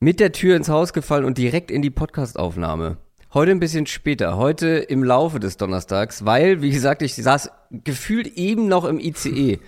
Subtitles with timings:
[0.00, 2.96] mit der Tür ins Haus gefallen und direkt in die Podcastaufnahme.
[3.34, 8.26] Heute ein bisschen später, heute im Laufe des Donnerstags, weil, wie gesagt, ich saß gefühlt
[8.26, 9.58] eben noch im ICE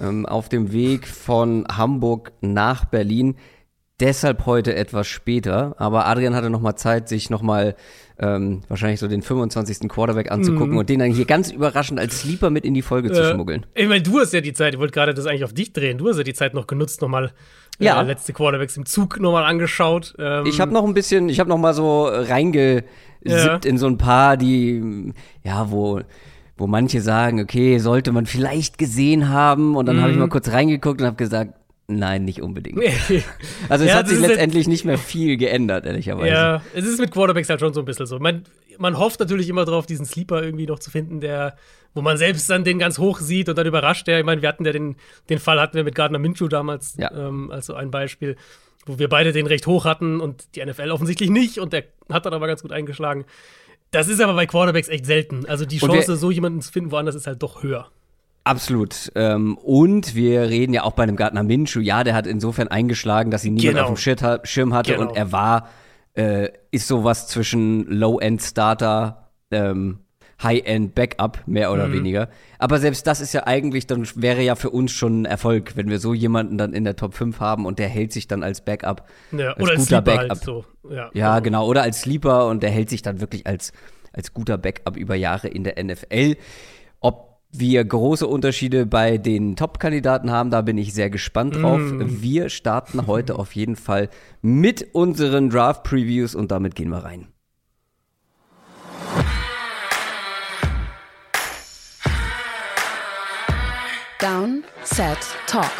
[0.00, 3.36] ähm, auf dem Weg von Hamburg nach Berlin.
[4.00, 5.76] Deshalb heute etwas später.
[5.78, 7.76] Aber Adrian hatte nochmal Zeit, sich nochmal
[8.18, 9.88] ähm, wahrscheinlich so den 25.
[9.88, 10.78] Quarterback anzugucken Mhm.
[10.78, 13.66] und den dann hier ganz überraschend als Sleeper mit in die Folge zu Äh, schmuggeln.
[13.74, 15.98] Ich meine, du hast ja die Zeit, ich wollte gerade das eigentlich auf dich drehen.
[15.98, 17.32] Du hast ja die Zeit noch genutzt, nochmal
[17.78, 18.00] Ja.
[18.00, 20.14] äh, letzte Quarterbacks im Zug nochmal angeschaut.
[20.18, 22.84] Ähm, Ich habe noch ein bisschen, ich habe noch mal so reingesippt
[23.24, 23.58] Ja.
[23.64, 25.12] in so ein paar, die,
[25.42, 26.00] ja, wo,
[26.56, 29.76] wo manche sagen, okay, sollte man vielleicht gesehen haben.
[29.76, 30.22] Und dann habe ich Mhm.
[30.22, 31.54] mal kurz reingeguckt und habe gesagt,
[31.88, 32.78] nein, nicht unbedingt.
[33.68, 36.28] Also es Ja, hat sich letztendlich nicht mehr viel geändert, ehrlicherweise.
[36.28, 38.18] Ja, es ist mit Quarterbacks halt schon so ein bisschen so.
[38.18, 38.44] Man,
[38.78, 41.56] man hofft natürlich immer drauf, diesen Sleeper irgendwie noch zu finden, der,
[41.94, 44.18] wo man selbst dann den ganz hoch sieht und dann überrascht der.
[44.18, 44.96] Ich meine, wir hatten ja den,
[45.30, 47.10] den Fall hatten wir mit Gardner Minshew damals, Ja.
[47.12, 48.36] ähm, als so ein Beispiel,
[48.86, 52.26] wo wir beide den recht hoch hatten und die NFL offensichtlich nicht und der hat
[52.26, 53.24] dann aber ganz gut eingeschlagen.
[53.90, 55.46] Das ist aber bei Quarterbacks echt selten.
[55.46, 57.88] Also die Chance, so jemanden zu finden woanders, ist halt doch höher.
[58.42, 59.10] Absolut.
[59.14, 61.80] Ähm, und wir reden ja auch bei einem Gardner Minshew.
[61.80, 63.88] Ja, der hat insofern eingeschlagen, dass ihn niemand Genau.
[63.90, 65.08] auf dem Schirm hatte Genau.
[65.08, 65.68] und er war,
[66.14, 70.00] äh, ist sowas zwischen Low-End-Starter, ähm,
[70.44, 71.92] High-End-Backup, mehr oder Mhm.
[71.94, 72.28] weniger.
[72.58, 75.88] Aber selbst das ist ja eigentlich, dann wäre ja für uns schon ein Erfolg, wenn
[75.90, 78.60] wir so jemanden dann in der Top 5 haben und der hält sich dann als
[78.64, 79.08] Backup.
[79.32, 80.28] Ja, als oder als guter Sleeper Backup.
[80.30, 80.64] halt so.
[80.90, 81.66] Ja, Ja, genau.
[81.66, 83.72] Oder als Sleeper und der hält sich dann wirklich als,
[84.12, 86.36] als guter Backup über Jahre in der NFL.
[87.00, 91.80] Ob wir große Unterschiede bei den Top-Kandidaten haben, da bin ich sehr gespannt drauf.
[91.82, 94.08] Wir starten heute auf jeden Fall
[94.42, 97.28] mit unseren Draft-Previews und damit gehen wir rein.
[104.24, 105.70] Down, Set, Talk.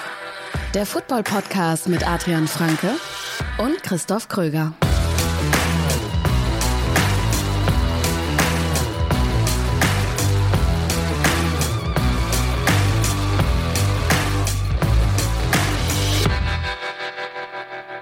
[0.75, 2.91] Der Football-Podcast mit Adrian Franke
[3.57, 4.75] und Christoph Kröger.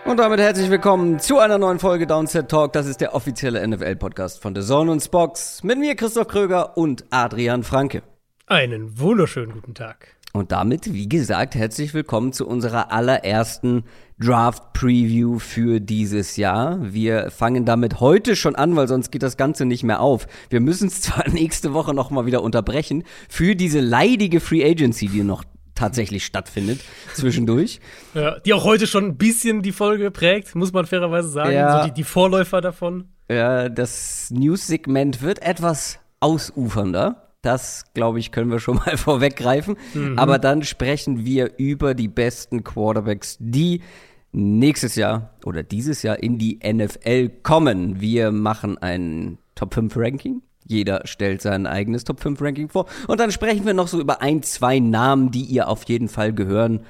[0.04, 2.72] Und damit herzlich willkommen zu einer neuen Folge Downset Talk.
[2.72, 7.04] Das ist der offizielle NFL-Podcast von The Zone und Spox mit mir, Christoph Kröger und
[7.10, 8.02] Adrian Franke.
[8.46, 10.16] Einen wunderschönen guten Tag.
[10.34, 13.84] Und damit, wie gesagt, herzlich willkommen zu unserer allerersten
[14.18, 16.78] Draft-Preview für dieses Jahr.
[16.80, 20.26] Wir fangen damit heute schon an, weil sonst geht das Ganze nicht mehr auf.
[20.48, 25.22] Wir müssen es zwar nächste Woche nochmal wieder unterbrechen für diese leidige Free Agency, die
[25.22, 25.44] noch
[25.74, 26.80] tatsächlich stattfindet
[27.14, 27.80] zwischendurch.
[28.14, 31.52] Ja, die auch heute schon ein bisschen die Folge prägt, muss man fairerweise sagen.
[31.52, 31.82] Ja.
[31.82, 33.08] So die, die Vorläufer davon.
[33.30, 37.31] Ja, das News-Segment wird etwas ausufernder.
[37.42, 39.76] Das, glaube ich, können wir schon mal vorweggreifen.
[40.16, 43.82] Aber dann sprechen wir über die besten Quarterbacks, die
[44.30, 48.00] nächstes Jahr oder dieses Jahr in die NFL kommen.
[48.00, 50.42] Wir machen ein Top 5 Ranking.
[50.64, 52.86] Jeder stellt sein eigenes Top 5 Ranking vor.
[53.08, 56.32] Und dann sprechen wir noch so über ein, zwei Namen, die ihr auf jeden Fall
[56.32, 56.80] gehören,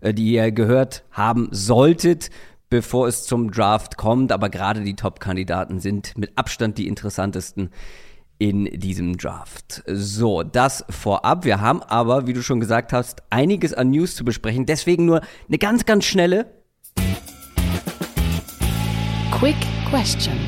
[0.00, 2.30] äh, die ihr gehört haben solltet,
[2.68, 4.32] bevor es zum Draft kommt.
[4.32, 7.70] Aber gerade die Top-Kandidaten sind mit Abstand die interessantesten
[8.40, 9.82] in diesem Draft.
[9.86, 11.44] So, das vorab.
[11.44, 14.64] Wir haben aber, wie du schon gesagt hast, einiges an News zu besprechen.
[14.64, 16.46] Deswegen nur eine ganz, ganz schnelle.
[19.30, 19.56] Quick
[19.90, 20.38] Question.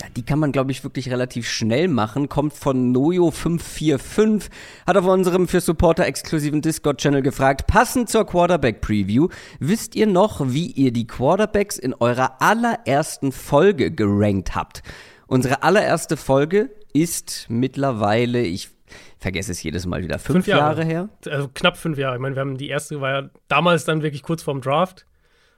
[0.00, 2.30] Ja, Die kann man, glaube ich, wirklich relativ schnell machen.
[2.30, 4.48] Kommt von Nojo545.
[4.86, 9.28] Hat auf unserem für Supporter exklusiven Discord-Channel gefragt, passend zur Quarterback-Preview,
[9.60, 14.82] wisst ihr noch, wie ihr die Quarterbacks in eurer allerersten Folge gerankt habt?
[15.26, 18.70] Unsere allererste Folge ist mittlerweile, ich
[19.18, 20.84] vergesse es jedes Mal wieder, fünf, Jahre.
[20.84, 21.08] her.
[21.26, 22.16] Also knapp fünf Jahre.
[22.16, 25.06] Ich meine, wir haben die erste war ja damals dann wirklich kurz vorm Draft.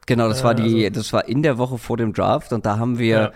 [0.06, 2.78] Genau, das war Äh, die, das war in der Woche vor dem Draft und da
[2.78, 3.32] haben wir, Ja.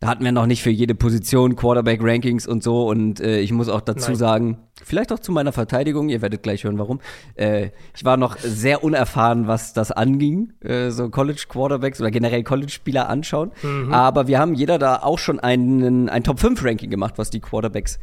[0.00, 3.68] Da hatten wir noch nicht für jede Position Quarterback-Rankings und so und äh, ich muss
[3.68, 4.16] auch dazu Nein.
[4.16, 7.00] sagen, vielleicht auch zu meiner Verteidigung, ihr werdet gleich hören, warum.
[7.34, 13.08] Äh, ich war noch sehr unerfahren, was das anging, äh, so College-Quarterbacks oder generell College-Spieler
[13.08, 13.50] anschauen.
[13.62, 13.92] Mhm.
[13.92, 17.98] Aber wir haben jeder da auch schon einen, ein Top-5-Ranking gemacht, was die Quarterbacks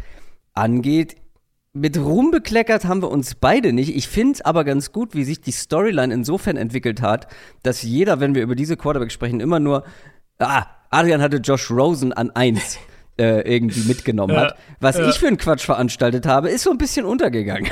[0.53, 1.15] angeht.
[1.71, 3.95] Mit Ruhm bekleckert haben wir uns beide nicht.
[3.95, 7.27] Ich finde es aber ganz gut, wie sich die Storyline insofern entwickelt hat,
[7.63, 9.83] dass jeder, wenn wir über diese Quarterbacks sprechen, immer nur,
[10.39, 12.77] ah, Adrian hatte Josh Rosen an eins
[13.19, 14.57] äh, irgendwie mitgenommen hat.
[14.79, 17.71] Was ich für einen Quatsch veranstaltet habe, ist so ein bisschen untergegangen.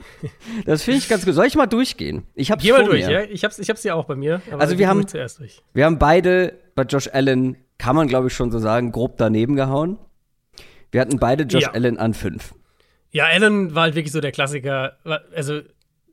[0.64, 1.34] das finde ich ganz gut.
[1.34, 2.26] Soll ich mal durchgehen?
[2.34, 3.12] Ich hab's Geh mal durch, mir.
[3.24, 3.30] ja.
[3.30, 4.40] Ich hab's, ich hab's ja auch bei mir.
[4.50, 5.62] aber Also wir haben- ruhig zuerst durch.
[5.74, 9.56] Wir haben beide bei Josh Allen, kann man glaube ich schon so sagen, grob daneben
[9.56, 9.98] gehauen.
[10.92, 11.72] Wir hatten beide Josh Ja.
[11.72, 12.54] Allen an fünf.
[13.10, 14.96] Ja, Allen war halt wirklich so der Klassiker.
[15.34, 15.60] Also,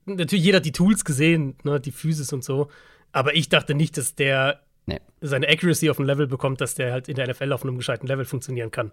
[0.05, 2.69] natürlich, jeder hat die Tools gesehen, ne, die Physis und so.
[3.11, 4.99] Aber ich dachte nicht, dass der Nee.
[5.21, 8.07] seine Accuracy auf ein Level bekommt, dass der halt in der NFL auf einem gescheiten
[8.07, 8.91] Level funktionieren kann.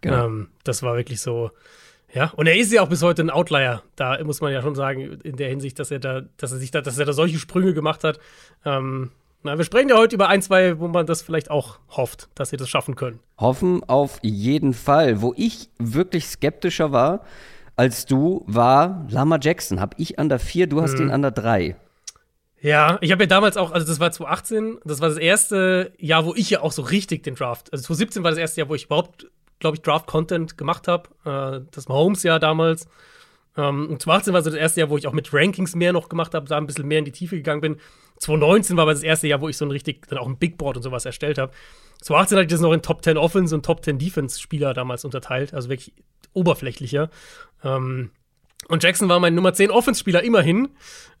[0.00, 0.26] Genau.
[0.26, 1.50] Ähm, das war wirklich so.
[2.14, 3.82] Ja, und er ist ja auch bis heute ein Outlier.
[3.96, 6.70] Da muss man ja schon sagen, in der Hinsicht, dass er da, dass er sich
[6.70, 8.20] da, dass er da solche Sprünge gemacht hat.
[8.64, 9.10] Ähm,
[9.42, 12.50] na, wir sprechen ja heute über ein, zwei, wo man das vielleicht auch hofft, dass
[12.50, 13.18] sie das schaffen können.
[13.38, 15.20] Hoffen auf jeden Fall.
[15.22, 17.24] Wo ich wirklich skeptischer war
[17.74, 19.80] als du, war Lama Jackson.
[19.80, 21.74] Hab ich an der 4, du hast ihn an der 3.
[22.62, 26.24] Ja, ich habe ja damals auch, also das war 2018, das war das erste Jahr,
[26.24, 28.76] wo ich ja auch so richtig den Draft, also 2017 war das erste Jahr, wo
[28.76, 29.26] ich überhaupt,
[29.58, 31.08] glaube ich, Draft-Content gemacht habe.
[31.24, 32.86] Äh, das Mahomes-Jahr damals.
[33.56, 36.08] Ähm, und 2018 war so das erste Jahr, wo ich auch mit Rankings mehr noch
[36.08, 37.76] gemacht habe, da ein bisschen mehr in die Tiefe gegangen bin.
[38.18, 40.56] 2019 war aber das erste Jahr, wo ich so ein richtig, dann auch ein Big
[40.56, 41.52] Board und sowas erstellt habe.
[42.02, 45.52] 2018 hatte ich das noch in Top 10 Offense und Top 10 Defense-Spieler damals unterteilt,
[45.52, 45.92] also wirklich
[46.32, 47.10] oberflächlicher.
[47.64, 48.10] Ähm,
[48.68, 50.68] und Jackson war mein Nummer 10 Offense-Spieler immerhin.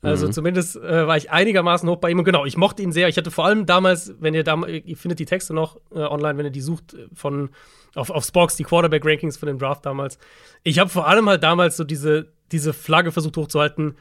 [0.00, 2.18] Also zumindest äh, war ich einigermaßen hoch bei ihm.
[2.18, 3.08] Und genau, ich mochte ihn sehr.
[3.08, 6.38] Ich hatte vor allem damals, wenn ihr da, ihr findet die Texte noch äh, online,
[6.38, 7.50] wenn ihr die sucht, äh, von
[7.94, 10.18] auf, auf Spox, die Quarterback-Rankings von dem Draft damals.
[10.62, 13.96] Ich habe vor allem halt damals so diese, diese Flagge versucht hochzuhalten,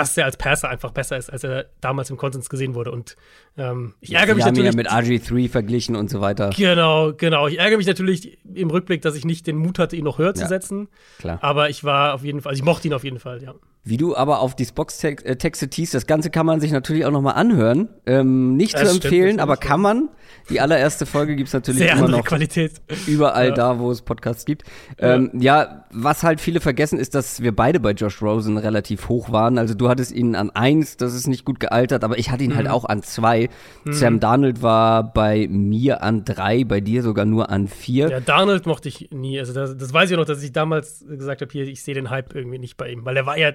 [0.00, 2.90] dass er als Passer einfach besser ist, als er damals im Konsens gesehen wurde.
[2.92, 3.16] Und
[3.56, 4.90] ähm, ich ärgere mich Wir haben ihn natürlich.
[4.92, 6.50] ja mit RG3 verglichen und so weiter.
[6.56, 7.46] Genau, genau.
[7.48, 10.34] Ich ärgere mich natürlich im Rückblick, dass ich nicht den Mut hatte, ihn noch höher
[10.34, 10.48] zu Ja.
[10.48, 10.88] setzen.
[11.18, 11.38] Klar.
[11.42, 13.54] Aber ich war auf jeden Fall, also ich mochte ihn auf jeden Fall, ja.
[13.88, 17.34] Wie du aber auf die Spox-Texte teast, das Ganze kann man sich natürlich auch nochmal
[17.34, 17.88] anhören.
[18.04, 19.60] Ähm, nicht Das zu stimmt empfehlen, natürlich, aber ja.
[19.60, 20.08] kann man.
[20.50, 22.72] Die allererste Folge gibt's natürlich Sehr immer andere noch Qualität.
[23.06, 23.54] überall Ja.
[23.54, 24.64] da, wo es Podcasts gibt.
[24.98, 29.30] Ähm, ja, was halt viele vergessen, ist, dass wir beide bei Josh Rosen relativ hoch
[29.30, 29.56] waren.
[29.56, 32.50] Also du hattest ihn an eins, das ist nicht gut gealtert, aber ich hatte ihn
[32.50, 32.56] Mhm.
[32.56, 33.48] halt auch an zwei.
[33.84, 38.08] Sam Darnold war bei mir an drei, bei dir sogar nur an vier.
[38.10, 39.38] Ja, Darnold mochte ich nie.
[39.38, 42.10] Also das, das weiß ich noch, dass ich damals gesagt habe, hier, ich sehe den
[42.10, 43.04] Hype irgendwie nicht bei ihm.
[43.04, 43.52] Weil er war ja,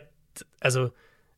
[0.59, 0.91] also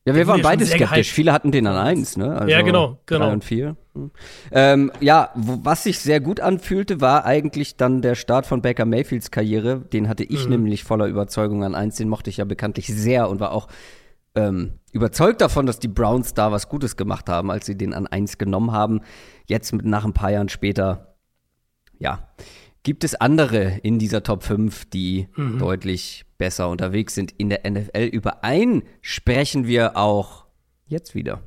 [0.06, 1.12] Ja, wir waren beide skeptisch.
[1.12, 2.36] Viele hatten den an eins, ne?
[2.36, 3.26] Also Ja, genau, genau.
[3.26, 3.76] Drei und vier.
[3.94, 4.10] Hm.
[4.52, 8.84] Ähm, ja, wo, was sich sehr gut anfühlte, war eigentlich dann der Start von Baker
[8.84, 9.80] Mayfields Karriere.
[9.80, 10.28] Den hatte Mhm.
[10.30, 11.96] ich nämlich voller Überzeugung an eins.
[11.96, 13.68] Den mochte ich ja bekanntlich sehr und war auch
[14.36, 18.06] ähm, überzeugt davon, dass die Browns da was Gutes gemacht haben, als sie den an
[18.08, 19.00] eins genommen haben.
[19.46, 21.14] Jetzt mit, nach ein paar Jahren später,
[22.00, 22.28] ja,
[22.82, 25.58] gibt es andere in dieser Top 5, die Mhm.
[25.60, 28.04] deutlich besser unterwegs sind in der NFL.
[28.12, 30.46] Über einen sprechen wir auch
[30.86, 31.42] jetzt wieder.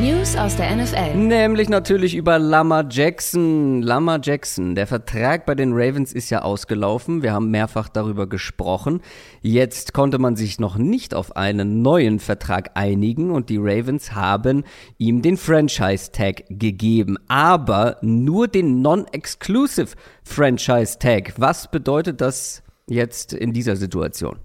[0.00, 1.14] News aus der NFL.
[1.14, 3.82] Nämlich natürlich über Lama Jackson.
[3.82, 7.22] Lama Jackson, der Vertrag bei den Ravens ist ja ausgelaufen.
[7.22, 9.02] Wir haben mehrfach darüber gesprochen.
[9.42, 14.64] Jetzt konnte man sich noch nicht auf einen neuen Vertrag einigen und die Ravens haben
[14.96, 21.34] ihm den Franchise Tag gegeben, aber nur den Non-Exclusive Franchise Tag.
[21.36, 24.38] Was bedeutet das jetzt in dieser Situation?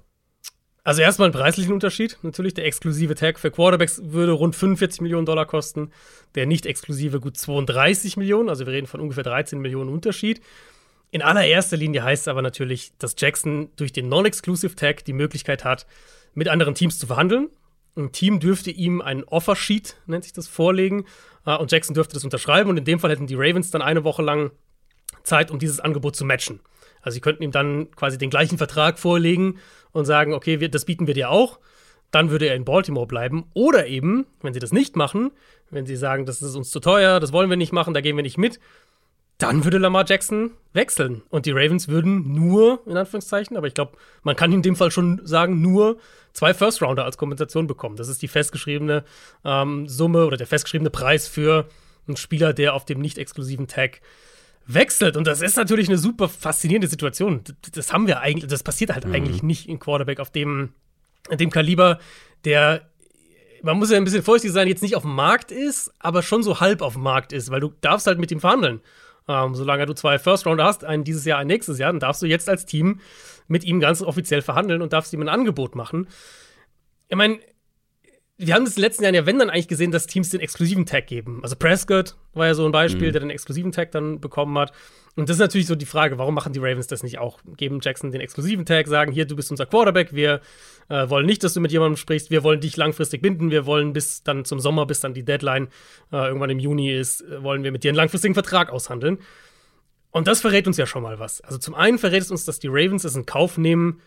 [0.86, 2.20] Also erstmal einen preislichen Unterschied.
[2.22, 5.92] Natürlich, der exklusive Tag für Quarterbacks würde rund 45 Millionen Dollar kosten.
[6.36, 8.50] Der nicht exklusive gut 32 Millionen.
[8.50, 10.42] Also wir reden von ungefähr 13 Millionen Unterschied.
[11.10, 15.64] In allererster Linie heißt es aber natürlich, dass Jackson durch den Non-Exclusive Tag die Möglichkeit
[15.64, 15.88] hat,
[16.36, 17.50] mit anderen Teams zu verhandeln.
[17.98, 21.06] Ein Team dürfte ihm ein Offersheet, nennt sich das, vorlegen.
[21.48, 22.70] äh, Und Jackson dürfte das unterschreiben.
[22.70, 24.52] Und in dem Fall hätten die Ravens dann eine Woche lang
[25.24, 26.60] Zeit, um dieses Angebot zu matchen.
[27.02, 29.60] Also sie könnten ihm dann quasi den gleichen Vertrag vorlegen
[29.96, 31.58] und sagen, okay, wir, das bieten wir dir auch.
[32.12, 33.46] Dann würde er in Baltimore bleiben.
[33.54, 35.32] Oder eben, wenn sie das nicht machen,
[35.72, 38.18] wenn sie sagen, das ist uns zu teuer, das wollen wir nicht machen, da gehen
[38.18, 38.60] wir nicht mit,
[39.38, 41.24] dann würde Lamar Jackson wechseln.
[41.30, 44.92] Und die Ravens würden nur, in Anführungszeichen, aber ich glaube, man kann in dem Fall
[44.92, 45.98] schon sagen, nur
[46.34, 47.96] zwei First-Rounder als Kompensation bekommen.
[47.96, 49.06] Das ist die festgeschriebene
[49.46, 51.70] ähm, Summe oder der festgeschriebene Preis für
[52.06, 54.02] einen Spieler, der auf dem nicht exklusiven Tag
[54.68, 55.18] wechselt.
[55.18, 57.42] Und das ist natürlich eine super faszinierende Situation.
[57.74, 60.74] Das haben wir eigentlich, das passiert halt eigentlich nicht in Quarterback auf dem,
[61.32, 62.00] dem Kaliber,
[62.46, 62.90] der,
[63.62, 66.44] man muss ja ein bisschen vorsichtig sein, jetzt nicht auf dem Markt ist, aber schon
[66.44, 68.82] so halb auf dem Markt ist, weil du darfst halt mit ihm verhandeln.
[69.28, 72.22] Ähm, solange du zwei First Rounder hast, einen dieses Jahr, einen nächstes Jahr, dann darfst
[72.22, 73.00] du jetzt als Team
[73.48, 76.08] mit ihm ganz offiziell verhandeln und darfst ihm ein Angebot machen.
[77.08, 77.40] Ich meine,
[78.38, 80.42] wir haben das in den letzten Jahren ja, wenn dann eigentlich gesehen, dass Teams den
[80.42, 81.40] exklusiven Tag geben.
[81.42, 84.74] Also Prescott war ja so ein Beispiel, der den exklusiven Tag dann bekommen hat.
[85.16, 87.40] Und das ist natürlich so die Frage, warum machen die Ravens das nicht auch?
[87.56, 90.42] Geben Jackson den exklusiven Tag, sagen, hier, du bist unser Quarterback, wir
[90.90, 93.94] äh, wollen nicht, dass du mit jemandem sprichst, wir wollen dich langfristig binden, wir wollen
[93.94, 95.70] bis dann zum Sommer, bis dann die Deadline
[96.12, 99.20] äh, irgendwann im Juni ist, äh, wollen wir mit dir einen langfristigen Vertrag aushandeln.
[100.12, 101.40] Und das verrät uns ja schon mal was.
[101.40, 104.02] Also zum einen verrät es uns, dass die Ravens es in Kauf nehmen,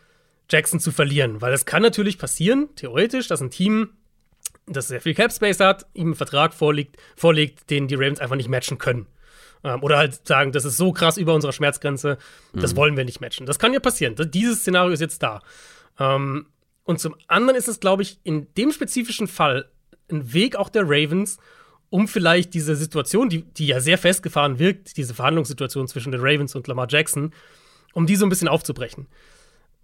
[0.50, 1.40] Jackson zu verlieren.
[1.40, 3.90] Weil es kann natürlich passieren, theoretisch, dass ein Team,
[4.70, 8.36] das sehr viel Cap Space hat, ihm einen Vertrag vorlegt, vorlegt, den die Ravens einfach
[8.36, 9.06] nicht matchen können.
[9.64, 12.18] Ähm, oder halt sagen, das ist so krass über unserer Schmerzgrenze,
[12.52, 13.46] das wollen wir nicht matchen.
[13.46, 14.14] Das kann ja passieren.
[14.14, 15.42] Das, dieses Szenario ist jetzt da.
[15.98, 16.46] Ähm,
[16.84, 19.68] und zum anderen ist es, glaube ich, in dem spezifischen Fall
[20.10, 21.38] ein Weg auch der Ravens,
[21.90, 26.54] um vielleicht diese Situation, die, die ja sehr festgefahren wirkt, diese Verhandlungssituation zwischen den Ravens
[26.54, 27.32] und Lamar Jackson,
[27.92, 29.06] um die so ein bisschen aufzubrechen.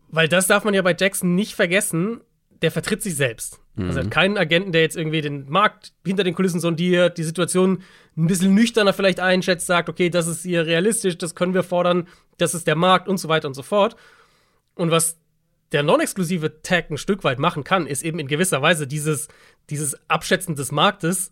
[0.08, 2.20] Weil das darf man ja bei Jackson nicht vergessen,
[2.64, 3.61] der vertritt sich selbst.
[3.75, 3.88] Mhm.
[3.88, 7.23] Also er hat keinen Agenten, der jetzt irgendwie den Markt hinter den Kulissen sondiert, die
[7.23, 7.83] Situation
[8.16, 12.09] ein bisschen nüchterner vielleicht einschätzt, sagt, okay, das ist hier realistisch, das können wir fordern,
[12.38, 13.97] das ist der Markt und so weiter und so fort.
[14.76, 15.18] Und was
[15.73, 19.28] der non-exklusive Tag ein Stück weit machen kann, ist eben in gewisser Weise dieses,
[19.68, 21.30] dieses Abschätzen des Marktes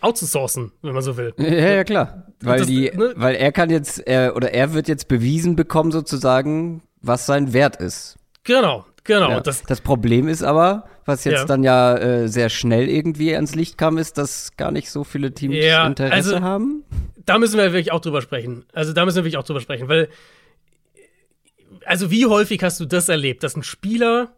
[0.00, 1.34] outzusourcen, wenn man so will.
[1.38, 2.28] Ja, ja, klar.
[2.40, 3.14] Weil, das, die, ne?
[3.16, 7.76] weil er kann jetzt, er, oder er wird jetzt bewiesen bekommen, sozusagen, was sein Wert
[7.76, 8.16] ist.
[8.44, 9.30] Genau, genau.
[9.30, 9.40] Ja.
[9.40, 11.44] Das, das, Problem ist aber, was jetzt ja.
[11.44, 15.32] dann ja äh, sehr schnell irgendwie ans Licht kam, ist, dass gar nicht so viele
[15.34, 16.84] Teams Interesse also, haben.
[17.16, 18.64] Da müssen wir wirklich auch drüber sprechen.
[18.72, 20.08] Also da müssen wir wirklich auch drüber sprechen, weil
[21.84, 24.34] also wie häufig hast du das erlebt, dass ein Spieler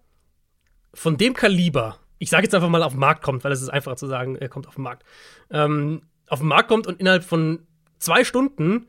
[0.95, 3.69] von dem Kaliber, ich sage jetzt einfach mal auf den Markt kommt, weil es ist
[3.69, 5.05] einfacher zu sagen, er kommt auf den Markt,
[5.51, 7.67] ähm, auf den Markt kommt und innerhalb von
[7.99, 8.87] zwei Stunden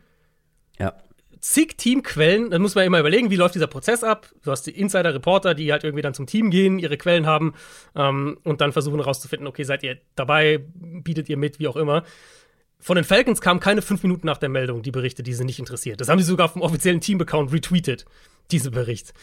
[0.80, 0.94] ja.
[1.42, 4.28] Zig Teamquellen, dann muss man immer überlegen, wie läuft dieser Prozess ab.
[4.44, 7.54] Du hast die Insider-Reporter, die halt irgendwie dann zum Team gehen, ihre Quellen haben
[7.96, 12.04] ähm, und dann versuchen herauszufinden, okay, seid ihr dabei, bietet ihr mit, wie auch immer.
[12.80, 15.60] Von den Falcons kamen keine fünf Minuten nach der Meldung die Berichte, die sie nicht
[15.60, 16.00] interessiert.
[16.00, 18.06] Das haben sie sogar auf dem offiziellen Team-Account retweetet,
[18.52, 19.14] diese Bericht.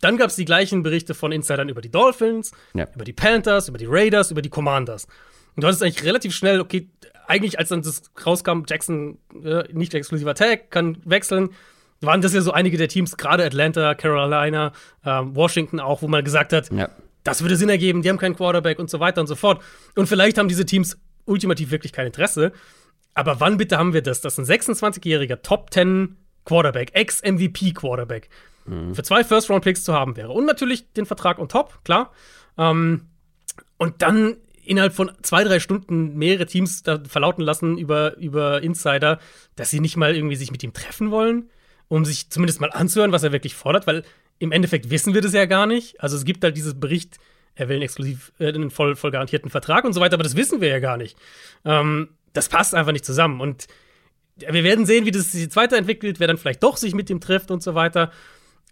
[0.00, 2.86] Dann gab es die gleichen Berichte von Insidern über die Dolphins, ja.
[2.94, 5.06] über die Panthers, über die Raiders, über die Commanders.
[5.56, 6.88] Und du hattest eigentlich relativ schnell, okay,
[7.26, 11.50] eigentlich als dann das rauskam, Jackson äh, nicht exklusiver Tag, kann wechseln,
[12.00, 14.72] waren das ja so einige der Teams, gerade Atlanta, Carolina,
[15.04, 16.88] ähm, Washington auch, wo man gesagt hat, ja.
[17.22, 19.62] das würde Sinn ergeben, die haben keinen Quarterback und so weiter und so fort.
[19.96, 22.52] Und vielleicht haben diese Teams ultimativ wirklich kein Interesse.
[23.14, 28.28] Aber wann bitte haben wir das, dass ein 26-jähriger Top 10 Quarterback, Ex-MVP-Quarterback,
[28.66, 28.94] mhm.
[28.94, 30.30] für zwei First-Round-Picks zu haben wäre?
[30.30, 32.12] Und natürlich den Vertrag on top, klar.
[32.58, 33.06] Ähm,
[33.78, 39.18] und dann innerhalb von zwei, drei Stunden mehrere Teams da verlauten lassen über, über Insider,
[39.56, 41.50] dass sie nicht mal irgendwie sich mit ihm treffen wollen,
[41.88, 44.04] um sich zumindest mal anzuhören, was er wirklich fordert, weil
[44.38, 46.00] im Endeffekt wissen wir das ja gar nicht.
[46.00, 47.18] Also es gibt halt dieses Bericht,
[47.54, 50.36] er will einen exklusiv, äh, einen voll, voll garantierten Vertrag und so weiter, aber das
[50.36, 51.16] wissen wir ja gar nicht.
[51.64, 53.40] Ähm, das passt einfach nicht zusammen.
[53.40, 53.66] Und
[54.36, 57.20] wir werden sehen, wie das sich jetzt weiterentwickelt, wer dann vielleicht doch sich mit ihm
[57.20, 58.10] trifft und so weiter.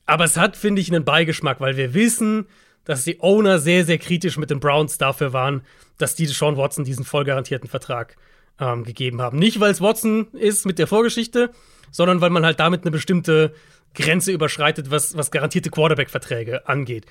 [0.06, 2.46] Aber es hat, finde ich, einen Beigeschmack, weil wir wissen,
[2.84, 5.62] dass die Owner sehr, sehr kritisch mit den Browns dafür waren,
[5.98, 8.16] dass die Sean Watson diesen voll garantierten Vertrag
[8.58, 9.38] ähm, gegeben haben.
[9.38, 11.50] Nicht, weil es Watson ist mit der Vorgeschichte,
[11.90, 13.54] sondern weil man halt damit eine bestimmte
[13.94, 17.06] Grenze überschreitet, was, was garantierte Quarterback-Verträge angeht.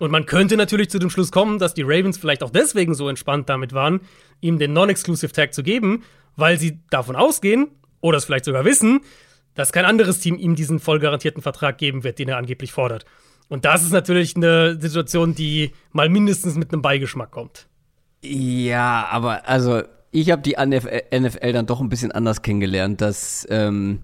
[0.00, 3.08] Und man könnte natürlich zu dem Schluss kommen, dass die Ravens vielleicht auch deswegen so
[3.08, 4.00] entspannt damit waren,
[4.40, 6.02] ihm den Non-Exclusive Tag zu geben,
[6.36, 7.68] weil sie davon ausgehen
[8.00, 9.00] oder es vielleicht sogar wissen,
[9.54, 13.04] dass kein anderes Team ihm diesen voll garantierten Vertrag geben wird, den er angeblich fordert.
[13.54, 17.68] Und das ist natürlich eine Situation, die mal mindestens mit einem Beigeschmack kommt.
[18.20, 24.00] Ja, aber also ich habe die NFL dann doch ein bisschen anders kennengelernt, dass ähm,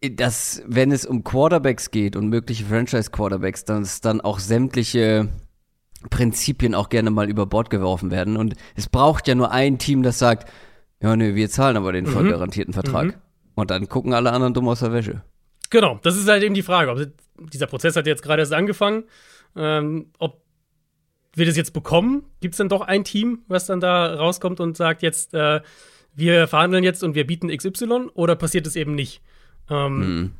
[0.00, 5.28] dass, wenn es um Quarterbacks geht und mögliche Franchise-Quarterbacks, dass dann auch sämtliche
[6.08, 8.36] Prinzipien auch gerne mal über Bord geworfen werden.
[8.36, 10.48] Und es braucht ja nur ein Team, das sagt,
[11.02, 12.10] ja, nee, wir zahlen aber den mhm.
[12.10, 13.06] voll garantierten Vertrag.
[13.06, 13.14] Mhm.
[13.56, 15.22] Und dann gucken alle anderen dumm aus der Wäsche.
[15.70, 16.92] Genau, das ist halt eben die Frage.
[16.92, 16.98] Ob,
[17.52, 19.04] dieser Prozess hat jetzt gerade erst angefangen.
[19.56, 20.42] Ähm, ob
[21.34, 22.24] wir das jetzt bekommen?
[22.40, 25.60] Gibt es dann doch ein Team, was dann da rauskommt und sagt jetzt, äh,
[26.14, 28.10] wir verhandeln jetzt und wir bieten XY?
[28.14, 29.22] Oder passiert es eben nicht?
[29.70, 30.32] Ähm, mhm.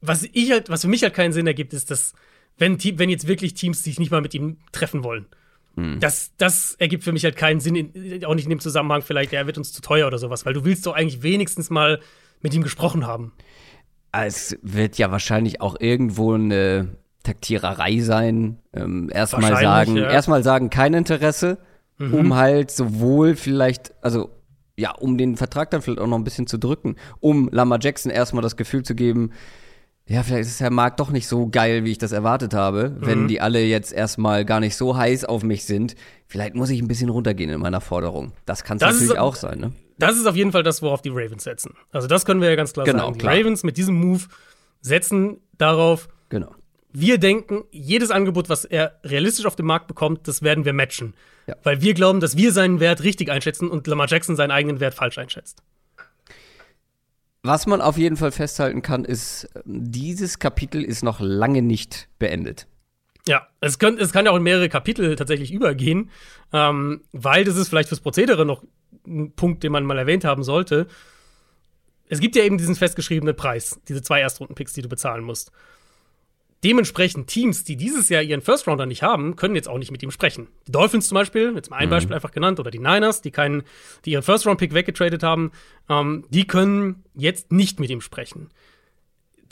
[0.00, 2.14] Was ich halt, was für mich halt keinen Sinn ergibt, ist, dass
[2.56, 5.26] wenn, wenn jetzt wirklich Teams sich nicht mal mit ihm treffen wollen,
[5.76, 6.00] mhm.
[6.00, 9.32] das, das ergibt für mich halt keinen Sinn, in, auch nicht in dem Zusammenhang, vielleicht,
[9.32, 12.00] er wird uns zu teuer oder sowas, weil du willst doch eigentlich wenigstens mal
[12.40, 13.32] mit ihm gesprochen haben.
[14.12, 16.88] Es wird ja wahrscheinlich auch irgendwo eine
[17.22, 18.58] Taktiererei sein.
[18.72, 20.10] Ähm, erstmal sagen, ja.
[20.10, 21.58] erstmal sagen, kein Interesse,
[21.98, 22.14] mhm.
[22.14, 24.30] um halt sowohl vielleicht, also
[24.76, 28.10] ja, um den Vertrag dann vielleicht auch noch ein bisschen zu drücken, um Lama Jackson
[28.10, 29.32] erstmal das Gefühl zu geben,
[30.06, 33.06] ja, vielleicht ist der Markt doch nicht so geil, wie ich das erwartet habe, mhm.
[33.06, 35.96] wenn die alle jetzt erstmal gar nicht so heiß auf mich sind.
[36.26, 38.32] Vielleicht muss ich ein bisschen runtergehen in meiner Forderung.
[38.46, 39.72] Das kann es natürlich ist, auch sein, ne?
[39.98, 41.74] Das ist auf jeden Fall das, worauf die Ravens setzen.
[41.90, 43.14] Also das können wir ja ganz klar genau, sagen.
[43.14, 43.34] Die klar.
[43.34, 44.24] Ravens mit diesem Move
[44.80, 46.54] setzen darauf, genau
[46.92, 51.14] wir denken, jedes Angebot, was er realistisch auf dem Markt bekommt, das werden wir matchen.
[51.46, 51.56] Ja.
[51.62, 54.94] Weil wir glauben, dass wir seinen Wert richtig einschätzen und Lamar Jackson seinen eigenen Wert
[54.94, 55.62] falsch einschätzt.
[57.42, 62.66] Was man auf jeden Fall festhalten kann, ist, dieses Kapitel ist noch lange nicht beendet.
[63.26, 66.10] Ja, es, könnt, es kann ja auch in mehrere Kapitel tatsächlich übergehen,
[66.52, 68.64] ähm, weil das ist vielleicht fürs Prozedere noch
[69.08, 70.86] ein Punkt, den man mal erwähnt haben sollte.
[72.08, 75.52] Es gibt ja eben diesen festgeschriebenen Preis, diese zwei Erstrunden-Picks, die du bezahlen musst
[76.64, 80.02] dementsprechend Teams, die dieses Jahr ihren First Rounder nicht haben, können jetzt auch nicht mit
[80.02, 80.48] ihm sprechen.
[80.66, 81.90] Die Dolphins zum Beispiel, jetzt mal ein mhm.
[81.90, 83.62] Beispiel einfach genannt, oder die Niners, die keinen,
[84.04, 85.52] die ihren First Round Pick weggetradet haben,
[85.88, 88.48] ähm, die können jetzt nicht mit ihm sprechen.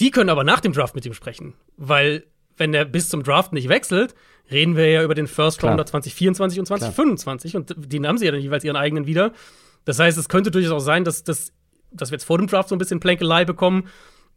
[0.00, 2.24] Die können aber nach dem Draft mit ihm sprechen, weil
[2.56, 4.14] wenn der bis zum Draft nicht wechselt,
[4.50, 6.02] reden wir ja über den First Rounder Klar.
[6.02, 7.60] 2024 und 2025 Klar.
[7.60, 9.32] und den haben sie ja dann jeweils ihren eigenen wieder.
[9.84, 11.52] Das heißt, es könnte durchaus auch sein, dass, dass,
[11.92, 13.88] dass wir jetzt vor dem Draft so ein bisschen Plänkelei bekommen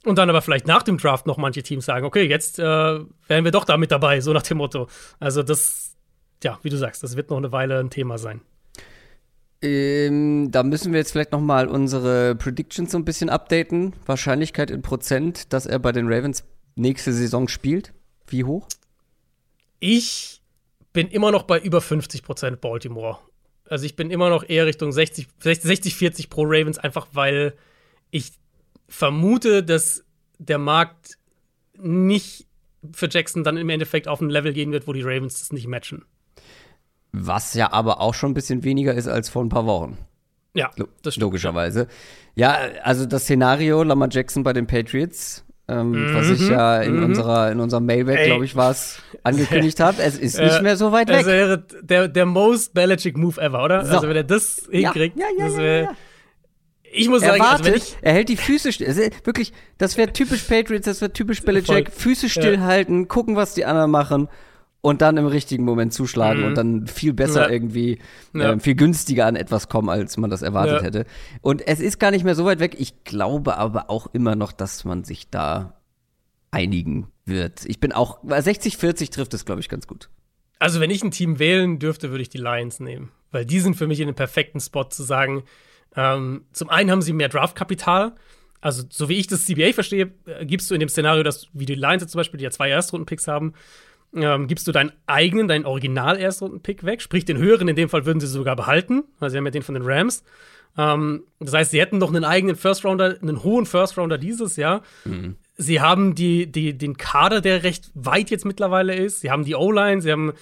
[0.06, 3.44] und dann aber vielleicht nach dem Draft noch manche Teams sagen, okay, jetzt äh, wären
[3.44, 4.88] wir doch da mit dabei, so nach dem Motto.
[5.20, 5.96] Also das,
[6.44, 8.42] ja, wie du sagst, das wird noch eine Weile ein Thema sein.
[9.62, 13.94] Ähm, da müssen wir jetzt vielleicht noch mal unsere Predictions so ein bisschen updaten.
[14.06, 17.92] Wahrscheinlichkeit in Prozent, dass er bei den Ravens nächste Saison spielt.
[18.28, 18.68] Wie hoch?
[19.80, 20.42] Ich
[20.94, 23.20] bin immer noch bei über 50 Prozent Baltimore.
[23.70, 27.54] Also ich bin immer noch eher Richtung 60, 60, 40 pro Ravens, einfach weil
[28.10, 28.32] ich
[28.88, 30.04] vermute, dass
[30.40, 31.18] der Markt
[31.78, 32.48] nicht
[32.92, 35.68] für Jackson dann im Endeffekt auf ein Level gehen wird, wo die Ravens das nicht
[35.68, 36.06] matchen.
[37.12, 39.98] Was ja aber auch schon ein bisschen weniger ist als vor ein paar Wochen.
[40.54, 40.72] Ja,
[41.04, 41.24] das stimmt.
[41.24, 41.88] Logischerweise.
[42.36, 46.98] Ja, also das Szenario Lamar Jackson bei den Patriots, ähm, mhm, was ich ja in,
[46.98, 47.04] mhm.
[47.06, 50.02] unserer, in unserem Mailback, glaube ich, war es, angekündigt habe.
[50.02, 51.18] Es ist nicht mehr so weit weg.
[51.18, 53.86] Das wäre der, der most Belichick Move ever, oder?
[53.86, 53.96] So.
[53.96, 55.90] Also wenn er das hinkriegt, ja, ja, ja, das wäre
[56.92, 58.88] ich muss er sagen, wartet, also ich er hält die Füße still.
[58.88, 61.92] Also wirklich, das wäre typisch Patriots, das wäre typisch Belichick.
[61.92, 63.08] Füße stillhalten, ja.
[63.08, 64.28] gucken, was die anderen machen
[64.82, 66.48] und dann im richtigen Moment zuschlagen mhm.
[66.48, 67.50] und dann viel besser ja.
[67.50, 68.00] irgendwie,
[68.34, 68.54] ja.
[68.54, 71.06] Äh, viel günstiger an etwas kommen, als man das erwartet hätte.
[71.42, 72.76] Und es ist gar nicht mehr so weit weg.
[72.80, 75.80] Ich glaube aber auch immer noch, dass man sich da
[76.52, 77.66] einigen wird.
[77.66, 80.10] Ich bin auch, 60-40 trifft es, glaube ich, ganz gut.
[80.60, 83.12] Also, wenn ich ein Team wählen dürfte, würde ich die Lions nehmen.
[83.32, 85.44] Weil die sind für mich in dem perfekten Spot zu sagen,
[85.96, 88.16] ähm, zum einen haben sie mehr Draftkapital.
[88.62, 91.66] Also, so wie ich das CBA verstehe, äh, gibst du in dem Szenario, dass, wie
[91.66, 93.54] die Lions zum Beispiel, die ja zwei Erstrunden-Picks haben,
[94.16, 98.20] ähm, gibst du deinen eigenen, deinen Original-Erstrunden-Pick weg, sprich den höheren, in dem Fall würden
[98.20, 100.24] sie sogar behalten, weil sie haben ja den von den Rams.
[100.78, 104.82] Ähm, das heißt, sie hätten noch einen eigenen First-Rounder, einen hohen First-Rounder dieses Jahr.
[105.06, 105.36] Mhm.
[105.58, 109.22] Sie haben die, die, den Kader, der recht weit jetzt mittlerweile ist.
[109.22, 110.34] Sie haben die O-Line, sie haben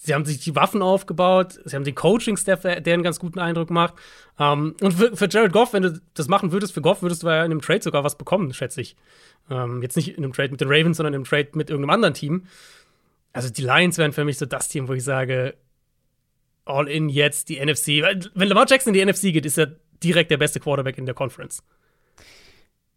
[0.00, 3.38] sie haben sich die Waffen aufgebaut, sie haben den Coaching-Staff, der, der, einen ganz guten
[3.38, 3.94] Eindruck macht.
[4.38, 7.26] Ähm, und für, für, Jared Goff, wenn du das machen würdest, für Goff würdest du
[7.26, 8.96] ja in einem Trade sogar was bekommen, schätze ich.
[9.50, 11.94] Ähm, jetzt nicht in einem Trade mit den Ravens, sondern in einem Trade mit irgendeinem
[11.94, 12.44] anderen Team.
[13.32, 15.54] Also die Lions wären für mich so das Team, wo ich sage,
[16.64, 18.02] all in jetzt die NFC.
[18.34, 21.14] Wenn Lamar Jackson in die NFC geht, ist er direkt der beste Quarterback in der
[21.14, 21.62] Conference.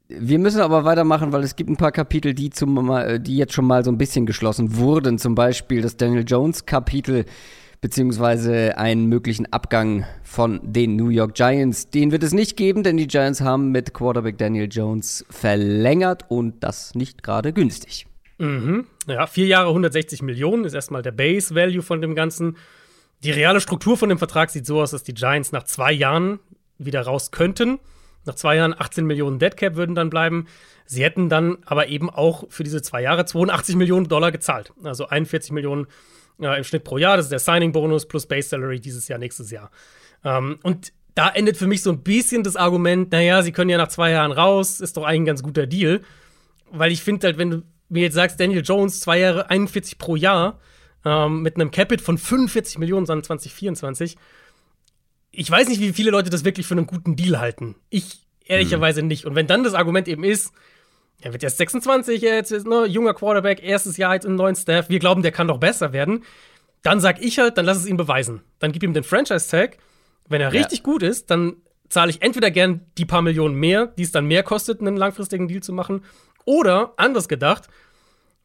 [0.07, 3.53] Wir müssen aber weitermachen, weil es gibt ein paar Kapitel, die, zum, äh, die jetzt
[3.53, 5.17] schon mal so ein bisschen geschlossen wurden.
[5.17, 7.25] Zum Beispiel das Daniel Jones Kapitel,
[7.79, 11.89] beziehungsweise einen möglichen Abgang von den New York Giants.
[11.89, 16.61] Den wird es nicht geben, denn die Giants haben mit Quarterback Daniel Jones verlängert und
[16.61, 18.05] das nicht gerade günstig.
[18.37, 18.85] Mhm.
[19.07, 22.57] Ja, vier Jahre 160 Millionen ist erstmal der Base Value von dem Ganzen.
[23.23, 26.39] Die reale Struktur von dem Vertrag sieht so aus, dass die Giants nach zwei Jahren
[26.77, 27.79] wieder raus könnten.
[28.25, 30.47] Nach zwei Jahren 18 Millionen Deadcap würden dann bleiben.
[30.85, 34.73] Sie hätten dann aber eben auch für diese zwei Jahre 82 Millionen Dollar gezahlt.
[34.83, 35.87] Also 41 Millionen
[36.39, 37.17] äh, im Schnitt pro Jahr.
[37.17, 39.71] Das ist der Signing-Bonus plus Base Salary dieses Jahr, nächstes Jahr.
[40.23, 43.77] Ähm, und da endet für mich so ein bisschen das Argument, naja, sie können ja
[43.77, 46.01] nach zwei Jahren raus, ist doch eigentlich ein ganz guter Deal.
[46.71, 50.15] Weil ich finde halt, wenn du mir jetzt sagst, Daniel Jones, zwei Jahre 41 pro
[50.15, 50.59] Jahr,
[51.05, 54.17] ähm, mit einem Capit von 45 Millionen, sondern 2024,
[55.31, 57.75] ich weiß nicht, wie viele Leute das wirklich für einen guten Deal halten.
[57.89, 59.07] Ich ehrlicherweise mhm.
[59.07, 59.25] nicht.
[59.25, 60.51] Und wenn dann das Argument eben ist,
[61.21, 64.89] er wird jetzt 26, jetzt ist ne, junger Quarterback, erstes Jahr jetzt im neuen Staff,
[64.89, 66.23] wir glauben, der kann doch besser werden,
[66.81, 68.41] dann sag ich halt, dann lass es ihn beweisen.
[68.59, 69.77] Dann gib ihm den Franchise-Tag.
[70.27, 70.59] Wenn er ja.
[70.59, 71.57] richtig gut ist, dann
[71.89, 75.47] zahle ich entweder gern die paar Millionen mehr, die es dann mehr kostet, einen langfristigen
[75.47, 76.03] Deal zu machen,
[76.45, 77.67] oder anders gedacht,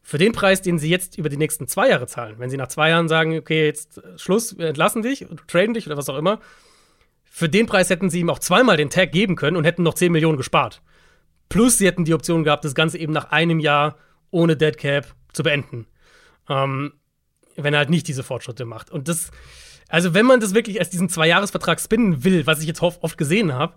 [0.03, 2.69] für den Preis, den sie jetzt über die nächsten zwei Jahre zahlen, wenn sie nach
[2.69, 6.39] zwei Jahren sagen, okay, jetzt Schluss, wir entlassen dich, traden dich oder was auch immer,
[7.25, 9.95] für den Preis hätten sie ihm auch zweimal den Tag geben können und hätten noch
[9.95, 10.81] 10 Millionen gespart.
[11.49, 13.97] Plus, sie hätten die Option gehabt, das Ganze eben nach einem Jahr
[14.31, 15.87] ohne Dead Cap zu beenden.
[16.49, 16.93] Ähm,
[17.57, 18.91] wenn er halt nicht diese Fortschritte macht.
[18.91, 19.31] Und das,
[19.89, 23.53] also wenn man das wirklich als diesen Zwei-Jahres-Vertrag spinnen will, was ich jetzt oft gesehen
[23.53, 23.75] habe,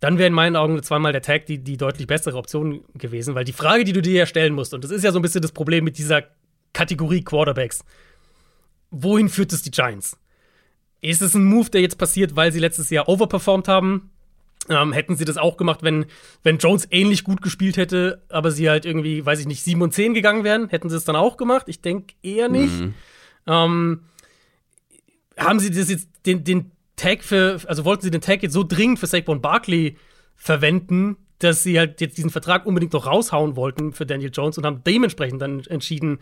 [0.00, 3.44] dann wäre in meinen Augen zweimal der Tag die, die deutlich bessere Option gewesen, weil
[3.44, 5.42] die Frage, die du dir ja stellen musst, und das ist ja so ein bisschen
[5.42, 6.22] das Problem mit dieser
[6.72, 7.84] Kategorie Quarterbacks,
[8.90, 10.16] wohin führt es die Giants?
[11.00, 14.10] Ist es ein Move, der jetzt passiert, weil sie letztes Jahr overperformed haben?
[14.68, 16.06] Ähm, hätten sie das auch gemacht, wenn,
[16.42, 19.94] wenn Jones ähnlich gut gespielt hätte, aber sie halt irgendwie, weiß ich nicht, 7 und
[19.94, 20.68] 10 gegangen wären?
[20.68, 21.68] Hätten sie es dann auch gemacht?
[21.68, 22.80] Ich denke eher nicht.
[22.80, 22.94] Mhm.
[23.46, 24.00] Ähm,
[25.38, 28.62] haben sie das jetzt, den, den Tag für, also wollten sie den Tag jetzt so
[28.62, 29.96] dringend für Saquon Barkley
[30.36, 34.66] verwenden, dass sie halt jetzt diesen Vertrag unbedingt noch raushauen wollten für Daniel Jones und
[34.66, 36.18] haben dementsprechend dann entschieden,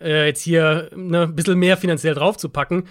[0.00, 2.88] äh, jetzt hier ne, ein bisschen mehr finanziell draufzupacken.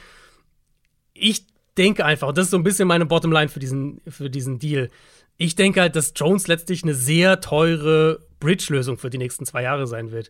[1.14, 1.46] Ich
[1.78, 4.90] denke einfach, und das ist so ein bisschen meine Bottomline für diesen, für diesen Deal.
[5.38, 9.88] Ich denke halt, dass Jones letztlich eine sehr teure Bridge-Lösung für die nächsten zwei Jahre
[9.88, 10.30] sein wird.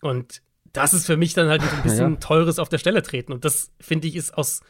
[0.00, 0.42] Und
[0.72, 2.20] das ist für mich dann halt ein bisschen ja.
[2.20, 3.32] teures auf der Stelle treten.
[3.32, 4.60] Und das, finde ich, ist aus.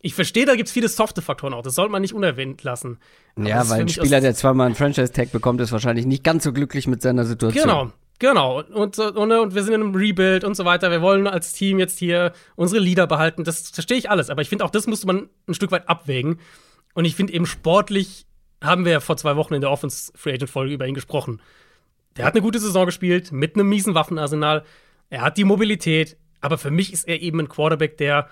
[0.00, 1.62] Ich verstehe, da gibt es viele softe Faktoren auch.
[1.62, 2.98] Das sollte man nicht unerwähnt lassen.
[3.34, 6.52] Aber ja, weil ein Spieler, der zweimal einen Franchise-Tag bekommt, ist wahrscheinlich nicht ganz so
[6.52, 7.64] glücklich mit seiner Situation.
[7.64, 10.90] Genau, Genau, und, und, und wir sind in einem Rebuild und so weiter.
[10.90, 13.44] Wir wollen als Team jetzt hier unsere Leader behalten.
[13.44, 14.28] Das verstehe ich alles.
[14.28, 16.40] Aber ich finde, auch das musste man ein Stück weit abwägen.
[16.94, 18.26] Und ich finde eben sportlich,
[18.62, 21.40] haben wir ja vor zwei Wochen in der Offense Free Agent Folge über ihn gesprochen.
[22.16, 24.64] Der hat eine gute Saison gespielt, mit einem miesen Waffenarsenal.
[25.10, 26.16] Er hat die Mobilität.
[26.40, 28.28] Aber für mich ist er eben ein Quarterback, der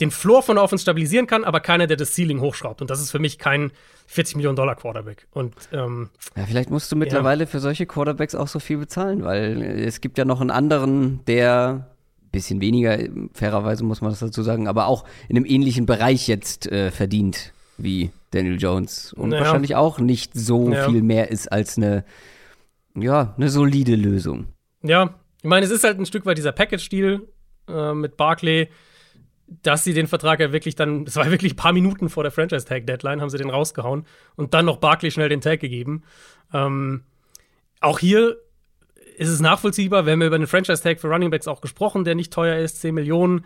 [0.00, 2.80] den Floor von Offense stabilisieren kann, aber keiner, der das Ceiling hochschraubt.
[2.80, 3.72] Und das ist für mich kein
[4.06, 5.26] 40 Millionen Dollar Quarterback.
[5.32, 7.46] Und ähm, ja, vielleicht musst du mittlerweile ja.
[7.46, 11.88] für solche Quarterbacks auch so viel bezahlen, weil es gibt ja noch einen anderen, der
[12.30, 12.98] bisschen weniger,
[13.32, 17.52] fairerweise muss man das dazu sagen, aber auch in einem ähnlichen Bereich jetzt äh, verdient
[17.78, 19.44] wie Daniel Jones und naja.
[19.44, 20.88] wahrscheinlich auch nicht so ja.
[20.88, 22.04] viel mehr ist als eine,
[22.94, 24.46] ja, eine solide Lösung.
[24.82, 27.28] Ja, ich meine, es ist halt ein Stück weit dieser Package-Stil
[27.68, 28.68] äh, mit Barclay
[29.48, 32.32] dass sie den Vertrag ja wirklich dann, es war wirklich ein paar Minuten vor der
[32.32, 34.04] Franchise-Tag-Deadline, haben sie den rausgehauen
[34.36, 36.02] und dann noch Barkley schnell den Tag gegeben.
[36.52, 37.02] Ähm,
[37.80, 38.36] auch hier
[39.16, 42.14] ist es nachvollziehbar, wir haben ja über den Franchise-Tag für Running Backs auch gesprochen, der
[42.14, 43.44] nicht teuer ist, 10 Millionen.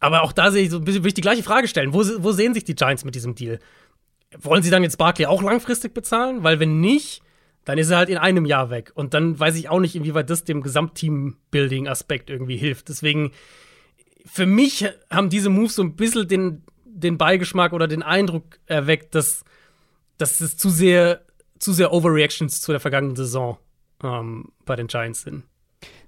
[0.00, 1.94] Aber auch da sehe ich so ein bisschen, will ich die gleiche Frage stellen.
[1.94, 3.58] Wo, wo sehen sich die Giants mit diesem Deal?
[4.36, 6.42] Wollen sie dann jetzt Barkley auch langfristig bezahlen?
[6.42, 7.22] Weil wenn nicht,
[7.64, 8.92] dann ist er halt in einem Jahr weg.
[8.94, 12.88] Und dann weiß ich auch nicht, inwieweit das dem Gesamtteam-Building-Aspekt irgendwie hilft.
[12.88, 13.30] Deswegen,
[14.24, 19.14] für mich haben diese Moves so ein bisschen den, den Beigeschmack oder den Eindruck erweckt,
[19.14, 19.44] dass,
[20.18, 21.24] dass es zu sehr,
[21.58, 23.58] zu sehr Overreactions zu der vergangenen Saison
[24.02, 25.44] ähm, bei den Giants sind.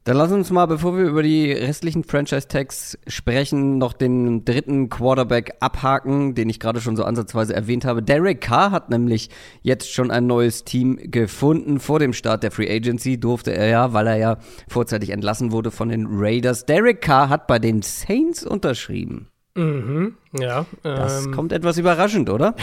[0.07, 5.55] Dann lass uns mal, bevor wir über die restlichen Franchise-Tags sprechen, noch den dritten Quarterback
[5.59, 8.05] abhaken, den ich gerade schon so ansatzweise erwähnt habe.
[8.05, 9.31] Derek Carr hat nämlich
[9.63, 11.81] jetzt schon ein neues Team gefunden.
[11.81, 14.39] Vor dem Start der Free Agency durfte er ja, weil er ja
[14.69, 16.67] vorzeitig entlassen wurde von den Raiders.
[16.67, 19.27] Derek Carr hat bei den Saints unterschrieben.
[19.57, 20.67] Mhm, ja.
[20.85, 22.55] Das ähm, kommt etwas überraschend, oder?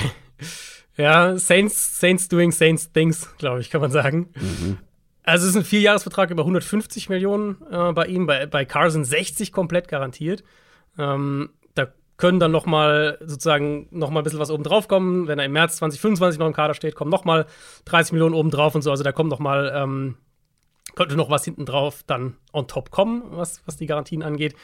[0.96, 4.30] ja, Saints, Saints doing Saints things, glaube ich, kann man sagen.
[4.40, 4.78] Mhm.
[5.24, 9.52] Also es ist ein Vierjahresvertrag über 150 Millionen äh, bei ihm, bei, bei Carson 60
[9.52, 10.44] komplett garantiert.
[10.98, 15.28] Ähm, da können dann noch mal sozusagen noch mal ein bisschen was oben drauf kommen.
[15.28, 17.46] Wenn er im März 2025 noch im Kader steht, kommen noch mal
[17.86, 18.92] 30 Millionen oben drauf und so.
[18.92, 20.18] Also da kommt noch mal ähm,
[20.96, 24.56] könnte noch was hinten drauf dann on top kommen, was, was die Garantien angeht.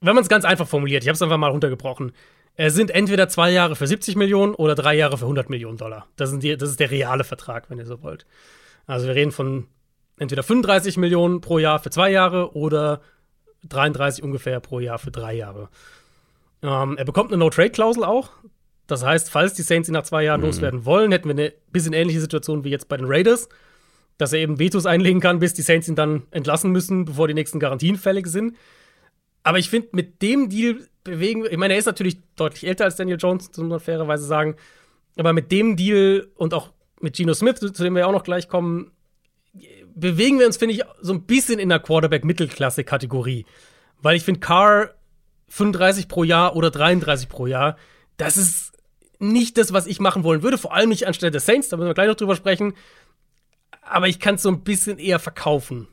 [0.00, 2.12] Wenn man es ganz einfach formuliert, ich habe es einfach mal runtergebrochen.
[2.56, 6.06] Es sind entweder zwei Jahre für 70 Millionen oder drei Jahre für 100 Millionen Dollar.
[6.16, 8.26] Das, sind die, das ist der reale Vertrag, wenn ihr so wollt.
[8.86, 9.66] Also wir reden von
[10.18, 13.00] entweder 35 Millionen pro Jahr für zwei Jahre oder
[13.68, 15.68] 33 ungefähr pro Jahr für drei Jahre.
[16.62, 18.30] Ähm, er bekommt eine No-Trade-Klausel auch.
[18.86, 20.46] Das heißt, falls die Saints ihn nach zwei Jahren mhm.
[20.46, 23.48] loswerden wollen, hätten wir eine bisschen ähnliche Situation wie jetzt bei den Raiders,
[24.18, 27.34] dass er eben Vetos einlegen kann, bis die Saints ihn dann entlassen müssen, bevor die
[27.34, 28.56] nächsten Garantien fällig sind.
[29.42, 32.84] Aber ich finde, mit dem Deal bewegen wir, ich meine, er ist natürlich deutlich älter
[32.84, 34.56] als Daniel Jones, muss man fairerweise sagen.
[35.16, 38.24] Aber mit dem Deal und auch mit Geno Smith, zu dem wir ja auch noch
[38.24, 38.90] gleich kommen,
[39.94, 43.46] bewegen wir uns, finde ich, so ein bisschen in der Quarterback-Mittelklasse-Kategorie.
[44.02, 44.90] Weil ich finde, Carr
[45.48, 47.76] 35 pro Jahr oder 33 pro Jahr,
[48.16, 48.72] das ist
[49.18, 50.58] nicht das, was ich machen wollen würde.
[50.58, 52.74] Vor allem nicht anstelle der Saints, da müssen wir gleich noch drüber sprechen.
[53.82, 55.88] Aber ich kann es so ein bisschen eher verkaufen.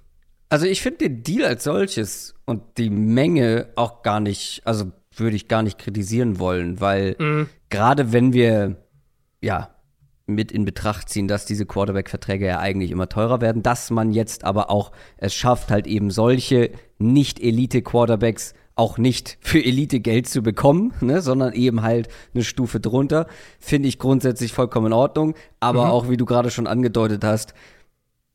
[0.49, 5.35] Also ich finde den Deal als solches und die Menge auch gar nicht, also würde
[5.35, 7.49] ich gar nicht kritisieren wollen, weil mhm.
[7.69, 8.75] gerade wenn wir
[9.41, 9.73] ja
[10.25, 14.43] mit in Betracht ziehen, dass diese Quarterback-Verträge ja eigentlich immer teurer werden, dass man jetzt
[14.43, 20.93] aber auch es schafft, halt eben solche Nicht-Elite-Quarterbacks auch nicht für Elite Geld zu bekommen,
[21.01, 23.27] ne, sondern eben halt eine Stufe drunter,
[23.59, 25.35] finde ich grundsätzlich vollkommen in Ordnung.
[25.59, 25.91] Aber mhm.
[25.91, 27.53] auch, wie du gerade schon angedeutet hast,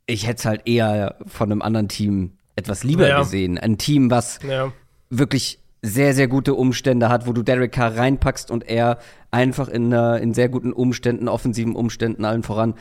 [0.06, 3.18] ich hätte es halt eher von einem anderen Team etwas lieber ja.
[3.18, 3.58] gesehen.
[3.58, 4.72] Ein Team, was ja.
[5.10, 8.98] wirklich sehr, sehr gute Umstände hat, wo du Derek Carr reinpackst und er
[9.30, 12.74] einfach in, uh, in sehr guten Umständen, offensiven Umständen allen voran,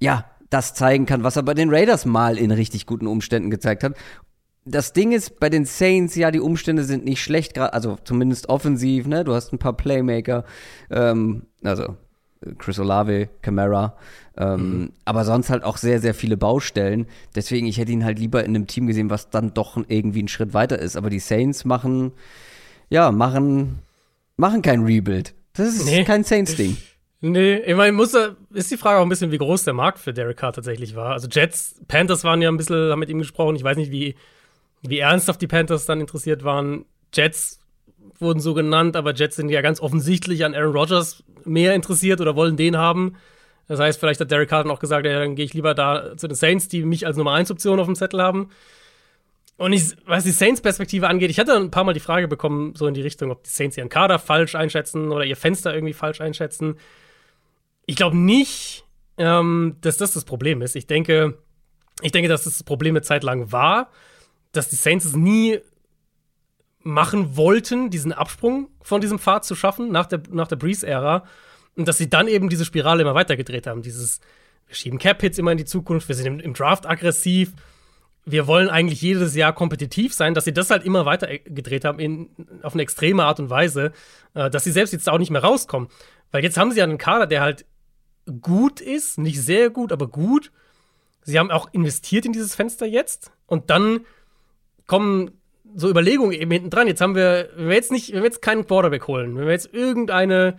[0.00, 3.84] ja, das zeigen kann, was er bei den Raiders mal in richtig guten Umständen gezeigt
[3.84, 3.94] hat.
[4.64, 9.06] Das Ding ist, bei den Saints, ja, die Umstände sind nicht schlecht, also zumindest offensiv,
[9.06, 9.24] ne?
[9.24, 10.44] Du hast ein paar Playmaker,
[10.90, 11.96] ähm, also
[12.58, 13.96] Chris Olave, Camara,
[14.36, 14.92] ähm, mhm.
[15.04, 17.06] aber sonst halt auch sehr, sehr viele Baustellen.
[17.34, 20.28] Deswegen, ich hätte ihn halt lieber in einem Team gesehen, was dann doch irgendwie einen
[20.28, 20.96] Schritt weiter ist.
[20.96, 22.12] Aber die Saints machen,
[22.88, 23.80] ja, machen,
[24.36, 25.34] machen kein Rebuild.
[25.54, 26.04] Das ist nee.
[26.04, 26.76] kein Saints-Ding.
[27.24, 28.16] Nee, ich meine, muss
[28.52, 31.12] ist die Frage auch ein bisschen, wie groß der Markt für Derek Carr tatsächlich war.
[31.12, 33.54] Also Jets, Panthers waren ja ein bisschen, haben mit ihm gesprochen.
[33.54, 34.16] Ich weiß nicht, wie,
[34.82, 36.84] wie ernsthaft die Panthers dann interessiert waren.
[37.14, 37.60] Jets
[38.18, 42.34] wurden so genannt, aber Jets sind ja ganz offensichtlich an Aaron Rodgers mehr interessiert oder
[42.34, 43.14] wollen den haben.
[43.68, 46.16] Das heißt, vielleicht hat Derek Carr dann auch gesagt, ja, dann gehe ich lieber da
[46.16, 48.50] zu den Saints, die mich als Nummer 1 Option auf dem Zettel haben.
[49.56, 52.86] Und ich, was die Saints-Perspektive angeht, ich hatte ein paar Mal die Frage bekommen, so
[52.86, 56.20] in die Richtung, ob die Saints ihren Kader falsch einschätzen oder ihr Fenster irgendwie falsch
[56.20, 56.76] einschätzen.
[57.86, 58.84] Ich glaube nicht,
[59.18, 60.74] ähm, dass das das Problem ist.
[60.74, 61.38] Ich denke,
[62.00, 63.90] ich denke, dass das, das Problem eine Zeit lang war,
[64.52, 65.60] dass die Saints es nie
[66.80, 71.24] machen wollten, diesen Absprung von diesem Pfad zu schaffen nach der, nach der Breeze-Ära.
[71.76, 73.82] Und dass sie dann eben diese Spirale immer weitergedreht haben.
[73.82, 74.20] Dieses,
[74.66, 77.52] wir schieben Cap-Hits immer in die Zukunft, wir sind im, im Draft aggressiv,
[78.24, 81.98] wir wollen eigentlich jedes Jahr kompetitiv sein, dass sie das halt immer weiter gedreht haben
[81.98, 82.30] in,
[82.62, 83.92] auf eine extreme Art und Weise,
[84.34, 85.88] äh, dass sie selbst jetzt auch nicht mehr rauskommen.
[86.30, 87.64] Weil jetzt haben sie ja einen Kader, der halt
[88.40, 90.52] gut ist, nicht sehr gut, aber gut.
[91.22, 94.00] Sie haben auch investiert in dieses Fenster jetzt und dann
[94.86, 95.32] kommen
[95.74, 96.86] so Überlegungen eben hinten dran.
[96.86, 99.52] Jetzt haben wir, wenn wir jetzt nicht, wenn wir jetzt keinen Quarterback holen, wenn wir
[99.52, 100.58] jetzt irgendeine,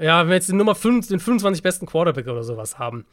[0.00, 3.06] ja, wenn wir jetzt den Nummer 5, den 25 besten Quarterback oder sowas haben,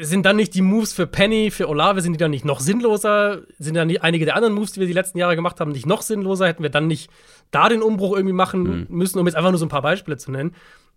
[0.00, 3.42] sind dann nicht die Moves für Penny, für Olave, sind die dann nicht noch sinnloser?
[3.58, 5.86] Sind dann nicht einige der anderen Moves, die wir die letzten Jahre gemacht haben, nicht
[5.86, 6.46] noch sinnloser?
[6.46, 7.10] Hätten wir dann nicht
[7.50, 8.86] da den Umbruch irgendwie machen mhm.
[8.88, 10.54] müssen, um jetzt einfach nur so ein paar Beispiele zu nennen?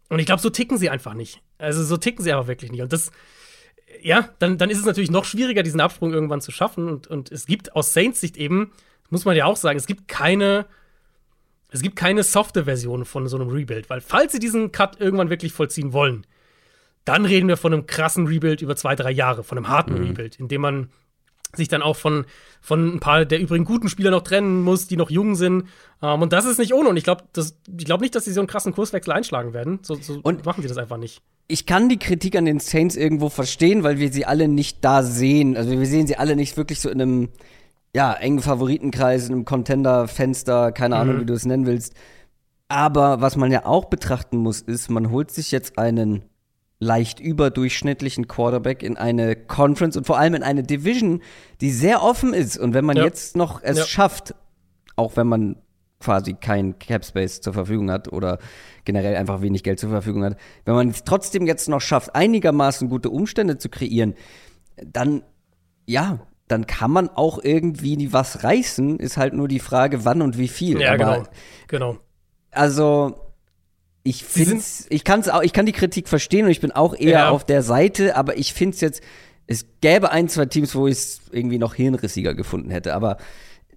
[0.09, 1.41] Und ich glaube, so ticken sie einfach nicht.
[1.57, 2.81] Also so ticken sie aber wirklich nicht.
[2.81, 3.11] Und das,
[4.01, 6.87] ja, dann, dann ist es natürlich noch schwieriger, diesen Absprung irgendwann zu schaffen.
[6.87, 8.71] Und, und es gibt aus Saints Sicht eben,
[9.09, 10.65] muss man ja auch sagen, es gibt keine,
[11.71, 13.89] es gibt keine softe Version von so einem Rebuild.
[13.89, 16.27] Weil falls sie diesen Cut irgendwann wirklich vollziehen wollen,
[17.05, 20.07] dann reden wir von einem krassen Rebuild über zwei, drei Jahre, von einem harten mhm.
[20.07, 20.89] Rebuild, in dem man
[21.55, 22.25] sich dann auch von,
[22.61, 25.65] von ein paar der übrigen guten Spieler noch trennen muss, die noch jung sind.
[26.01, 26.89] Ähm, und das ist nicht ohne.
[26.89, 27.23] Und ich glaube
[27.77, 29.79] glaub nicht, dass sie so einen krassen Kurswechsel einschlagen werden.
[29.81, 31.21] So, so und machen sie das einfach nicht.
[31.47, 35.03] Ich kann die Kritik an den Saints irgendwo verstehen, weil wir sie alle nicht da
[35.03, 35.57] sehen.
[35.57, 37.29] Also wir sehen sie alle nicht wirklich so in einem
[37.95, 41.21] ja, engen Favoritenkreis, in einem Contender-Fenster, keine Ahnung, mhm.
[41.21, 41.93] wie du es nennen willst.
[42.67, 46.23] Aber was man ja auch betrachten muss, ist, man holt sich jetzt einen
[46.79, 51.21] leicht überdurchschnittlichen Quarterback in eine Conference und vor allem in eine Division,
[51.59, 52.57] die sehr offen ist.
[52.57, 53.03] Und wenn man ja.
[53.03, 53.85] jetzt noch es ja.
[53.85, 54.35] schafft,
[54.95, 55.57] auch wenn man
[55.99, 58.39] quasi kein Cap Space zur Verfügung hat oder
[58.85, 62.89] generell einfach wenig Geld zur Verfügung hat, wenn man es trotzdem jetzt noch schafft, einigermaßen
[62.89, 64.15] gute Umstände zu kreieren,
[64.83, 65.21] dann
[65.85, 66.19] ja,
[66.51, 70.47] dann kann man auch irgendwie was reißen, ist halt nur die Frage, wann und wie
[70.47, 70.81] viel.
[70.81, 71.23] Ja, Aber, genau.
[71.67, 71.97] Genau.
[72.51, 73.15] Also
[74.03, 77.11] ich finde ich kann's auch, ich kann die Kritik verstehen und ich bin auch eher
[77.11, 77.29] ja.
[77.29, 79.01] auf der Seite, aber ich finde es jetzt,
[79.47, 83.17] es gäbe ein, zwei Teams, wo ich es irgendwie noch hirnrissiger gefunden hätte, aber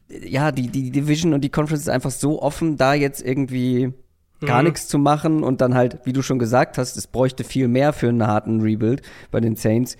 [0.09, 3.93] ja, die, die Division und die Conference ist einfach so offen, da jetzt irgendwie
[4.41, 4.69] gar mhm.
[4.69, 7.93] nichts zu machen und dann halt, wie du schon gesagt hast, es bräuchte viel mehr
[7.93, 9.97] für einen harten Rebuild bei den Saints.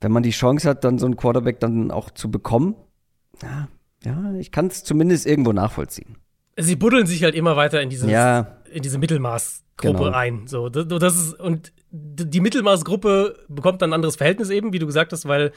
[0.00, 2.74] Wenn man die Chance hat, dann so einen Quarterback dann auch zu bekommen,
[3.42, 3.68] ja,
[4.04, 6.16] ja ich kann es zumindest irgendwo nachvollziehen
[6.56, 8.58] sie buddeln sich halt immer weiter in, dieses, ja.
[8.70, 10.10] in diese Mittelmaßgruppe genau.
[10.10, 10.46] ein.
[10.46, 14.86] So, das, das ist, und die Mittelmaßgruppe bekommt dann ein anderes Verhältnis eben, wie du
[14.86, 15.52] gesagt hast, weil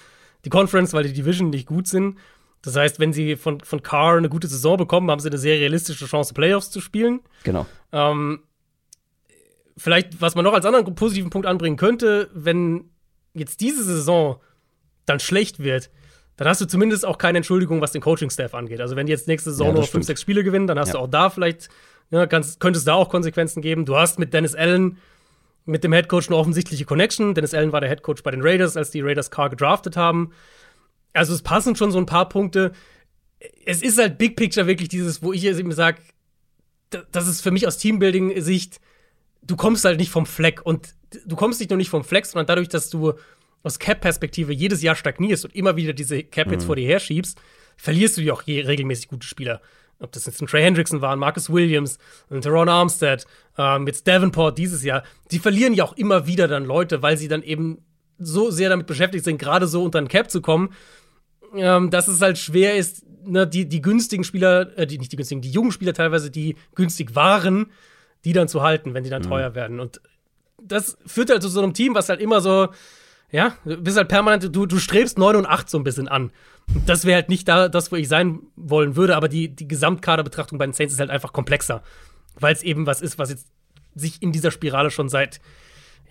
[0.45, 2.17] die Conference, weil die Division nicht gut sind.
[2.61, 5.57] Das heißt, wenn sie von, von Carr eine gute Saison bekommen, haben sie eine sehr
[5.57, 7.21] realistische Chance, Playoffs zu spielen.
[7.43, 7.65] Genau.
[7.93, 8.41] Ähm,
[9.77, 12.89] vielleicht, was man noch als anderen positiven Punkt anbringen könnte, wenn
[13.33, 14.39] jetzt diese Saison
[15.05, 15.89] dann schlecht wird,
[16.37, 18.79] dann hast du zumindest auch keine Entschuldigung, was den Coaching-Staff angeht.
[18.79, 20.93] Also wenn die jetzt nächste Saison ja, nur fünf, sechs Spiele gewinnen, dann hast ja.
[20.93, 21.67] du auch da vielleicht,
[22.11, 23.85] ja, kannst, könnte es da auch Konsequenzen geben.
[23.85, 24.97] Du hast mit Dennis Allen,
[25.65, 27.33] mit dem Headcoach eine offensichtliche Connection.
[27.33, 30.31] Dennis Allen war der Headcoach bei den Raiders, als die Raiders Carr gedraftet haben.
[31.13, 32.71] Also es passen schon so ein paar Punkte.
[33.65, 35.97] Es ist halt Big Picture wirklich dieses, wo ich jetzt eben sage,
[37.11, 38.79] das ist für mich aus Teambuilding-Sicht,
[39.43, 40.61] du kommst halt nicht vom Fleck.
[40.65, 43.13] Und du kommst nicht nur nicht vom Fleck, sondern dadurch, dass du
[43.63, 46.67] aus Cap-Perspektive jedes Jahr stagnierst und immer wieder diese Cap-Hits mhm.
[46.67, 47.39] vor dir her schiebst,
[47.77, 49.61] verlierst du ja auch regelmäßig gute Spieler.
[49.99, 51.97] Ob das jetzt ein Trey Hendrickson war, ein Marcus Williams,
[52.29, 53.25] ein Teron Armstead,
[53.57, 55.03] ähm, jetzt Davenport dieses Jahr.
[55.31, 57.83] Die verlieren ja auch immer wieder dann Leute, weil sie dann eben
[58.17, 60.73] so sehr damit beschäftigt sind, gerade so unter den Cap zu kommen,
[61.55, 65.17] ähm, dass es halt schwer ist, ne, die, die günstigen Spieler, äh, die, nicht die
[65.17, 67.67] günstigen, die jungen Spieler teilweise, die günstig waren,
[68.25, 69.27] die dann zu halten, wenn die dann mhm.
[69.27, 69.79] teuer werden.
[69.79, 70.01] Und
[70.63, 72.69] das führt halt zu so einem Team, was halt immer so,
[73.31, 76.31] ja, du bist halt permanent, du, du strebst 9 und 8 so ein bisschen an.
[76.85, 80.57] Das wäre halt nicht da, das, wo ich sein wollen würde, aber die, die Gesamtkaderbetrachtung
[80.57, 81.83] bei den Saints ist halt einfach komplexer.
[82.39, 83.47] Weil es eben was ist, was jetzt
[83.95, 85.41] sich in dieser Spirale schon seit,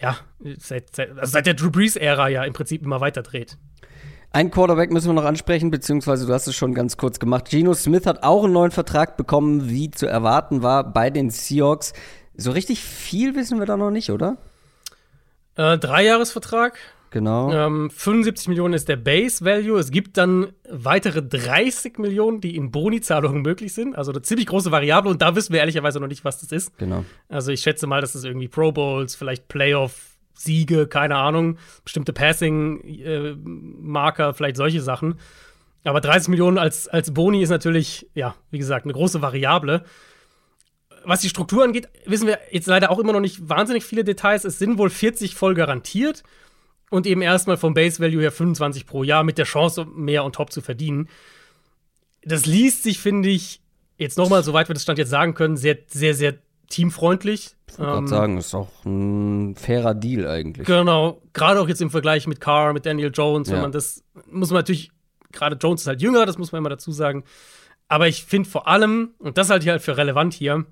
[0.01, 0.17] ja,
[0.59, 3.57] seit, seit, also seit der Drew Brees-Ära ja im Prinzip immer weiter dreht.
[4.31, 7.49] Ein Quarterback müssen wir noch ansprechen, beziehungsweise du hast es schon ganz kurz gemacht.
[7.49, 11.95] Geno Smith hat auch einen neuen Vertrag bekommen, wie zu erwarten war bei den Seahawks
[12.39, 14.39] So richtig viel wissen wir da noch nicht, oder?
[15.57, 16.79] Äh, Dreijahresvertrag.
[17.11, 17.53] Genau.
[17.53, 19.77] Ähm, 75 Millionen ist der Base Value.
[19.79, 23.97] Es gibt dann weitere 30 Millionen, die in Boni-Zahlungen möglich sind.
[23.97, 26.79] Also eine ziemlich große Variable und da wissen wir ehrlicherweise noch nicht, was das ist.
[26.79, 27.05] Genau.
[27.29, 34.35] Also ich schätze mal, dass es irgendwie Pro Bowls, vielleicht Playoff-Siege, keine Ahnung, bestimmte Passing-Marker,
[34.35, 35.17] vielleicht solche Sachen.
[35.83, 39.83] Aber 30 Millionen als, als Boni ist natürlich, ja, wie gesagt, eine große Variable.
[41.09, 44.45] Was die Struktur angeht, wissen wir jetzt leider auch immer noch nicht wahnsinnig viele Details.
[44.45, 46.23] Es sind wohl 40 voll garantiert
[46.91, 50.33] und eben erstmal vom Base Value her 25 pro Jahr mit der Chance, mehr on
[50.33, 51.09] top zu verdienen.
[52.23, 53.63] Das liest sich, finde ich,
[53.97, 56.35] jetzt nochmal, soweit wir das Stand jetzt sagen können, sehr, sehr, sehr
[56.69, 57.57] teamfreundlich.
[57.71, 60.67] Ich wollte gerade sagen, ist auch ein fairer Deal eigentlich.
[60.67, 63.63] Genau, gerade auch jetzt im Vergleich mit Carr, mit Daniel Jones, wenn Ja.
[63.63, 64.91] man das, muss man natürlich,
[65.33, 67.25] gerade Jones ist halt jünger, das muss man immer dazu sagen.
[67.89, 70.67] Aber ich finde vor allem, und das halte ich halt für relevant hier,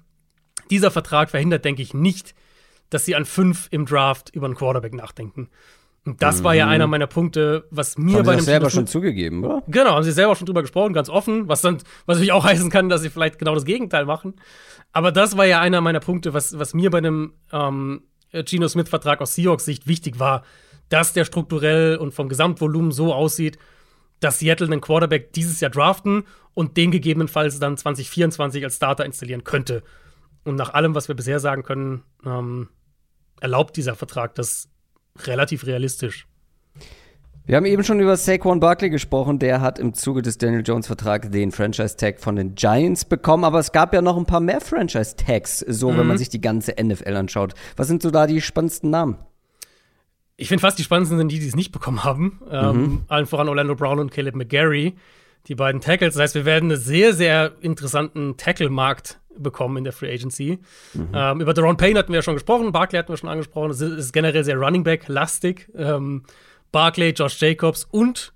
[0.71, 2.35] dieser Vertrag verhindert, denke ich, nicht,
[2.91, 5.49] dass sie an fünf im Draft über einen Quarterback nachdenken.
[6.05, 8.17] Und das war ja einer meiner Punkte, was mir Mhm.
[8.19, 9.63] Haben bei sie dem selber Gino schon Smith- zugegeben, oder?
[9.67, 12.71] Genau, haben sie selber schon drüber gesprochen, ganz offen, was dann, was natürlich auch heißen
[12.71, 14.35] kann, dass sie vielleicht genau das Gegenteil machen.
[14.93, 18.03] Aber das war ja einer meiner Punkte, was, was mir bei einem ähm,
[18.33, 20.45] Geno Smith-Vertrag aus Seahawks Sicht wichtig war,
[20.91, 23.59] dass der strukturell und vom Gesamtvolumen so aussieht,
[24.21, 26.23] dass Seattle einen Quarterback dieses Jahr draften
[26.55, 29.83] und den gegebenenfalls dann 2024 als Starter installieren könnte.
[30.47, 32.69] Und nach allem, was wir bisher sagen können, ähm,
[33.41, 34.69] erlaubt dieser Vertrag das
[35.19, 36.29] relativ realistisch.
[37.47, 39.41] Wir haben eben schon über Saquon Barkley gesprochen.
[39.41, 43.45] Der hat im Zuge des Daniel Jones Vertrags den Franchise-Tag von den Giants bekommen.
[43.45, 46.75] Aber es gab ja noch ein paar mehr Franchise-Tags, so wenn man sich die ganze
[46.81, 47.55] NFL anschaut.
[47.77, 49.19] Was sind so da die spannendsten Namen?
[50.37, 52.41] Ich finde fast die spannendsten sind die, die es nicht bekommen haben.
[52.51, 54.95] Ähm, allen voran Orlando Brown und Caleb McGarry,
[55.49, 56.15] die beiden Tackles.
[56.15, 60.59] Das heißt, wir werden einen sehr, sehr interessanten Tackle-Markt bekommen in der Free Agency.
[61.15, 63.71] Ähm, über Deron Payne hatten wir ja schon gesprochen, Barkley hatten wir schon angesprochen.
[63.71, 65.69] Es ist, generell sehr Running Back-lastig.
[65.77, 66.23] Ähm,
[66.73, 68.33] Barkley, Josh Jacobs und,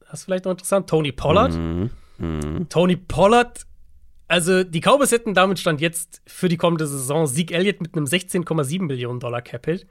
[0.00, 1.58] das ist vielleicht noch interessant, Tony Pollard.
[2.68, 3.66] Tony Pollard,
[4.28, 8.06] also die Cowboys hätten damit stand jetzt für die kommende Saison Zeke Elliott mit einem
[8.06, 9.86] 16,7 Millionen Dollar Cap-Hit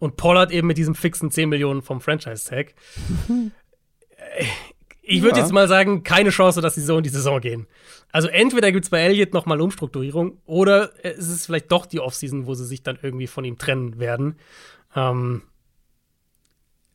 [0.00, 2.74] und Pollard eben mit diesem fixen 10 Millionen vom Franchise-Tag.
[5.10, 5.42] Ich würde Ja.
[5.44, 7.66] jetzt mal sagen, keine Chance, dass sie so in die Saison gehen.
[8.12, 12.00] Also entweder gibt es bei Elliott noch mal Umstrukturierung oder es ist vielleicht doch die
[12.00, 14.36] Offseason, wo sie sich dann irgendwie von ihm trennen werden.
[14.94, 15.42] Ähm,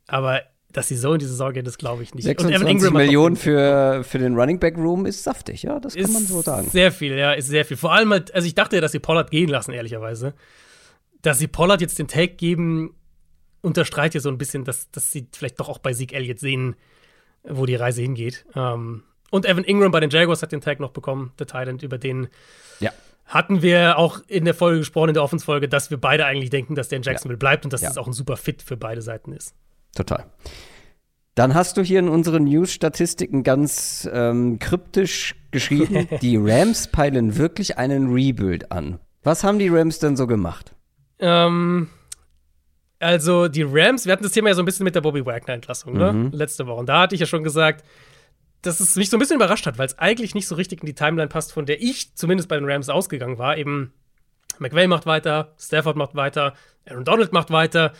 [0.07, 2.25] aber dass sie so in die Saison gehen, das glaube ich nicht.
[2.27, 5.63] Und Evan 26 Ingram hat noch Millionen für, für den Running Back Room ist saftig,
[5.63, 6.67] ja, das kann man so sagen.
[6.69, 7.77] Sehr viel, ja, ist sehr viel.
[7.77, 10.33] Vor allem halt, also ich dachte ja, dass sie Pollard gehen lassen, ehrlicherweise.
[11.21, 12.95] Dass sie Pollard jetzt den Take geben,
[13.61, 16.75] unterstreicht ja so ein bisschen, dass, dass sie vielleicht doch auch bei Zeke Elliott sehen,
[17.43, 18.45] wo die Reise hingeht.
[18.55, 21.97] Ähm, und Evan Ingram bei den Jaguars hat den Tag noch bekommen, der Titan, über
[21.97, 22.27] den
[22.79, 22.91] Ja.
[23.25, 26.75] hatten wir auch in der Folge gesprochen, in der Offensfolge, dass wir beide eigentlich denken,
[26.75, 27.89] dass der in Jacksonville bleibt und dass Ja.
[27.89, 29.55] es auch ein super Fit für beide Seiten ist.
[29.95, 30.25] Total.
[31.35, 37.77] Dann hast du hier in unseren News-Statistiken ganz ähm, kryptisch geschrieben, die Rams peilen wirklich
[37.79, 38.99] einen Rebuild an.
[39.23, 40.75] Was haben die Rams denn so gemacht?
[41.17, 41.89] Ähm,
[43.03, 45.93] also die Rams, wir hatten das Thema ja so ein bisschen mit der Bobby Wagner-Entlassung,
[45.93, 46.29] ne?
[46.31, 46.79] Letzte Woche.
[46.79, 47.83] Und da hatte ich ja schon gesagt,
[48.61, 50.85] dass es mich so ein bisschen überrascht hat, weil es eigentlich nicht so richtig in
[50.85, 53.57] die Timeline passt, von der ich zumindest bei den Rams ausgegangen war.
[53.57, 53.93] Eben
[54.59, 56.53] McVay macht weiter, Stafford macht weiter,
[56.89, 57.93] Aaron Donald macht weiter.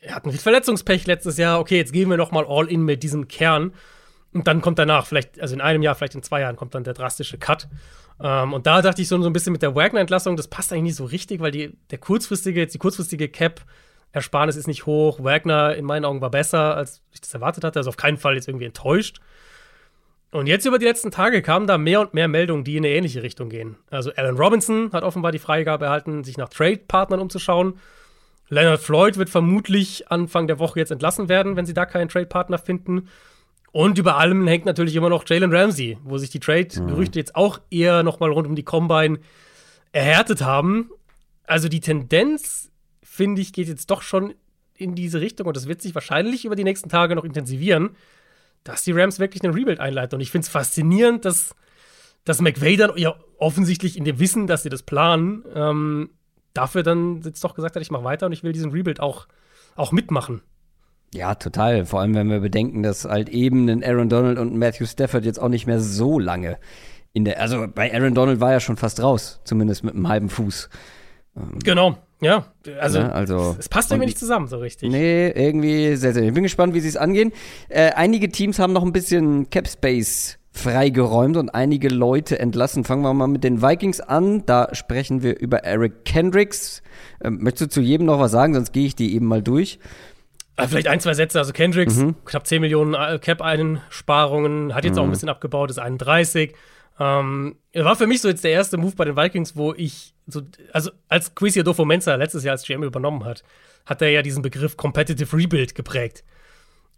[0.00, 1.60] Er hatten viel Verletzungspech letztes Jahr.
[1.60, 3.72] Okay, jetzt gehen wir noch mal all in mit diesem Kern.
[4.32, 6.84] Und dann kommt danach, vielleicht, also in einem Jahr, vielleicht in zwei Jahren, kommt dann
[6.84, 7.68] der drastische Cut.
[8.20, 10.82] Ähm, und da dachte ich so, so ein bisschen mit der Wagner-Entlassung, das passt eigentlich
[10.82, 13.28] nicht so richtig, weil die, der kurzfristige, jetzt die kurzfristige
[14.14, 15.22] Cap-Ersparnis ist nicht hoch.
[15.22, 17.80] Wagner in meinen Augen war besser, als ich das erwartet hatte.
[17.80, 19.18] Also auf keinen Fall jetzt irgendwie enttäuscht.
[20.30, 22.94] Und jetzt über die letzten Tage kamen da mehr und mehr Meldungen, die in eine
[22.94, 23.76] ähnliche Richtung gehen.
[23.90, 27.78] Also Alan Robinson hat offenbar die Freigabe erhalten, sich nach Trade-Partnern umzuschauen.
[28.48, 32.58] Leonard Floyd wird vermutlich Anfang der Woche jetzt entlassen werden, wenn sie da keinen Trade-Partner
[32.58, 33.08] finden.
[33.72, 37.60] Und über allem hängt natürlich immer noch Jalen Ramsey, wo sich die Trade-Gerüchte jetzt auch
[37.70, 39.18] eher noch mal rund um die Combine
[39.92, 40.90] erhärtet haben.
[41.46, 42.70] Also die Tendenz,
[43.14, 44.34] finde ich, geht jetzt doch schon
[44.76, 47.90] in diese Richtung und das wird sich wahrscheinlich über die nächsten Tage noch intensivieren,
[48.64, 50.16] dass die Rams wirklich einen Rebuild einleiten.
[50.16, 51.54] Und ich finde es faszinierend, dass,
[52.24, 56.10] dass McVay dann ja offensichtlich in dem Wissen, dass sie das planen, ähm,
[56.54, 59.28] dafür dann jetzt doch gesagt hat, ich mache weiter und ich will diesen Rebuild auch,
[59.76, 60.40] auch mitmachen.
[61.12, 61.86] Ja, total.
[61.86, 65.38] Vor allem, wenn wir bedenken, dass halt eben ein Aaron Donald und Matthew Stafford jetzt
[65.38, 66.58] auch nicht mehr so lange
[67.12, 67.40] in der.
[67.40, 70.68] Also bei Aaron Donald war er schon fast raus, zumindest mit einem halben Fuß.
[71.62, 72.46] Genau, ja.
[72.80, 74.90] Also, Ja, also- es, passt irgendwie nicht zusammen so richtig.
[74.90, 76.24] Nee, irgendwie sehr, sehr.
[76.24, 77.32] Ich bin gespannt, wie sie es angehen.
[77.68, 82.84] Äh, einige Teams haben noch ein bisschen Cap Space freigeräumt und einige Leute entlassen.
[82.84, 84.46] Fangen wir mal mit den Vikings an.
[84.46, 86.82] Da sprechen wir über Eric Kendricks.
[87.22, 88.54] Ähm, möchtest du zu jedem noch was sagen?
[88.54, 89.78] Sonst gehe ich die eben mal durch.
[90.56, 91.38] Äh, vielleicht ein, zwei Sätze.
[91.38, 92.14] Also Kendricks, mhm.
[92.24, 95.00] knapp 10 Millionen äh, Cap-Einsparungen, hat jetzt mhm.
[95.00, 96.54] auch ein bisschen abgebaut, ist 31.
[96.98, 100.42] Ähm, war für mich so jetzt der erste Move bei den Vikings, wo ich so,
[100.72, 103.42] also als Quizia Dofo Mensa letztes Jahr als GM übernommen hat,
[103.84, 106.24] hat er ja diesen Begriff Competitive Rebuild geprägt.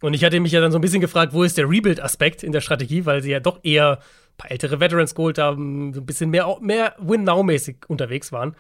[0.03, 2.53] Und ich hatte mich ja dann so ein bisschen gefragt, wo ist der Rebuild-Aspekt in
[2.53, 6.07] der Strategie, weil sie ja doch eher ein paar ältere Veterans geholt haben, so ein
[6.07, 8.55] bisschen mehr, mehr Win-Now-mäßig unterwegs waren.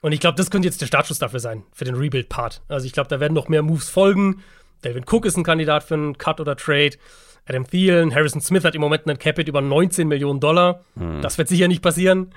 [0.00, 2.62] Und ich glaube, das könnte jetzt der Startschuss dafür sein, für den Rebuild-Part.
[2.68, 4.42] Also ich glaube, da werden noch mehr Moves folgen.
[4.84, 6.96] Delvin Cook ist ein Kandidat für einen Cut oder Trade.
[7.46, 10.84] Adam Thielen, Harrison Smith hat im Moment einen Capit über 19 Millionen Dollar.
[10.96, 11.22] Mhm.
[11.22, 12.32] Das wird sicher nicht passieren.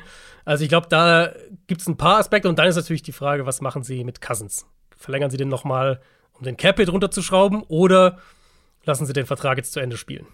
[0.45, 1.32] Also ich glaube, da
[1.68, 2.47] gibt es ein paar Aspekte.
[2.47, 4.66] Und dann ist natürlich die Frage, was machen sie mit Cousins?
[4.95, 5.99] Verlängern sie den noch mal,
[6.34, 7.64] um den Capit runterzuschrauben?
[7.68, 8.20] Oder
[8.86, 10.28] lassen sie den Vertrag jetzt zu Ende spielen?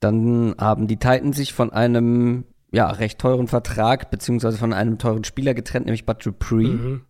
[0.00, 5.24] Dann haben die Titans sich von einem ja, recht teuren Vertrag beziehungsweise von einem teuren
[5.24, 6.64] Spieler getrennt, nämlich Bud Dupree.
[6.64, 7.04] Mhm.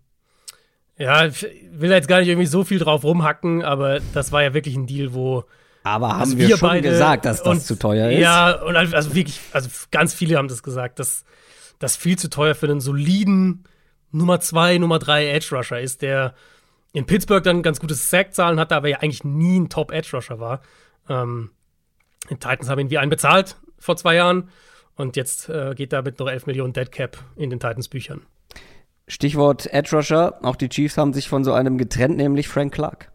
[0.97, 4.55] Ja, ich will jetzt gar nicht irgendwie so viel drauf rumhacken, aber das war ja
[4.55, 5.45] wirklich ein Deal, wo
[5.85, 8.19] aber haben also wir, wir, schon gesagt, dass das zu teuer ist?
[8.19, 11.25] Ja, und also wirklich, also ganz viele haben das gesagt, dass
[11.79, 13.65] das viel zu teuer für einen soliden
[14.11, 16.35] Nummer 2, Nummer 3 Edge Rusher ist, der
[16.95, 20.41] in Pittsburgh dann ganz gute Sack-Zahlen hatte, aber ja eigentlich nie ein Top Edge Rusher
[20.41, 20.63] war.
[21.09, 21.51] Ähm,
[22.31, 24.49] die Titans haben ihn wie einen bezahlt vor zwei Jahren
[24.97, 28.23] und jetzt äh, geht damit noch 11 Millionen Dead Cap in den Titans Büchern.
[29.07, 33.13] Stichwort Edge Rusher, auch die Chiefs haben sich von so einem getrennt, nämlich Frank Clark.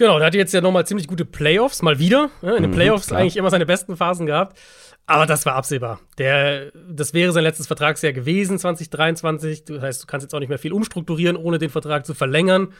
[0.00, 2.30] Genau, der hatte jetzt ja nochmal ziemlich gute Playoffs, mal wieder.
[2.40, 3.20] In den mhm, Playoffs klar.
[3.20, 4.58] eigentlich immer seine besten Phasen gehabt.
[5.04, 6.00] Aber das war absehbar.
[6.16, 9.66] Der, das wäre sein letztes Vertragsjahr gewesen, 2023.
[9.66, 12.72] Das heißt, du kannst jetzt auch nicht mehr viel umstrukturieren, ohne den Vertrag zu verlängern.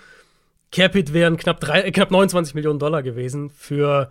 [0.72, 4.10] Capit wären knapp, drei, äh, knapp 29 Millionen Dollar gewesen für,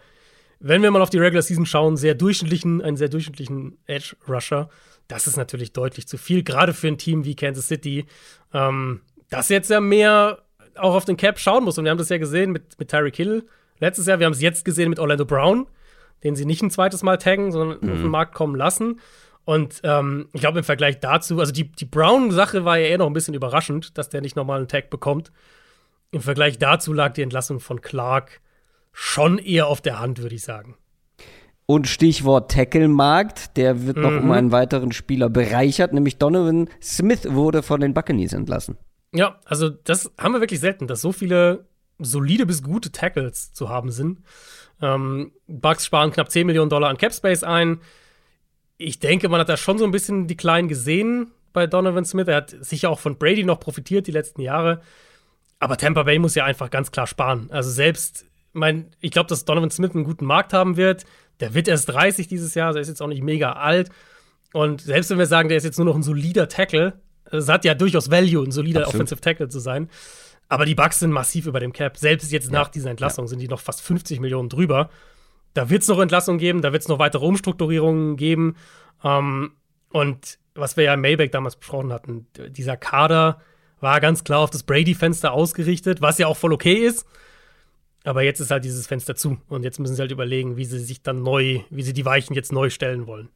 [0.60, 4.70] wenn wir mal auf die Regular Season schauen, sehr durchschnittlichen, einen sehr durchschnittlichen Edge Rusher.
[5.08, 8.06] Das ist natürlich deutlich zu viel, gerade für ein Team wie Kansas City,
[8.54, 9.02] ähm,
[9.32, 10.44] das jetzt ja mehr
[10.80, 11.78] auch auf den Cap schauen muss.
[11.78, 13.46] Und wir haben das ja gesehen mit, mit Tyreek Hill
[13.80, 14.20] letztes Jahr.
[14.20, 15.68] Wir haben es jetzt gesehen mit Orlando Brown,
[16.24, 17.92] den sie nicht ein zweites Mal taggen, sondern mhm.
[17.92, 19.00] auf den Markt kommen lassen.
[19.46, 23.08] Und ähm, ich glaube, im Vergleich dazu, also die, die Brown-Sache war ja eher noch
[23.08, 25.32] ein bisschen überraschend, dass der nicht nochmal einen Tag bekommt.
[26.12, 28.42] Im Vergleich dazu lag die Entlassung von Clark
[28.92, 30.76] schon eher auf der Hand, würde ich sagen.
[31.66, 34.04] Und Stichwort Tackle-Markt, der wird mhm.
[34.04, 38.78] noch um einen weiteren Spieler bereichert, nämlich Donovan Smith wurde von den Buccaneers entlassen.
[39.14, 41.66] Ja, also das haben wir wirklich selten, dass so viele
[41.98, 44.20] solide bis gute Tackles zu haben sind.
[44.82, 47.82] Ähm, Bucks sparen knapp 10 Millionen Dollar an Capspace ein.
[48.78, 52.28] Ich denke, man hat da schon so ein bisschen die Kleinen gesehen bei Donovan Smith.
[52.28, 54.82] Er hat sicher auch von Brady noch profitiert die letzten Jahre.
[55.60, 57.50] Aber Tampa Bay muss ja einfach ganz klar sparen.
[57.52, 61.04] Also selbst, mein, ich glaube, dass Donovan Smith einen guten Markt haben wird.
[61.42, 63.90] Der wird erst 30 dieses Jahr, also er ist jetzt auch nicht mega alt.
[64.54, 67.00] Und selbst wenn wir sagen, der ist jetzt nur noch ein solider Tackle,
[67.32, 68.96] es hat ja durchaus Value, ein solider Absolut.
[68.96, 69.90] Offensive Tackle zu sein.
[70.48, 71.98] Aber die Bucks sind massiv über dem Cap.
[71.98, 73.30] Selbst jetzt nach dieser Entlassung ja.
[73.30, 74.90] sind die noch fast 50 Millionen drüber.
[75.54, 78.56] Da wird es noch Entlassungen geben, da wird es noch weitere Umstrukturierungen geben.
[79.04, 79.52] Ähm,
[79.92, 83.42] und was wir ja in Mailback damals besprochen hatten, dieser Kader
[83.80, 87.06] war ganz klar auf das Brady-Fenster ausgerichtet, was ja auch voll okay ist.
[88.04, 89.38] Aber jetzt ist halt dieses Fenster zu.
[89.48, 92.34] Und jetzt müssen sie halt überlegen, wie sie sich dann neu, wie sie die Weichen
[92.34, 93.30] jetzt neu stellen wollen.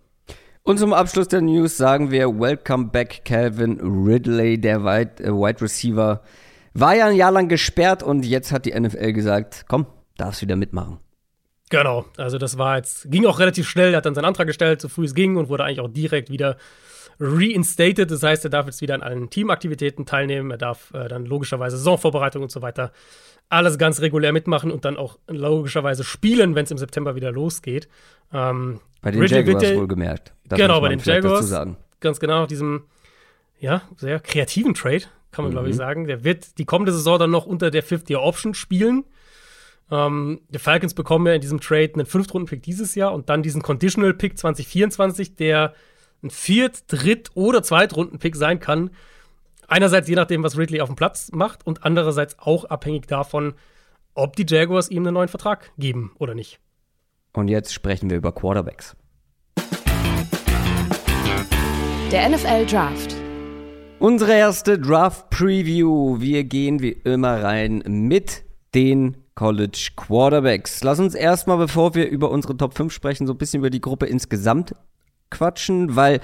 [0.65, 5.59] Und zum Abschluss der News sagen wir Welcome back Calvin Ridley, der Wide, äh, Wide
[5.59, 6.21] Receiver.
[6.73, 10.55] War ja ein Jahr lang gesperrt und jetzt hat die NFL gesagt, komm, darfst wieder
[10.55, 10.99] mitmachen.
[11.69, 14.79] Genau, also das war jetzt, ging auch relativ schnell, er hat dann seinen Antrag gestellt,
[14.79, 16.55] so früh es ging und wurde eigentlich auch direkt wieder
[17.19, 18.09] reinstated.
[18.09, 21.75] Das heißt, er darf jetzt wieder an allen Teamaktivitäten teilnehmen, er darf äh, dann logischerweise
[21.75, 22.93] Saisonvorbereitung und so weiter
[23.49, 27.89] alles ganz regulär mitmachen und dann auch logischerweise spielen, wenn es im September wieder losgeht.
[28.31, 30.33] Ähm, bei den Ridley Jaguars bitte, wohlgemerkt.
[30.49, 31.53] genau, bei den Jaguars.
[31.99, 32.83] Ganz genau, diesem
[33.59, 35.55] ja, sehr kreativen Trade, kann man mhm.
[35.55, 36.07] glaube ich sagen.
[36.07, 39.03] Der wird die kommende Saison dann noch unter der Fifth-Year-Option spielen.
[39.91, 43.61] Ähm, die Falcons bekommen ja in diesem Trade einen Fünftrunden-Pick dieses Jahr und dann diesen
[43.61, 45.73] Conditional-Pick 2024, der
[46.23, 48.91] ein Viert-, Dritt- oder Zweitrunden-Pick sein kann.
[49.67, 53.53] Einerseits je nachdem, was Ridley auf dem Platz macht und andererseits auch abhängig davon,
[54.13, 56.59] ob die Jaguars ihm einen neuen Vertrag geben oder nicht.
[57.35, 58.95] Und jetzt sprechen wir über Quarterbacks.
[62.11, 63.15] Der NFL Draft.
[63.97, 66.19] Unsere erste Draft Preview.
[66.19, 68.43] Wir gehen wie immer rein mit
[68.75, 70.83] den College Quarterbacks.
[70.83, 73.81] Lass uns erstmal, bevor wir über unsere Top 5 sprechen, so ein bisschen über die
[73.81, 74.75] Gruppe insgesamt
[75.31, 76.19] quatschen, weil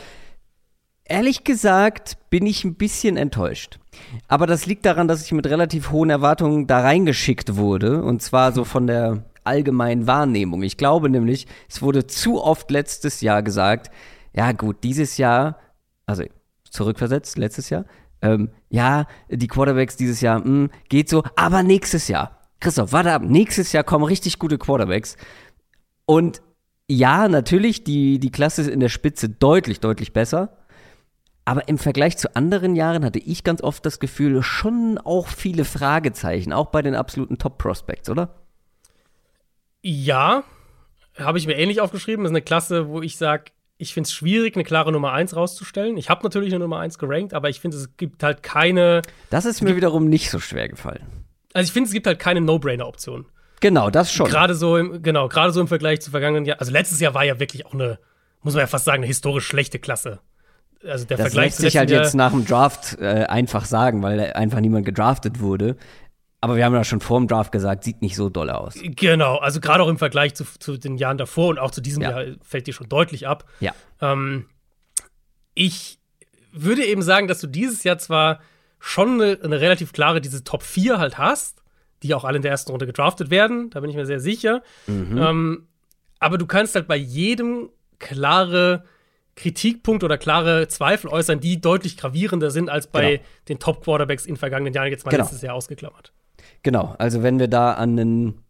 [1.05, 3.79] ehrlich gesagt bin ich ein bisschen enttäuscht.
[4.27, 8.03] Aber das liegt daran, dass ich mit relativ hohen Erwartungen da reingeschickt wurde.
[8.03, 10.63] Und zwar so von der allgemeinen Wahrnehmung.
[10.63, 13.91] Ich glaube nämlich, es wurde zu oft letztes Jahr gesagt,
[14.33, 15.57] ja gut, dieses Jahr,
[16.05, 16.23] also
[16.69, 17.85] zurückversetzt, letztes Jahr,
[18.21, 22.39] ähm, ja, die Quarterbacks dieses Jahr, mh, hm, geht so, aber nächstes Jahr.
[22.59, 25.17] Christoph, warte ab, nächstes Jahr kommen richtig gute Quarterbacks.
[26.05, 26.41] Und
[26.87, 30.57] ja, natürlich, die, die Klasse ist in der Spitze deutlich, deutlich besser.
[31.45, 35.65] Aber im Vergleich zu anderen Jahren hatte ich ganz oft das Gefühl, schon auch viele
[35.65, 38.38] Fragezeichen, auch bei den absoluten Top-Prospects, oder?
[39.81, 40.43] Ja,
[41.17, 42.23] habe ich mir ähnlich aufgeschrieben.
[42.23, 43.45] Das ist eine Klasse, wo ich sage,
[43.77, 45.97] ich finde es schwierig, eine klare Nummer 1 rauszustellen.
[45.97, 49.01] Ich habe natürlich eine Nummer 1 gerankt, aber ich finde, es gibt halt keine.
[49.29, 51.05] Das ist mir wiederum nicht so schwer gefallen.
[51.53, 53.25] Also ich finde, es gibt halt keine No-Brainer-Option.
[53.61, 54.29] Genau, das schon.
[54.29, 56.59] Gerade so im, genau, gerade so im Vergleich zu vergangenen Jahren.
[56.59, 57.99] Also letztes Jahr war ja wirklich auch eine,
[58.41, 60.19] muss man ja fast sagen, eine historisch schlechte Klasse.
[60.85, 64.31] Also der das Vergleich lässt sich halt jetzt nach dem Draft äh, einfach sagen, weil
[64.33, 65.75] einfach niemand gedraftet wurde.
[66.41, 68.75] Aber wir haben ja schon vor dem Draft gesagt, sieht nicht so doll aus.
[68.81, 72.01] Genau, also gerade auch im Vergleich zu, zu, den Jahren davor und auch zu diesem
[72.01, 72.21] ja.
[72.21, 73.43] Jahr fällt die schon deutlich ab.
[73.59, 73.73] Ja.
[73.99, 74.45] Ähm,
[75.53, 75.99] ich
[76.53, 78.39] würde eben sagen, dass du dieses Jahr zwar
[78.79, 81.61] schon eine, eine relativ klare, diese Top 4 halt hast,
[82.03, 84.63] die auch alle in der ersten Runde gedraftet werden, da bin ich mir sehr sicher.
[84.87, 85.17] Mhm.
[85.17, 85.67] Ähm,
[86.19, 87.69] aber du kannst halt bei jedem
[87.99, 88.85] klare
[89.35, 93.23] Kritikpunkt oder klare Zweifel äußern, die deutlich gravierender sind als bei genau.
[93.49, 95.23] den Top-Quarterbacks in vergangenen Jahren, jetzt mal genau.
[95.23, 96.13] letztes Jahr ausgeklammert.
[96.63, 98.43] Genau, also wenn wir da an einen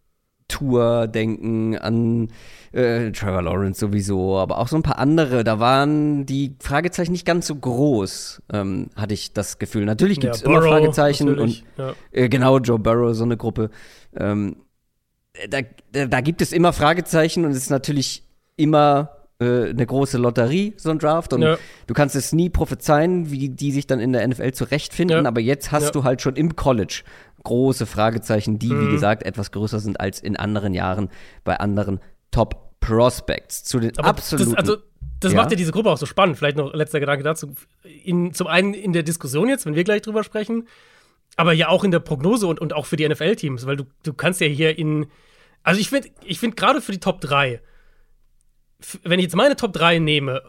[0.48, 2.30] Tour denken, an
[2.72, 7.26] äh, Trevor Lawrence sowieso, aber auch so ein paar andere, da waren die Fragezeichen nicht
[7.26, 9.86] ganz so groß, ähm, hatte ich das Gefühl.
[9.86, 11.94] Natürlich gibt es ja, immer Fragezeichen und ja.
[12.12, 13.70] äh, genau, Joe Burrow, so eine Gruppe.
[14.16, 14.58] Ähm,
[15.50, 15.60] da,
[15.92, 18.24] da, da gibt es immer Fragezeichen und es ist natürlich
[18.58, 21.32] immer äh, eine große Lotterie, so ein Draft.
[21.32, 21.58] Und ja.
[21.88, 25.26] du kannst es nie prophezeien, wie die sich dann in der NFL zurechtfinden.
[25.26, 27.04] Aber jetzt hast du halt schon im College
[27.44, 28.88] große Fragezeichen, die, mhm.
[28.88, 31.10] wie gesagt, etwas größer sind als in anderen Jahren
[31.44, 32.00] bei anderen
[32.32, 33.64] Top Prospects.
[33.64, 34.52] Zu den Aber absoluten.
[34.52, 34.78] Das, also,
[35.20, 36.38] das macht ja diese Gruppe auch so spannend.
[36.38, 37.54] Vielleicht noch letzter Gedanke dazu.
[37.84, 40.68] In, zum einen in der Diskussion jetzt, wenn wir gleich drüber sprechen,
[41.36, 44.14] aber ja auch in der Prognose und, und auch für die NFL-Teams, weil du, du
[44.14, 45.08] kannst ja hier in.
[45.64, 47.62] Also ich finde, ich finde gerade für die Top 3,
[49.04, 50.42] wenn ich jetzt meine Top 3 nehme,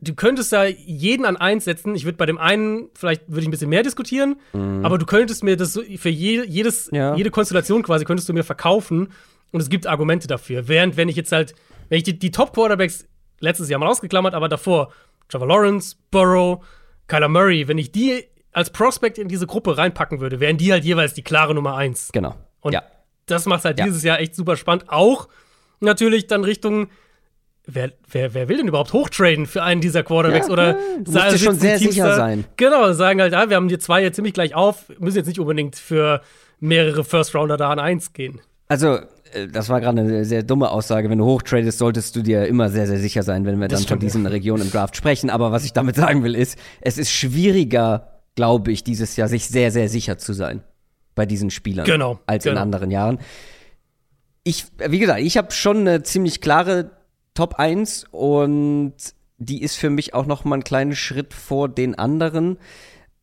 [0.00, 1.94] du könntest da jeden an eins setzen.
[1.94, 4.84] Ich würde bei dem einen, vielleicht würde ich ein bisschen mehr diskutieren, mhm.
[4.84, 7.14] aber du könntest mir das für je, jedes, ja.
[7.14, 9.12] jede Konstellation quasi, könntest du mir verkaufen
[9.52, 10.68] und es gibt Argumente dafür.
[10.68, 11.54] Während, wenn ich jetzt halt,
[11.88, 13.06] wenn ich die, die Top-Quarterbacks
[13.40, 14.92] letztes Jahr mal ausgeklammert, aber davor
[15.28, 16.64] Trevor Lawrence, Burrow,
[17.06, 20.84] Kyler Murray, wenn ich die als Prospect in diese Gruppe reinpacken würde, wären die halt
[20.84, 22.10] jeweils die klare Nummer eins.
[22.12, 22.34] Genau.
[22.60, 22.82] Und ja.
[23.26, 23.84] das macht halt ja.
[23.84, 24.88] dieses Jahr echt super spannend.
[24.88, 25.28] Auch
[25.78, 26.88] natürlich dann Richtung
[27.74, 30.46] wer, wer, wer will denn überhaupt hochtraden für einen dieser Quarterbacks?
[30.46, 32.44] Ja, oder du musst dir schon sehr Teams sicher da, sein.
[32.56, 35.40] Genau, sagen halt, ah, wir haben die zwei jetzt ziemlich gleich auf, müssen jetzt nicht
[35.40, 36.20] unbedingt für
[36.60, 38.40] mehrere First Rounder da an eins gehen.
[38.68, 38.98] Also,
[39.32, 41.10] äh, das war gerade eine sehr dumme Aussage.
[41.10, 43.88] Wenn du hochtradest, solltest du dir immer sehr, sehr sicher sein, wenn wir das dann
[43.88, 45.30] von diesen Regionen im Draft sprechen.
[45.30, 49.46] Aber was ich damit sagen will, ist, es ist schwieriger, glaube ich, dieses Jahr sich
[49.46, 50.62] sehr, sehr sicher zu sein
[51.14, 52.56] bei diesen Spielern genau, als genau.
[52.56, 53.18] in anderen Jahren.
[54.42, 56.90] Ich, wie gesagt, ich habe schon eine ziemlich klare
[57.40, 58.92] Top 1 und
[59.38, 62.58] die ist für mich auch noch mal einen kleinen Schritt vor den anderen.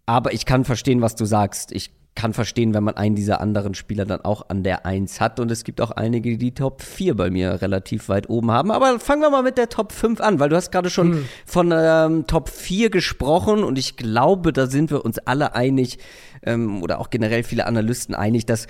[0.08, 1.72] Aber ich kann verstehen, was du sagst.
[1.72, 5.40] Ich kann verstehen, wenn man einen dieser anderen Spieler dann auch an der 1 hat.
[5.40, 8.72] Und es gibt auch einige, die die Top 4 bei mir relativ weit oben haben.
[8.72, 11.26] Aber fangen wir mal mit der Top 5 an, weil du hast gerade schon hm.
[11.46, 16.00] von ähm, Top 4 gesprochen und ich glaube, da sind wir uns alle einig
[16.42, 18.66] ähm, oder auch generell viele Analysten einig, dass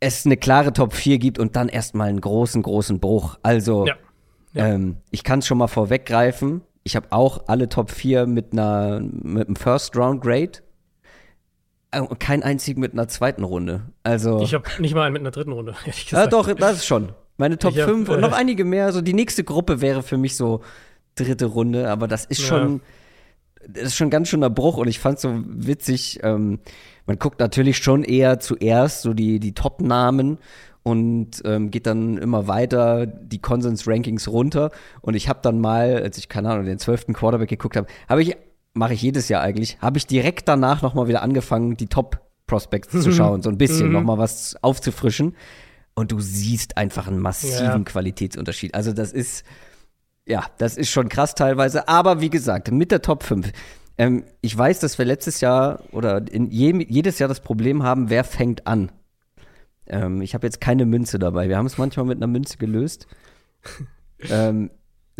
[0.00, 3.38] es eine klare Top 4 gibt und dann erstmal einen großen, großen Bruch.
[3.44, 3.94] Also ja.
[4.54, 6.62] Ähm, ich kann es schon mal vorweggreifen.
[6.82, 10.60] Ich habe auch alle Top 4 mit einer mit einem First Round Grade.
[11.92, 13.82] Und kein einzigen mit einer zweiten Runde.
[14.02, 15.74] Also Ich habe nicht mal einen mit einer dritten Runde.
[16.08, 17.12] Ja, doch, das ist schon.
[17.36, 18.92] Meine Top hab, 5 und noch äh, einige mehr.
[18.92, 20.60] So die nächste Gruppe wäre für mich so
[21.14, 22.80] dritte Runde, aber das ist schon,
[23.60, 23.68] ja.
[23.68, 26.20] das ist schon ganz schöner Bruch und ich fand so witzig.
[26.22, 26.60] Ähm,
[27.06, 30.38] man guckt natürlich schon eher zuerst so die, die Top-Namen
[30.84, 34.70] und ähm, geht dann immer weiter die Konsens-Rankings runter.
[35.00, 38.22] Und ich habe dann mal, als ich, keine Ahnung, den zwölften Quarterback geguckt habe, habe
[38.22, 38.36] ich,
[38.74, 43.12] mache ich jedes Jahr eigentlich, habe ich direkt danach nochmal wieder angefangen, die Top-Prospects zu
[43.14, 43.92] schauen, so ein bisschen, mhm.
[43.94, 45.34] nochmal was aufzufrischen.
[45.94, 47.78] Und du siehst einfach einen massiven ja.
[47.78, 48.74] Qualitätsunterschied.
[48.74, 49.42] Also das ist,
[50.26, 51.88] ja, das ist schon krass teilweise.
[51.88, 53.52] Aber wie gesagt, mit der Top 5.
[53.96, 58.10] Ähm, ich weiß, dass wir letztes Jahr oder in je, jedes Jahr das Problem haben,
[58.10, 58.92] wer fängt an.
[59.86, 61.48] Ähm, ich habe jetzt keine Münze dabei.
[61.48, 63.06] Wir haben es manchmal mit einer Münze gelöst.
[64.30, 64.70] ähm,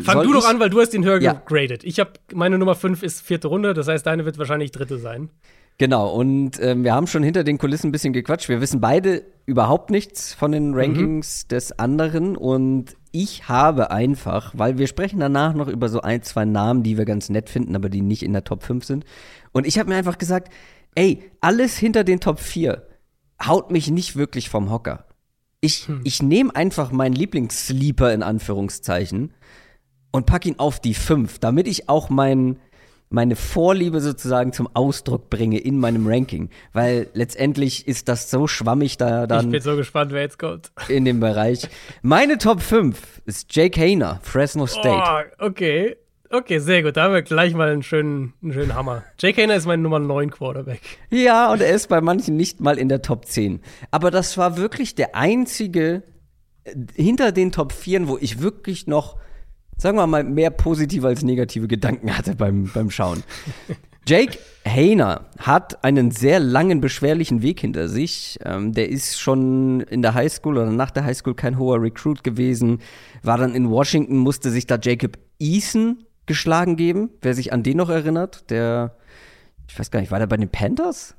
[0.01, 1.35] Fang du doch an, weil du hast den höher ja.
[1.35, 1.85] gegradet.
[1.85, 5.31] Ich habe meine Nummer 5 ist vierte Runde, das heißt, deine wird wahrscheinlich dritte sein.
[5.79, 8.49] Genau, und ähm, wir haben schon hinter den Kulissen ein bisschen gequatscht.
[8.49, 10.79] Wir wissen beide überhaupt nichts von den mhm.
[10.79, 11.49] Rankings mhm.
[11.49, 16.45] des anderen und ich habe einfach, weil wir sprechen danach noch über so ein, zwei
[16.45, 19.05] Namen, die wir ganz nett finden, aber die nicht in der Top 5 sind.
[19.53, 20.53] Und ich habe mir einfach gesagt,
[20.97, 22.83] ey, alles hinter den Top 4
[23.43, 25.05] haut mich nicht wirklich vom Hocker.
[25.61, 26.03] Ich, hm.
[26.05, 29.33] ich nehme einfach meinen Lieblingssleeper in Anführungszeichen
[30.13, 32.61] und pack ihn auf die 5, damit ich auch mein,
[33.09, 36.51] meine Vorliebe sozusagen zum Ausdruck bringe in meinem Ranking.
[36.73, 39.47] Weil letztendlich ist das so schwammig da dann.
[39.47, 40.71] Ich bin so gespannt, wer jetzt kommt.
[40.89, 41.69] In dem Bereich.
[42.03, 45.33] Meine Top 5 ist Jake Hayner, Fresno State.
[45.41, 45.97] Oh, okay.
[46.35, 46.97] Okay, sehr gut.
[46.97, 49.05] Da haben wir gleich mal einen schönen, einen schönen Hammer.
[49.21, 50.81] Jake Hayner ist mein Nummer 9 Quarterback.
[51.09, 53.61] Ja, und er ist bei manchen nicht mal in der Top 10.
[53.93, 56.03] Aber das war wirklich der einzige
[56.65, 59.17] äh, hinter den Top 4, wo ich wirklich noch,
[59.77, 63.23] sagen wir mal, mehr positive als negative Gedanken hatte beim, beim Schauen.
[64.09, 68.41] Jake Hayner hat einen sehr langen, beschwerlichen Weg hinter sich.
[68.45, 72.81] Ähm, der ist schon in der Highschool oder nach der Highschool kein hoher Recruit gewesen,
[73.23, 77.11] war dann in Washington, musste sich da Jacob Eason geschlagen geben.
[77.21, 78.97] Wer sich an den noch erinnert, der,
[79.69, 81.15] ich weiß gar nicht, war der bei den Panthers?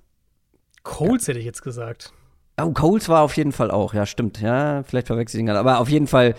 [0.83, 1.31] Coles ja.
[1.31, 2.13] hätte ich jetzt gesagt.
[2.61, 4.39] Oh, Coles war auf jeden Fall auch, ja, stimmt.
[4.41, 5.59] Ja, vielleicht verwechsel ich ihn gerade.
[5.59, 6.35] Aber auf jeden Fall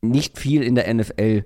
[0.00, 1.44] nicht viel in der NFL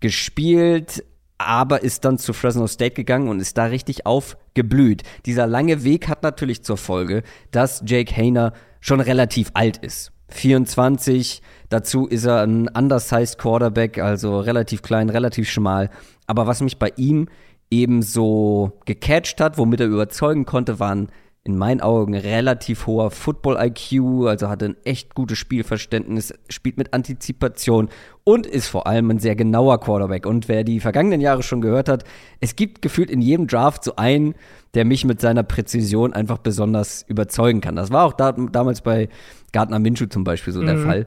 [0.00, 1.04] gespielt,
[1.38, 5.02] aber ist dann zu Fresno State gegangen und ist da richtig aufgeblüht.
[5.26, 10.12] Dieser lange Weg hat natürlich zur Folge, dass Jake Hayner schon relativ alt ist.
[10.28, 15.90] 24, dazu ist er ein undersized Quarterback, also relativ klein, relativ schmal.
[16.26, 17.28] Aber was mich bei ihm
[17.70, 21.08] eben so gecatcht hat, womit er überzeugen konnte, waren
[21.46, 27.88] in meinen Augen relativ hoher Football-IQ, also hatte ein echt gutes Spielverständnis, spielt mit Antizipation
[28.24, 30.26] und ist vor allem ein sehr genauer Quarterback.
[30.26, 32.04] Und wer die vergangenen Jahre schon gehört hat,
[32.40, 34.34] es gibt gefühlt in jedem Draft so einen,
[34.74, 37.76] der mich mit seiner Präzision einfach besonders überzeugen kann.
[37.76, 39.08] Das war auch da, damals bei
[39.52, 40.66] Gardner Minshew zum Beispiel so mhm.
[40.66, 41.06] der Fall.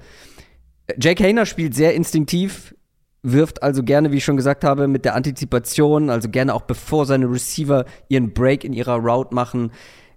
[0.98, 2.74] Jake Hayner spielt sehr instinktiv,
[3.22, 7.06] wirft also gerne, wie ich schon gesagt habe, mit der Antizipation, also gerne auch bevor
[7.06, 9.72] seine Receiver ihren Break in ihrer Route machen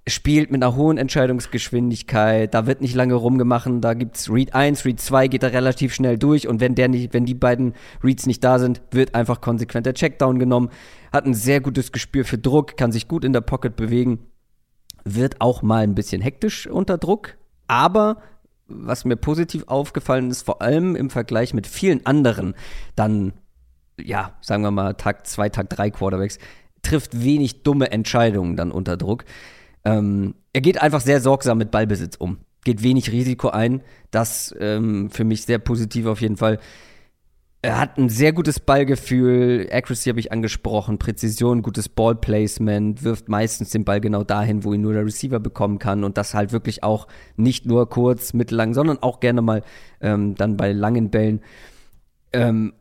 [0.09, 5.01] spielt mit einer hohen Entscheidungsgeschwindigkeit, da wird nicht lange rumgemacht, da gibt's Read 1, Read
[5.01, 8.43] 2 geht er relativ schnell durch und wenn der nicht, wenn die beiden Reads nicht
[8.43, 10.71] da sind, wird einfach konsequent der Checkdown genommen,
[11.13, 14.19] hat ein sehr gutes Gespür für Druck, kann sich gut in der Pocket bewegen,
[15.05, 17.37] wird auch mal ein bisschen hektisch unter Druck,
[17.69, 18.17] aber
[18.67, 22.55] was mir positiv aufgefallen ist, vor allem im Vergleich mit vielen anderen,
[22.97, 23.35] dann,
[24.01, 26.39] ja, sagen wir mal, Tag 2, Tag 3 Quarterbacks,
[26.83, 29.25] trifft wenig dumme Entscheidungen dann unter Druck.
[29.85, 32.39] Ähm, er geht einfach sehr sorgsam mit Ballbesitz um.
[32.65, 33.83] Geht wenig Risiko ein.
[34.11, 36.59] Das ähm, für mich sehr positiv auf jeden Fall.
[37.65, 43.71] Er hat ein sehr gutes Ballgefühl, Accuracy habe ich angesprochen, Präzision, gutes Ballplacement, wirft meistens
[43.71, 46.83] den Ball genau dahin, wo ihn nur der Receiver bekommen kann und das halt wirklich
[46.83, 47.07] auch
[47.37, 49.63] nicht nur kurz, mittellang, sondern auch gerne mal
[50.01, 51.41] ähm, dann bei langen Bällen.
[52.33, 52.73] Ähm,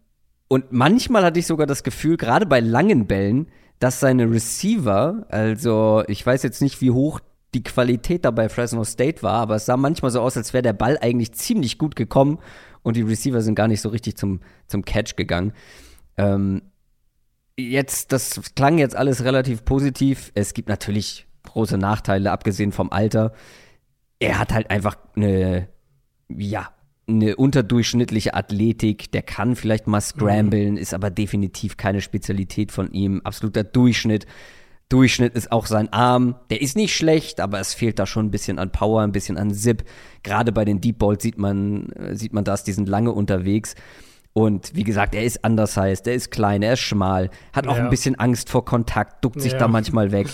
[0.47, 3.49] und manchmal hatte ich sogar das Gefühl, gerade bei langen Bällen,
[3.81, 7.19] dass seine Receiver, also ich weiß jetzt nicht, wie hoch
[7.55, 10.61] die Qualität da bei Fresno State war, aber es sah manchmal so aus, als wäre
[10.61, 12.37] der Ball eigentlich ziemlich gut gekommen
[12.83, 15.53] und die Receiver sind gar nicht so richtig zum, zum Catch gegangen.
[16.15, 16.61] Ähm,
[17.57, 20.31] jetzt, das klang jetzt alles relativ positiv.
[20.35, 23.33] Es gibt natürlich große Nachteile, abgesehen vom Alter.
[24.19, 25.69] Er hat halt einfach eine,
[26.29, 26.69] ja,
[27.15, 30.77] eine unterdurchschnittliche Athletik, der kann vielleicht mal scramblen, mhm.
[30.77, 33.21] ist aber definitiv keine Spezialität von ihm.
[33.23, 34.25] Absoluter Durchschnitt.
[34.89, 36.35] Durchschnitt ist auch sein Arm.
[36.49, 39.37] Der ist nicht schlecht, aber es fehlt da schon ein bisschen an Power, ein bisschen
[39.37, 39.83] an Zip.
[40.23, 43.75] Gerade bei den Deep Balls sieht man, äh, sieht man das, die sind lange unterwegs.
[44.33, 47.83] Und wie gesagt, er ist undersized, er ist klein, er ist schmal, hat auch ja.
[47.83, 49.59] ein bisschen Angst vor Kontakt, duckt sich ja.
[49.59, 50.27] da manchmal weg.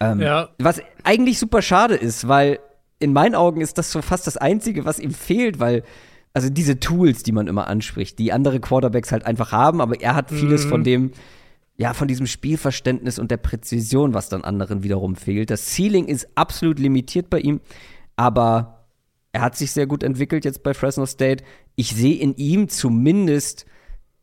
[0.00, 0.48] Ähm, ja.
[0.58, 2.58] Was eigentlich super schade ist, weil
[2.98, 5.82] in meinen Augen ist das so fast das Einzige, was ihm fehlt, weil
[6.32, 10.14] also diese Tools, die man immer anspricht, die andere Quarterbacks halt einfach haben, aber er
[10.14, 10.68] hat vieles mhm.
[10.68, 11.12] von dem,
[11.76, 15.50] ja, von diesem Spielverständnis und der Präzision, was dann anderen wiederum fehlt.
[15.50, 17.60] Das Ceiling ist absolut limitiert bei ihm,
[18.16, 18.86] aber
[19.32, 21.44] er hat sich sehr gut entwickelt jetzt bei Fresno State.
[21.76, 23.66] Ich sehe in ihm zumindest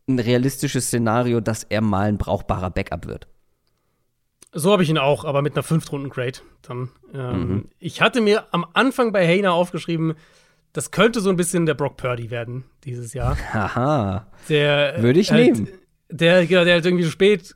[0.08, 3.28] ein realistisches Szenario, dass er mal ein brauchbarer Backup wird.
[4.54, 6.40] So habe ich ihn auch, aber mit einer Fünftrunden-Grade.
[6.62, 7.70] Dann, ähm, mhm.
[7.80, 10.16] Ich hatte mir am Anfang bei Hayner aufgeschrieben,
[10.74, 13.38] das könnte so ein bisschen der Brock Purdy werden dieses Jahr.
[13.54, 14.28] Haha.
[14.50, 15.68] Der würde ich halt, nehmen.
[16.10, 17.56] Der, der, der halt irgendwie so spät,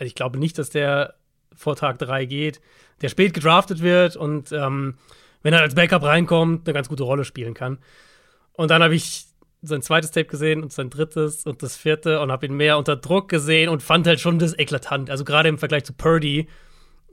[0.00, 1.14] ich glaube nicht, dass der
[1.54, 2.60] vor Tag 3 geht,
[3.02, 4.96] der spät gedraftet wird und ähm,
[5.42, 7.78] wenn er als Backup reinkommt, eine ganz gute Rolle spielen kann.
[8.52, 9.26] Und dann habe ich
[9.62, 12.96] sein zweites Tape gesehen und sein drittes und das vierte und habe ihn mehr unter
[12.96, 15.10] Druck gesehen und fand halt schon das eklatant.
[15.10, 16.48] Also gerade im Vergleich zu Purdy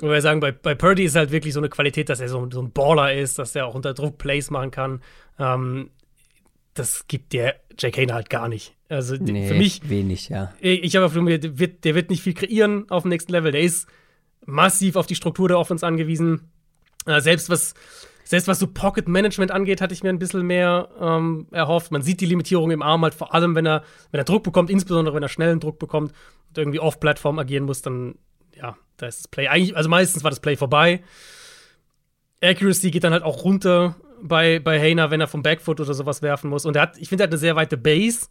[0.01, 2.47] Und wir sagen, bei, bei Purdy ist halt wirklich so eine Qualität, dass er so,
[2.51, 5.01] so ein Baller ist, dass er auch unter Druck Plays machen kann.
[5.39, 5.89] Ähm,
[6.75, 8.75] das gibt der Jack Hayner halt gar nicht.
[8.89, 10.53] Also Nee, für mich, wenig, ja.
[10.59, 13.51] ich habe auf der wird, der wird nicht viel kreieren auf dem nächsten Level.
[13.51, 13.87] Der ist
[14.45, 16.51] massiv auf die Struktur der Offense angewiesen.
[17.05, 17.73] Äh, selbst was,
[18.23, 21.91] selbst was so Pocket Management angeht, hatte ich mir ein bisschen mehr ähm, erhofft.
[21.91, 24.69] Man sieht die Limitierung im Arm halt vor allem, wenn er, wenn er Druck bekommt,
[24.69, 26.11] insbesondere wenn er schnellen Druck bekommt
[26.49, 28.15] und irgendwie off-Plattform agieren muss, dann,
[28.57, 31.03] ja, da ist das Play eigentlich, also meistens war das Play vorbei.
[32.41, 36.21] Accuracy geht dann halt auch runter bei, bei Hayner, wenn er vom Backfoot oder sowas
[36.21, 36.65] werfen muss.
[36.65, 38.27] Und er hat, ich finde, er hat eine sehr weite Base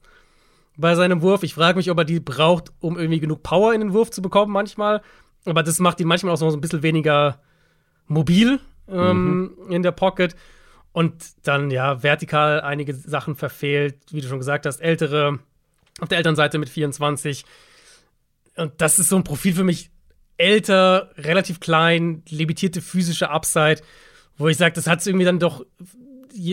[0.76, 1.42] bei seinem Wurf.
[1.42, 4.22] Ich frage mich, ob er die braucht, um irgendwie genug Power in den Wurf zu
[4.22, 5.02] bekommen, manchmal.
[5.44, 7.40] Aber das macht ihn manchmal auch so ein bisschen weniger
[8.06, 10.36] mobil ähm, in der Pocket.
[10.92, 15.38] Und dann, ja, vertikal einige Sachen verfehlt, wie du schon gesagt hast, ältere
[16.00, 17.44] auf der Elternseite mit 24.
[18.56, 19.90] Und das ist so ein Profil für mich
[20.38, 23.80] älter, relativ klein, limitierte physische Upside,
[24.36, 25.64] wo ich sage, das hat es irgendwie dann doch,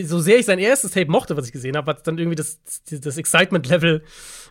[0.03, 2.61] so sehr ich sein erstes Tape mochte, was ich gesehen habe, hat dann irgendwie das,
[2.89, 4.03] das Excitement-Level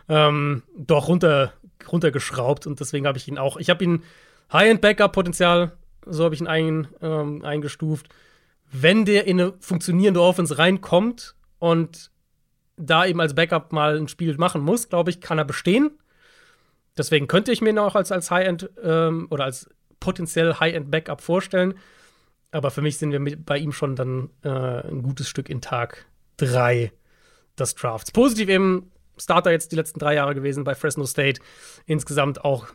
[0.09, 1.53] ähm, doch runter,
[1.91, 4.03] runtergeschraubt und deswegen habe ich ihn auch, ich habe ihn
[4.51, 5.73] High-End-Backup-Potenzial,
[6.05, 8.09] so habe ich ihn ein, ähm, eingestuft.
[8.71, 12.11] Wenn der in eine funktionierende Offense reinkommt und
[12.77, 15.91] da eben als Backup mal ein Spiel machen muss, glaube ich, kann er bestehen.
[16.97, 19.69] Deswegen könnte ich mir ihn auch als, als High-End ähm, oder als
[19.99, 21.75] potenziell High-End-Backup vorstellen.
[22.51, 25.61] Aber für mich sind wir mit, bei ihm schon dann äh, ein gutes Stück in
[25.61, 26.05] Tag
[26.37, 26.91] 3
[27.57, 28.11] des Drafts.
[28.11, 31.41] Positiv eben Starter jetzt die letzten drei Jahre gewesen bei Fresno State.
[31.85, 32.67] Insgesamt auch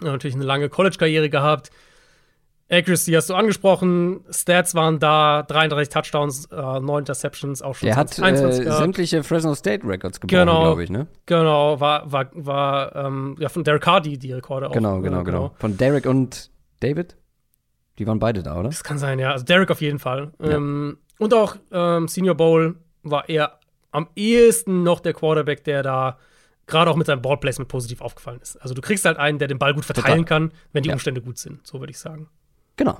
[0.00, 1.70] äh, natürlich eine lange College-Karriere gehabt.
[2.70, 7.96] Accuracy hast du angesprochen, Stats waren da, 33 Touchdowns, äh, 9 Interceptions, auch schon Der
[7.96, 10.62] hat 2021 äh, sämtliche Fresno State Records gebrochen, Genau.
[10.62, 11.06] glaube ich, ne?
[11.26, 14.72] Genau, war, war, war ähm, ja, von Derek Hardy die Rekorde auch.
[14.74, 15.54] Genau, genau, genau.
[15.58, 16.50] Von Derek und
[16.80, 17.16] David?
[17.98, 18.68] Die waren beide da, oder?
[18.68, 19.32] Das kann sein, ja.
[19.32, 20.32] Also Derek auf jeden Fall.
[20.40, 23.58] Ähm, und auch ähm, Senior Bowl war er
[23.90, 26.18] am ehesten noch der Quarterback, der da
[26.66, 28.56] gerade auch mit seinem Ballplacement positiv aufgefallen ist.
[28.56, 30.94] Also du kriegst halt einen, der den Ball gut verteilen kann, wenn die Ja.
[30.94, 31.66] Umstände gut sind.
[31.66, 32.28] So würde ich sagen.
[32.78, 32.96] Genau.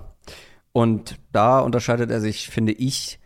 [0.73, 3.19] Und da unterscheidet er sich, finde ich,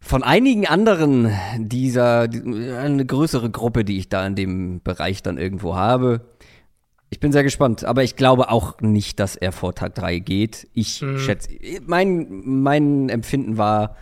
[0.00, 5.36] von einigen anderen dieser, die, eine größere Gruppe, die ich da in dem Bereich dann
[5.38, 6.26] irgendwo habe.
[7.10, 10.68] Ich bin sehr gespannt, aber ich glaube auch nicht, dass er vor Tag 3 geht.
[10.72, 11.18] Ich Mhm.
[11.18, 11.50] schätze,
[11.86, 13.96] mein, mein Empfinden war,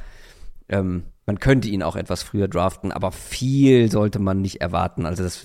[0.68, 5.06] ähm, man könnte ihn auch etwas früher draften, aber viel sollte man nicht erwarten.
[5.06, 5.44] Also das,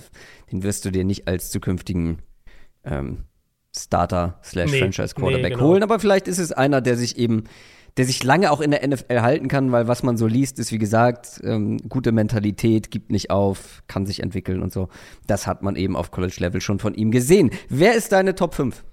[0.52, 2.20] den wirst du dir nicht als zukünftigen
[2.84, 3.26] ähm,
[3.78, 5.68] Starter slash Franchise Quarterback nee, genau.
[5.70, 5.84] holen.
[5.84, 7.44] Aber vielleicht ist es einer, der sich eben,
[7.98, 10.72] der sich lange auch in der NFL halten kann, weil was man so liest, ist
[10.72, 14.90] wie gesagt, ähm, gute Mentalität, gibt nicht auf, kann sich entwickeln und so.
[15.26, 17.52] Das hat man eben auf College-Level schon von ihm gesehen.
[17.70, 18.84] Wer ist deine Top 5?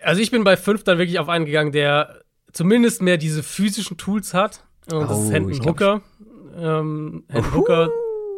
[0.00, 2.20] Also ich bin bei 5 dann wirklich auf einen gegangen, der
[2.52, 4.64] zumindest mehr diese physischen Tools hat.
[4.90, 6.00] Und das Oh, ist Hendon Hooker.
[6.56, 7.90] Ähm, Hendon Hooker,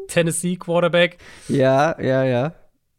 [0.09, 1.18] Tennessee Quarterback.
[1.49, 2.55] Ja, ja, ja.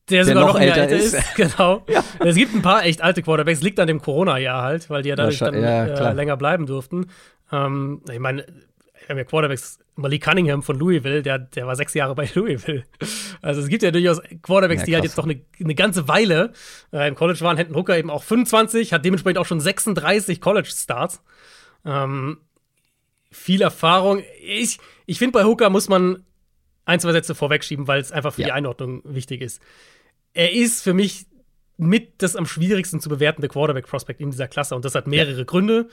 [0.09, 1.13] Der, sogar noch noch, älter älter ist.
[1.13, 1.23] ist.
[1.35, 1.85] Genau.
[2.19, 5.15] Es gibt ein paar echt alte Quarterbacks, liegt an dem Corona-Jahr halt, weil die ja
[5.15, 7.07] dadurch dann ja, äh, länger bleiben durften.
[7.51, 11.93] Ähm, ich meine, wir haben ja Quarterbacks, Malik Cunningham von Louisville, der, der war sechs
[11.93, 12.83] Jahre bei Louisville.
[13.41, 16.51] Also es gibt ja durchaus Quarterbacks, Ja, die halt jetzt doch eine, eine ganze Weile
[16.93, 17.57] äh, im College waren.
[17.57, 21.21] Hendon Hooker eben auch 25, hat dementsprechend auch schon 36 College-Starts.
[21.85, 22.37] Ähm,
[23.31, 24.23] viel Erfahrung.
[24.43, 26.23] Ich, ich finde, bei Hooker muss man
[26.85, 28.47] ein, zwei Sätze vorwegschieben, weil es einfach für Ja.
[28.47, 29.61] die Einordnung wichtig ist.
[30.33, 31.25] Er ist für mich
[31.77, 35.87] mit das am schwierigsten zu bewertende Quarterback-Prospect in dieser Klasse und das hat mehrere Gründe.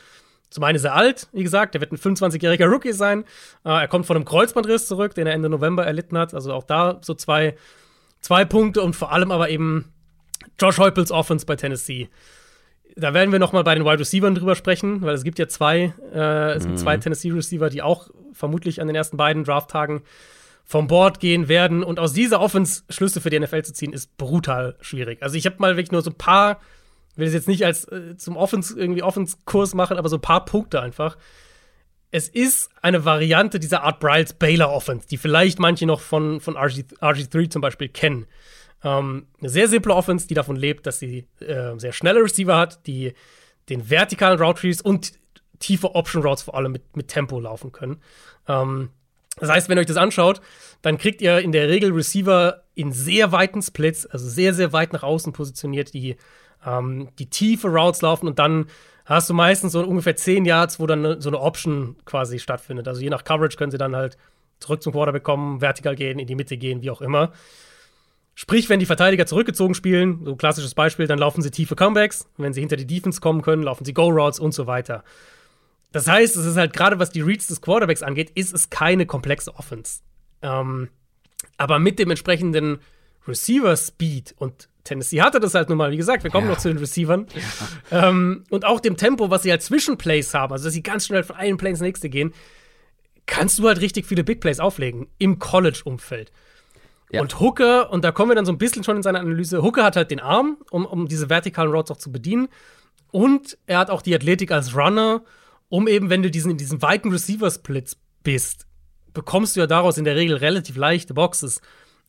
[0.51, 3.25] Zum einen ist er alt, wie gesagt, er wird ein 25-jähriger Rookie sein.
[3.65, 6.35] Äh, er kommt von einem Kreuzbandriss zurück, den er Ende November erlitten hat.
[6.35, 7.57] Also auch da so zwei,
[8.21, 9.93] zwei Punkte und vor allem aber eben
[10.61, 12.09] Josh Heupels Offense bei Tennessee.
[12.95, 15.49] Da werden wir noch mal bei den Wide Receivers drüber sprechen, weil es gibt ja
[15.49, 20.03] zwei, äh, es gibt zwei Tennessee Receiver, die auch vermutlich an den ersten beiden Drafttagen
[20.67, 21.83] vom Board gehen werden.
[21.83, 25.23] Und aus dieser Offense Schlüsse für die NFL zu ziehen, ist brutal schwierig.
[25.23, 26.61] Also ich habe mal wirklich nur so ein paar,
[27.15, 30.45] will es jetzt nicht als äh, zum Offense irgendwie Offense-Kurs machen, aber so ein paar
[30.45, 31.17] Punkte einfach.
[32.11, 36.57] Es ist eine Variante dieser Art Bryles Baylor Offense, die vielleicht manche noch von, von
[36.57, 38.27] RG, RG3 zum Beispiel kennen.
[38.83, 42.87] Ähm, eine sehr simple Offense, die davon lebt, dass sie äh, sehr schnelle Receiver hat,
[42.87, 43.13] die
[43.69, 45.13] den vertikalen Route Trees und
[45.59, 48.01] tiefe Option Routes vor allem mit, mit Tempo laufen können.
[48.49, 48.91] Ähm,
[49.39, 50.41] das heißt, wenn ihr euch das anschaut,
[50.83, 54.93] dann kriegt ihr in der Regel Receiver in sehr weiten Splits, also sehr, sehr weit
[54.93, 56.17] nach außen positioniert, die,
[56.65, 58.67] ähm, die tiefe Routes laufen und dann
[59.05, 62.89] hast du meistens so ungefähr 10 Yards, wo dann so eine Option quasi stattfindet.
[62.89, 64.17] Also je nach Coverage können sie dann halt
[64.59, 67.33] zurück zum Quarterback kommen, vertikal gehen, in die Mitte gehen, wie auch immer.
[68.35, 72.29] Sprich, wenn die Verteidiger zurückgezogen spielen, so klassisches Beispiel, dann laufen sie tiefe Comebacks.
[72.37, 75.05] Wenn sie hinter die Defense kommen können, laufen sie Go-Routes und so weiter.
[75.93, 79.07] Das heißt, es ist halt gerade, was die Reads des Quarterbacks angeht, ist es keine
[79.07, 80.01] komplexe Offense.
[80.43, 80.89] Ähm,
[81.57, 82.79] aber mit dem entsprechenden
[83.27, 86.53] Receiver-Speed und Tennessee hatte das halt nun mal, wie gesagt, wir kommen ja.
[86.53, 87.27] noch zu den Receivern.
[87.91, 88.09] Ja.
[88.09, 91.07] Ähm, und auch dem Tempo, was sie halt zwischen Plays haben, also dass sie ganz
[91.07, 92.33] schnell von einem Play ins nächste gehen,
[93.27, 96.31] kannst du halt richtig viele Big Plays auflegen im College-Umfeld.
[97.11, 97.21] Ja.
[97.21, 99.85] Und Hooker, und da kommen wir dann so ein bisschen schon in seiner Analyse, Hooker
[99.85, 102.49] hat halt den Arm, um, um diese vertikalen Routes auch zu bedienen.
[103.13, 105.23] Und er hat auch die Athletik als Runner,
[105.69, 108.67] um eben, wenn du diesen, in diesem weiten Receiver-Splits bist,
[109.13, 111.61] bekommst du ja daraus in der Regel relativ leichte Boxes.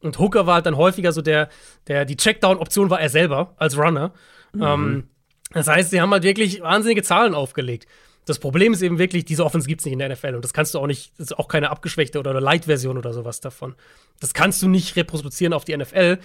[0.02, 1.50] Und Hooker war halt dann häufiger so der,
[1.88, 4.14] der die Checkdown-Option war er selber als Runner.
[4.54, 4.64] Mhm.
[4.64, 5.10] Ähm,
[5.52, 7.88] das heißt, sie haben halt wirklich wahnsinnige Zahlen aufgelegt.
[8.26, 10.52] Das Problem ist eben wirklich, diese Offense gibt es nicht in der NFL und das
[10.52, 13.76] kannst du auch nicht, das ist auch keine abgeschwächte oder Light-Version oder sowas davon.
[14.20, 16.20] Das kannst du nicht reproduzieren auf die NFL.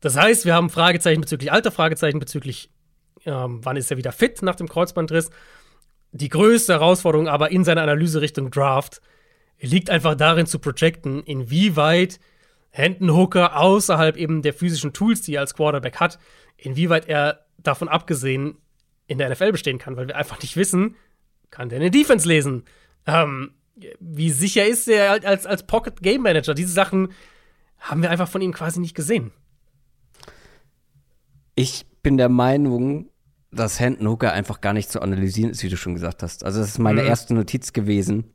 [0.00, 2.70] Das heißt, wir haben Fragezeichen bezüglich Alter, Fragezeichen bezüglich,
[3.26, 5.30] ähm, wann ist er wieder fit nach dem Kreuzbandriss.
[6.12, 9.00] Die größte Herausforderung aber in seiner Analyse Richtung Draft
[9.60, 12.18] liegt einfach darin zu projecten, inwieweit
[12.70, 16.18] Hendon Hooker außerhalb eben der physischen Tools, die er als Quarterback hat,
[16.56, 18.58] inwieweit er davon abgesehen
[19.06, 20.96] in der NFL bestehen kann, weil wir einfach nicht wissen,
[21.50, 22.64] kann der eine Defense lesen?
[23.06, 23.54] Ähm,
[23.98, 26.54] wie sicher ist er als, als Pocket Game Manager?
[26.54, 27.12] Diese Sachen
[27.78, 29.32] haben wir einfach von ihm quasi nicht gesehen.
[31.54, 33.10] Ich bin der Meinung,
[33.52, 36.44] dass Hendon Hooker einfach gar nicht zu analysieren ist, wie du schon gesagt hast.
[36.44, 37.08] Also, das ist meine mhm.
[37.08, 38.34] erste Notiz gewesen.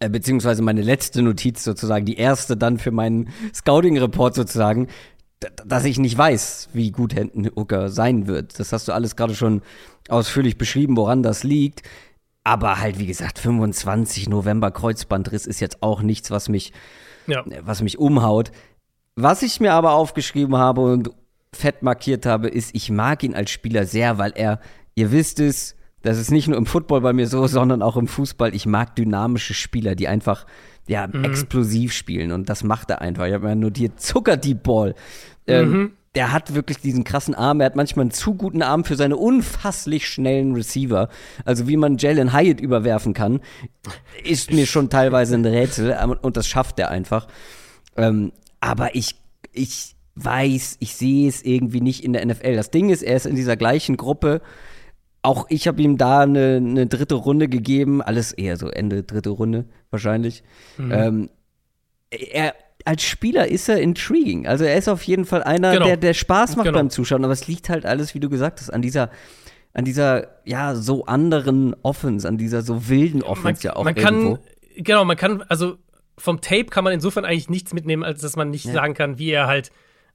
[0.00, 4.88] Äh, beziehungsweise meine letzte Notiz sozusagen, die erste dann für meinen Scouting-Report sozusagen,
[5.66, 8.58] dass ich nicht weiß, wie gut Hendon Hooker sein wird.
[8.58, 9.62] Das hast du alles gerade schon
[10.08, 11.82] ausführlich beschrieben, woran das liegt.
[12.44, 16.72] Aber halt, wie gesagt, 25 November Kreuzbandriss ist jetzt auch nichts, was mich,
[17.26, 17.44] ja.
[17.60, 18.50] was mich umhaut.
[19.14, 21.10] Was ich mir aber aufgeschrieben habe und
[21.54, 24.60] fett markiert habe, ist, ich mag ihn als Spieler sehr, weil er,
[24.94, 28.08] ihr wisst es, das ist nicht nur im Football bei mir so, sondern auch im
[28.08, 28.54] Fußball.
[28.54, 30.46] Ich mag dynamische Spieler, die einfach
[30.86, 31.24] ja, mhm.
[31.24, 32.32] explosiv spielen.
[32.32, 33.26] Und das macht er einfach.
[33.26, 34.94] Ich habe mir notiert, Zucker die Ball.
[35.46, 37.60] Ähm, mhm der hat wirklich diesen krassen Arm.
[37.60, 41.08] Er hat manchmal einen zu guten Arm für seine unfasslich schnellen Receiver.
[41.44, 43.40] Also wie man Jalen Hyatt überwerfen kann,
[44.22, 45.96] ist mir schon teilweise ein Rätsel.
[46.20, 47.28] Und das schafft er einfach.
[47.96, 49.16] Ähm, aber ich,
[49.52, 52.56] ich weiß, ich sehe es irgendwie nicht in der NFL.
[52.56, 54.42] Das Ding ist, er ist in dieser gleichen Gruppe.
[55.22, 58.02] Auch ich habe ihm da eine, eine, dritte Runde gegeben.
[58.02, 60.42] Alles eher so Ende dritte Runde wahrscheinlich.
[60.76, 60.92] Mhm.
[60.92, 61.30] Ähm,
[62.10, 62.54] er
[62.84, 64.46] als Spieler ist er intriguing.
[64.46, 65.86] Also er ist auf jeden Fall einer, genau.
[65.86, 66.78] der, der Spaß macht genau.
[66.78, 67.24] beim Zuschauen.
[67.24, 69.10] Aber es liegt halt alles, wie du gesagt hast, an dieser,
[69.72, 73.96] an dieser, ja, so anderen Offense, an dieser so wilden Offense man, ja auch man
[73.96, 74.34] irgendwo.
[74.34, 75.76] Kann, genau, man kann, also
[76.18, 78.72] vom Tape kann man insofern eigentlich nichts mitnehmen, als dass man nicht ja.
[78.72, 79.70] sagen kann, wie er halt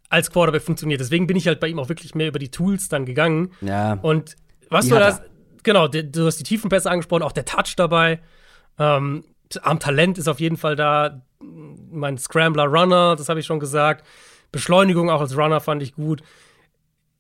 [0.10, 1.02] als Quarterback funktioniert.
[1.02, 3.52] Deswegen bin ich halt bei ihm auch wirklich mehr über die Tools dann gegangen.
[3.62, 3.94] Ja.
[4.02, 4.36] Und
[4.70, 5.20] was du da,
[5.64, 8.20] genau, du hast die Tiefenpässe angesprochen, auch der Touch dabei.
[8.80, 9.24] Ähm,
[9.62, 14.06] am Talent ist auf jeden Fall da mein Scrambler Runner, das habe ich schon gesagt.
[14.52, 16.22] Beschleunigung auch als Runner fand ich gut.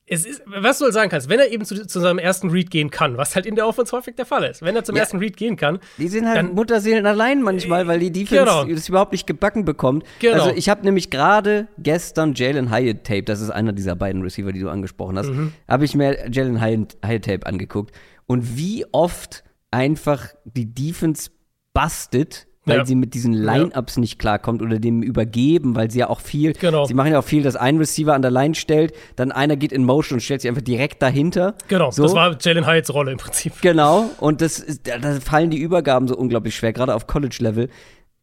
[0.09, 2.71] Es ist, was du halt sagen kannst, wenn er eben zu, zu, seinem ersten Read
[2.71, 5.01] gehen kann, was halt in der Offense häufig der Fall ist, wenn er zum ja,
[5.01, 5.79] ersten Read gehen kann.
[5.97, 8.63] Die sind halt dann, Mutterseelen allein manchmal, weil die Defense genau.
[8.63, 10.05] das überhaupt nicht gebacken bekommt.
[10.19, 10.33] Genau.
[10.35, 14.53] Also ich habe nämlich gerade gestern Jalen Hyatt Tape, das ist einer dieser beiden Receiver,
[14.53, 15.51] die du angesprochen hast, mhm.
[15.67, 17.93] habe ich mir Jalen Hyatt, Hyatt Tape angeguckt.
[18.27, 21.31] Und wie oft einfach die Defense
[21.73, 22.85] bastet weil ja.
[22.85, 24.01] sie mit diesen Line-Ups ja.
[24.01, 26.85] nicht klarkommt oder dem übergeben, weil sie ja auch viel, genau.
[26.85, 29.71] sie machen ja auch viel, dass ein Receiver an der Line stellt, dann einer geht
[29.71, 31.55] in Motion und stellt sich einfach direkt dahinter.
[31.67, 32.03] Genau, so.
[32.03, 33.53] das war Jalen Hyatts Rolle im Prinzip.
[33.61, 37.69] Genau, und das ist, da fallen die Übergaben so unglaublich schwer, gerade auf College-Level.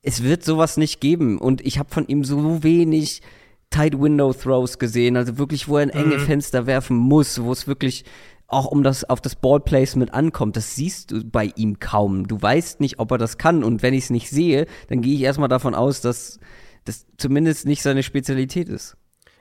[0.03, 3.23] Es wird sowas nicht geben und ich habe von ihm so wenig
[3.71, 6.27] Tight Window Throws gesehen, also wirklich, wo er in enge mhm.
[6.27, 8.05] Fenster werfen muss, wo es wirklich
[8.47, 12.29] auch um das auf das Ballplacement ankommt, das siehst du bei ihm kaum.
[12.29, 13.65] Du weißt nicht, ob er das kann.
[13.65, 16.39] Und wenn ich es nicht sehe, dann gehe ich erstmal davon aus, dass
[16.85, 18.97] das zumindest nicht seine Spezialität ist.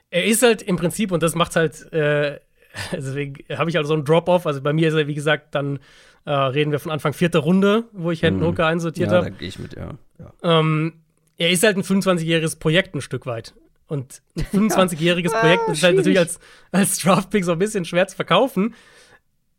[0.10, 2.39] Er ist halt im Prinzip, und das macht halt, äh,
[2.91, 4.47] deswegen habe ich also so einen Drop-Off.
[4.47, 5.80] Also bei mir ist er, wie gesagt, dann
[6.26, 9.26] äh, reden wir von Anfang vierter Runde, wo ich Hendon Hooker einsortiert habe.
[9.26, 9.97] Ja, da gehe ich mit, ja.
[10.20, 10.60] ja.
[10.60, 10.93] Ähm,
[11.38, 13.54] er ist halt ein 25-jähriges Projekt ein Stück weit.
[13.88, 15.40] Und ein 25-jähriges ja.
[15.40, 16.40] Projekt ist halt natürlich als,
[16.72, 18.76] als Draftpick so ein bisschen schwer zu verkaufen.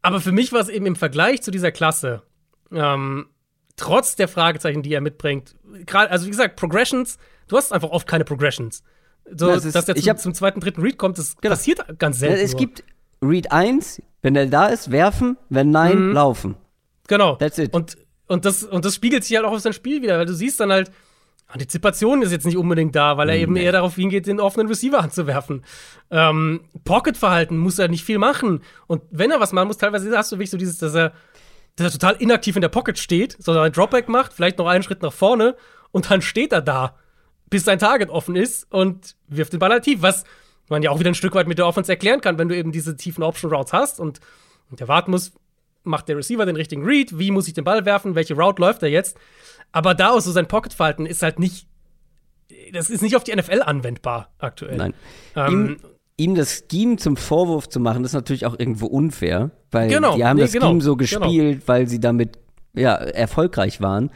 [0.02, 2.22] Aber für mich war es eben im Vergleich zu dieser Klasse,
[2.72, 3.28] ähm,
[3.76, 5.54] trotz der Fragezeichen, die er mitbringt,
[5.86, 7.18] gerade, also wie gesagt, Progressions,
[7.48, 8.82] du hast einfach oft keine Progressions.
[9.24, 11.54] So, das ist, dass der zum, zum, zweiten, dritten Read kommt, das genau.
[11.54, 12.44] passiert ganz selten.
[12.44, 12.60] Es nur.
[12.60, 12.84] gibt
[13.22, 16.12] Read 1, wenn er da ist, werfen, wenn nein, mhm.
[16.12, 16.56] laufen.
[17.08, 17.36] Genau.
[17.36, 17.72] That's it.
[17.72, 17.96] Und,
[18.26, 20.60] und, das, und das spiegelt sich halt auch auf sein Spiel wieder, weil du siehst
[20.60, 20.90] dann halt,
[21.46, 24.98] Antizipation ist jetzt nicht unbedingt da, weil er eben eher darauf hingeht, den offenen Receiver
[25.00, 25.64] anzuwerfen.
[26.10, 28.62] Ähm, Pocket-Verhalten muss er nicht viel machen.
[28.86, 31.12] Und wenn er was machen muss, teilweise hast du wirklich so dieses, dass er,
[31.76, 34.82] dass er total inaktiv in der Pocket steht, sondern ein Dropback macht, vielleicht noch einen
[34.82, 35.56] Schritt nach vorne
[35.92, 36.96] und dann steht er da,
[37.50, 40.24] bis sein Target offen ist und wirft den Ball halt tief, was
[40.68, 42.72] man ja auch wieder ein Stück weit mit der Offense erklären kann, wenn du eben
[42.72, 44.18] diese tiefen Option Routes hast und,
[44.70, 45.34] und erwarten musst,
[45.84, 48.82] macht der Receiver den richtigen Read, wie muss ich den Ball werfen, welche Route läuft
[48.82, 49.16] er jetzt.
[49.72, 51.68] Aber da aus so sein Pocket-Verhalten ist halt nicht,
[52.72, 54.76] das ist nicht auf die NFL anwendbar aktuell.
[54.76, 54.94] Nein.
[55.36, 55.76] Ähm, ihm,
[56.16, 60.24] ihm, das Scheme zum Vorwurf zu machen, ist natürlich auch irgendwo unfair, weil genau, die
[60.24, 61.26] haben nee, das genau, Scheme so genau.
[61.26, 61.68] gespielt, genau.
[61.68, 62.38] weil sie damit
[62.74, 64.10] ja, erfolgreich waren.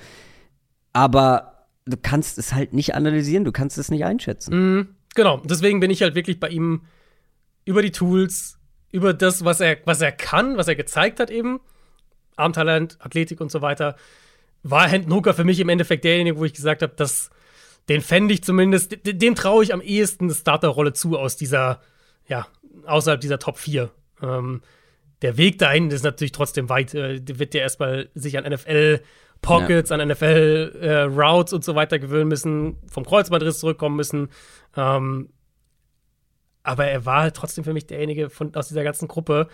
[0.93, 4.55] Aber du kannst es halt nicht analysieren, du kannst es nicht einschätzen.
[4.55, 6.83] Mhm, genau, deswegen bin ich halt wirklich bei ihm
[7.64, 8.58] über die Tools,
[8.91, 11.61] über das, was er, was er kann, was er gezeigt hat eben,
[12.36, 13.97] Armtalent, Athletik und so weiter,
[14.62, 17.30] war Hendon Hooker für mich im Endeffekt derjenige, wo ich gesagt habe, dass
[17.89, 21.80] den fände ich zumindest, dem traue ich am ehesten eine Starterrolle zu aus dieser,
[22.26, 22.47] ja,
[22.84, 23.91] außerhalb dieser Top 4.
[24.22, 24.62] Ähm,
[25.22, 26.95] der Weg dahin ist natürlich trotzdem weit.
[26.95, 29.01] Äh, wird ja erstmal sich an NFL
[29.41, 29.97] Pockets, ja.
[29.97, 34.28] an NFL äh, Routes und so weiter gewöhnen müssen, vom Kreuzbandriss zurückkommen müssen.
[34.76, 35.30] Ähm,
[36.69, 39.49] aber er war halt trotzdem für mich derjenige von, aus dieser ganzen Gruppe,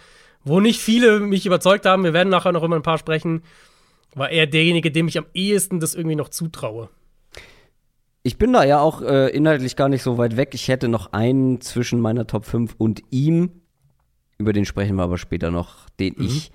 [0.44, 2.04] wo nicht viele mich überzeugt haben.
[2.04, 3.42] Wir werden nachher noch über ein paar sprechen
[4.14, 6.88] war er derjenige, dem ich am ehesten das irgendwie noch zutraue.
[8.22, 10.54] Ich bin da ja auch äh, inhaltlich gar nicht so weit weg.
[10.54, 13.50] Ich hätte noch einen zwischen meiner Top 5 und ihm.
[14.38, 16.24] Über den sprechen wir aber später noch, den mhm.
[16.24, 16.50] ich,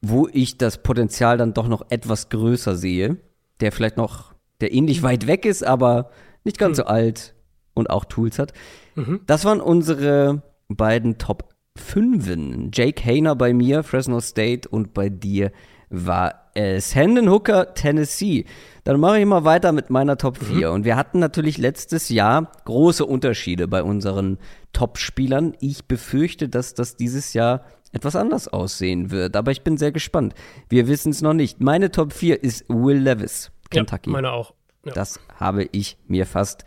[0.00, 3.16] wo ich das Potenzial dann doch noch etwas größer sehe.
[3.60, 6.10] Der vielleicht noch, der ähnlich weit weg ist, aber
[6.44, 6.82] nicht ganz mhm.
[6.82, 7.34] so alt
[7.74, 8.52] und auch Tools hat.
[8.98, 9.20] Mhm.
[9.26, 12.70] Das waren unsere beiden Top 5.
[12.72, 15.52] Jake Hayner bei mir, Fresno State und bei dir
[15.90, 18.44] war es Hendon Hooker, Tennessee.
[18.84, 20.68] Dann mache ich mal weiter mit meiner Top 4.
[20.68, 20.74] Mhm.
[20.74, 24.38] Und wir hatten natürlich letztes Jahr große Unterschiede bei unseren
[24.72, 25.54] Top-Spielern.
[25.60, 29.36] Ich befürchte, dass das dieses Jahr etwas anders aussehen wird.
[29.36, 30.34] Aber ich bin sehr gespannt.
[30.68, 31.60] Wir wissen es noch nicht.
[31.60, 34.10] Meine Top 4 ist Will Levis, Kentucky.
[34.10, 34.52] Ja, meine auch.
[34.84, 34.92] Ja.
[34.92, 36.64] Das habe ich mir fast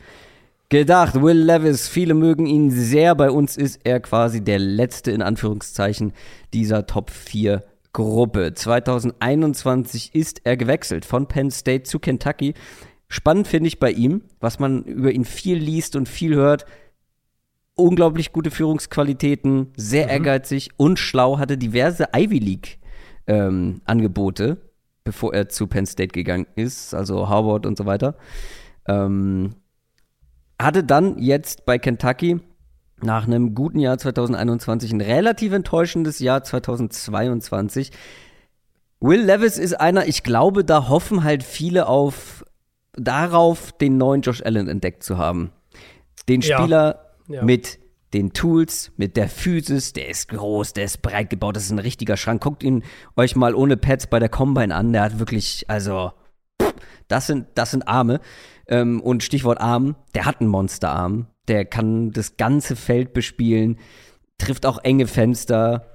[0.72, 1.22] gedacht.
[1.22, 3.14] Will Levis, viele mögen ihn sehr.
[3.14, 6.14] Bei uns ist er quasi der letzte, in Anführungszeichen,
[6.54, 7.64] dieser Top 4
[7.94, 8.54] Gruppe.
[8.56, 12.54] 2021 ist er gewechselt von Penn State zu Kentucky.
[13.10, 16.66] Spannend finde ich bei ihm, was man über ihn viel liest und viel hört.
[17.76, 20.12] Unglaublich gute Führungsqualitäten, sehr mhm.
[20.12, 22.80] ehrgeizig und schlau, hatte diverse Ivy League
[23.28, 24.58] ähm, Angebote,
[25.04, 28.16] bevor er zu Penn State gegangen ist, also Harvard und so weiter.
[28.88, 29.56] Ähm,
[30.64, 32.40] hatte dann jetzt bei Kentucky
[33.04, 37.92] nach einem guten Jahr 2021 ein relativ enttäuschendes Jahr 2022.
[39.00, 42.46] Will Levis ist einer, ich glaube, da hoffen halt viele auf
[42.94, 45.52] darauf, den neuen Josh Allen entdeckt zu haben.
[46.30, 47.36] Den Spieler ja.
[47.36, 47.44] Ja.
[47.44, 47.80] mit
[48.14, 51.80] den Tools, mit der Physis, der ist groß, der ist breit gebaut, das ist ein
[51.80, 52.44] richtiger Schrank.
[52.44, 52.84] Guckt ihn
[53.16, 56.12] euch mal ohne Pads bei der Combine an, der hat wirklich, also,
[57.08, 58.20] das sind, das sind Arme.
[58.72, 61.28] Ähm, und Stichwort Arm, der hat einen Monsterarm.
[61.48, 63.78] Der kann das ganze Feld bespielen,
[64.38, 65.86] trifft auch enge Fenster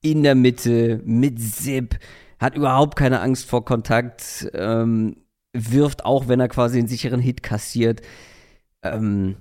[0.00, 1.98] in der Mitte mit Zip,
[2.40, 5.16] hat überhaupt keine Angst vor Kontakt, ähm,
[5.52, 8.00] wirft auch, wenn er quasi einen sicheren Hit kassiert.
[8.82, 9.36] Ähm,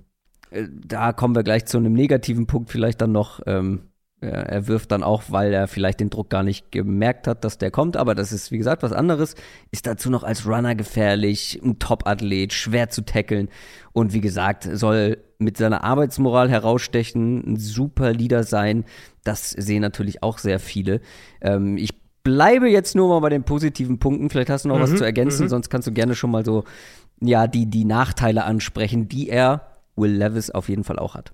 [0.51, 3.39] äh, da kommen wir gleich zu einem negativen Punkt vielleicht dann noch.
[3.45, 3.90] Ähm,
[4.27, 7.71] er wirft dann auch, weil er vielleicht den Druck gar nicht gemerkt hat, dass der
[7.71, 7.97] kommt.
[7.97, 9.35] Aber das ist, wie gesagt, was anderes.
[9.71, 13.49] Ist dazu noch als Runner gefährlich, ein Top-Athlet, schwer zu tackeln.
[13.93, 18.85] Und wie gesagt, soll mit seiner Arbeitsmoral herausstechen, ein super Leader sein.
[19.23, 21.01] Das sehen natürlich auch sehr viele.
[21.41, 24.29] Ähm, ich bleibe jetzt nur mal bei den positiven Punkten.
[24.29, 25.49] Vielleicht hast du noch mhm, was zu ergänzen, mhm.
[25.49, 26.63] sonst kannst du gerne schon mal so,
[27.19, 31.33] ja, die, die Nachteile ansprechen, die er, Will Levis, auf jeden Fall auch hat.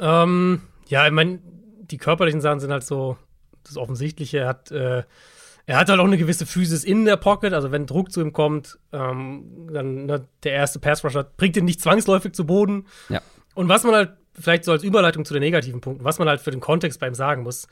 [0.00, 1.38] Ähm, ja, ich meine,
[1.90, 3.16] die körperlichen Sachen sind halt so
[3.64, 4.38] das Offensichtliche.
[4.38, 5.02] Er hat, äh,
[5.66, 8.32] er hat halt auch eine gewisse Physis in der Pocket, also wenn Druck zu ihm
[8.32, 12.86] kommt, ähm, dann ne, der erste Pass-Rusher bringt ihn nicht zwangsläufig zu Boden.
[13.08, 13.20] Ja.
[13.54, 16.40] Und was man halt, vielleicht so als Überleitung zu den negativen Punkten, was man halt
[16.40, 17.68] für den Kontext bei ihm sagen muss,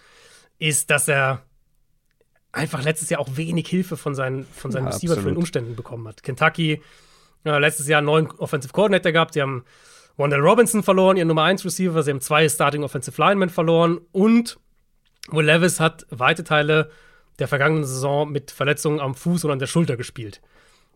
[0.58, 1.42] ist, dass er
[2.52, 5.76] einfach letztes Jahr auch wenig Hilfe von seinen, von seinen ja, Receiver für den Umständen
[5.76, 6.22] bekommen hat.
[6.22, 6.82] Kentucky
[7.44, 9.64] äh, letztes Jahr einen neuen Offensive Coordinator gehabt, sie haben
[10.18, 12.02] Wandell Robinson verloren, ihr Nummer 1 Receiver.
[12.02, 14.00] Sie haben zwei Starting Offensive Linemen verloren.
[14.10, 14.58] Und
[15.30, 16.90] Will Levis hat weite Teile
[17.38, 20.40] der vergangenen Saison mit Verletzungen am Fuß und an der Schulter gespielt.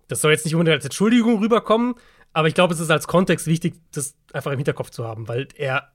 [0.08, 1.94] Das soll jetzt nicht unbedingt als Entschuldigung rüberkommen,
[2.32, 5.46] aber ich glaube, es ist als Kontext wichtig, das einfach im Hinterkopf zu haben, weil
[5.54, 5.92] er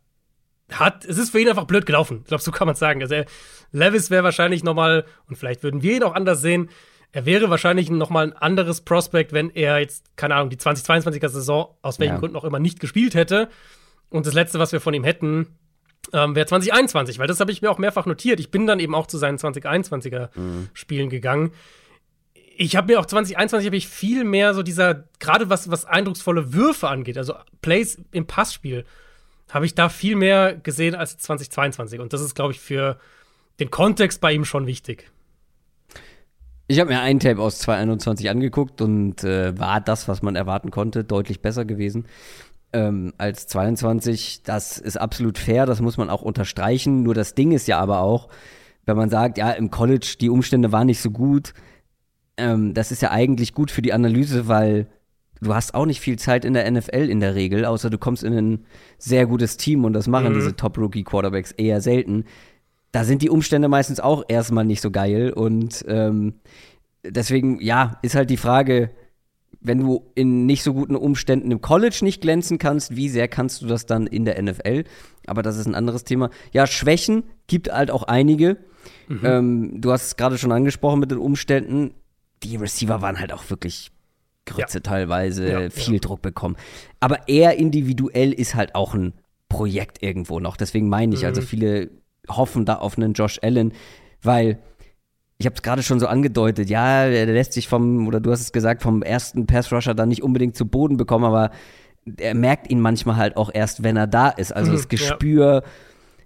[0.72, 2.20] hat, es ist für ihn einfach blöd gelaufen.
[2.22, 3.02] Ich glaube, so kann man es sagen.
[3.02, 3.26] Also, er,
[3.74, 6.70] Levis wäre wahrscheinlich nochmal, und vielleicht würden wir ihn auch anders sehen,
[7.18, 11.30] er wäre wahrscheinlich noch mal ein anderes Prospect, wenn er jetzt, keine Ahnung, die 2022er
[11.30, 12.20] Saison aus welchen ja.
[12.20, 13.50] Gründen auch immer nicht gespielt hätte.
[14.12, 15.48] Und das Letzte, was wir von ihm hätten,
[16.14, 18.40] ähm, wäre 2021, weil das habe ich mir auch mehrfach notiert.
[18.40, 20.70] Ich bin dann eben auch zu seinen 2021er mhm.
[20.74, 21.54] Spielen gegangen.
[22.56, 26.54] Ich habe mir auch 2021 habe ich viel mehr so dieser, gerade was, was eindrucksvolle
[26.54, 28.86] Würfe angeht, also Plays im Passspiel,
[29.50, 32.00] habe ich da viel mehr gesehen als 2022.
[32.00, 33.00] Und das ist, glaube ich, für
[33.60, 35.12] den Kontext bei ihm schon wichtig.
[36.70, 40.70] Ich habe mir einen Tape aus 2021 angeguckt und äh, war das, was man erwarten
[40.70, 42.06] konnte, deutlich besser gewesen
[42.74, 44.44] ähm, als 22.
[44.44, 47.04] Das ist absolut fair, das muss man auch unterstreichen.
[47.04, 48.28] Nur das Ding ist ja aber auch,
[48.86, 51.54] wenn man sagt, ja, im College die Umstände waren nicht so gut,
[52.38, 54.88] ähm, das ist ja eigentlich gut für die Analyse, weil
[55.42, 58.24] du hast auch nicht viel Zeit in der NFL in der Regel, außer du kommst
[58.24, 58.66] in ein
[58.98, 60.36] sehr gutes Team und das machen mhm.
[60.36, 62.26] diese Top-Rookie-Quarterbacks eher selten.
[62.98, 66.34] Da sind die Umstände meistens auch erstmal nicht so geil und ähm,
[67.06, 68.90] deswegen, ja, ist halt die Frage,
[69.62, 73.62] wenn du in nicht so guten Umständen im College nicht glänzen kannst, wie sehr kannst
[73.62, 74.84] du das dann in der NFL?
[75.28, 76.32] Aber das ist ein anderes Thema.
[76.54, 78.58] Ja, Schwächen gibt halt auch einige.
[79.08, 79.22] Mhm.
[79.24, 81.94] Ähm, du hast es gerade schon angesprochen mit den Umständen.
[82.42, 83.92] Die Receiver waren halt auch wirklich
[84.48, 84.82] Grütze ja.
[84.82, 86.00] teilweise, ja, viel ja.
[86.00, 86.56] Druck bekommen.
[87.00, 89.14] Aber er individuell ist halt auch ein
[89.50, 90.58] Projekt irgendwo noch.
[90.58, 91.28] Deswegen meine ich, mhm.
[91.28, 91.92] also viele
[92.30, 93.74] hoffen da auf einen Josh Allen,
[94.22, 94.60] weil
[95.38, 98.42] ich habe es gerade schon so angedeutet, ja, er lässt sich vom, oder du hast
[98.42, 101.52] es gesagt, vom ersten Pass-Rusher dann nicht unbedingt zu Boden bekommen, aber
[102.18, 104.56] er merkt ihn manchmal halt auch erst, wenn er da ist.
[104.56, 105.62] Also mhm, das Gespür ja.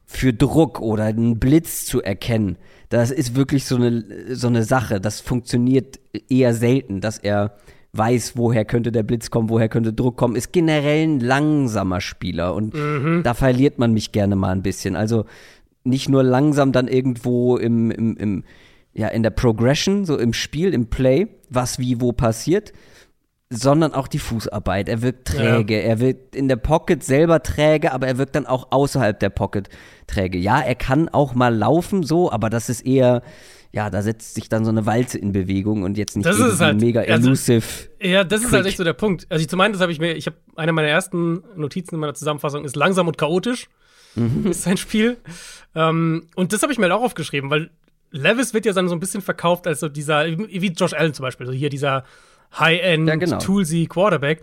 [0.05, 2.57] für Druck oder einen Blitz zu erkennen,
[2.89, 4.03] das ist wirklich so eine,
[4.35, 4.99] so eine Sache.
[4.99, 5.99] Das funktioniert
[6.29, 7.55] eher selten, dass er
[7.93, 12.53] weiß, woher könnte der Blitz kommen, woher könnte Druck kommen, ist generell ein langsamer Spieler
[12.53, 13.21] und mhm.
[13.23, 14.95] da verliert man mich gerne mal ein bisschen.
[14.95, 15.25] Also
[15.83, 18.43] nicht nur langsam dann irgendwo im, im, im
[18.93, 22.73] ja, in der Progression, so im Spiel, im Play, was wie wo passiert,
[23.49, 24.89] sondern auch die Fußarbeit.
[24.89, 25.81] Er wirkt träge, ja.
[25.81, 29.69] er wirkt in der Pocket selber träge, aber er wirkt dann auch außerhalb der Pocket
[30.07, 30.37] träge.
[30.37, 33.21] Ja, er kann auch mal laufen so, aber das ist eher
[33.73, 36.59] ja, da setzt sich dann so eine Walze in Bewegung und jetzt nicht das ist
[36.59, 37.63] halt, mega also, elusive.
[38.01, 39.27] Ja, das ist halt echt so der Punkt.
[39.29, 42.01] Also ich zum einen, das habe ich mir, ich habe eine meiner ersten Notizen in
[42.01, 43.69] meiner Zusammenfassung ist langsam und chaotisch.
[44.15, 44.47] Mhm.
[44.51, 45.17] Ist sein Spiel.
[45.75, 47.69] Ähm, und das habe ich mir halt auch aufgeschrieben, weil
[48.11, 51.23] Levis wird ja dann so ein bisschen verkauft als so dieser, wie Josh Allen zum
[51.23, 52.03] Beispiel, so hier dieser
[52.57, 53.39] High-End, ja, genau.
[53.39, 54.41] Toolsy Quarterback.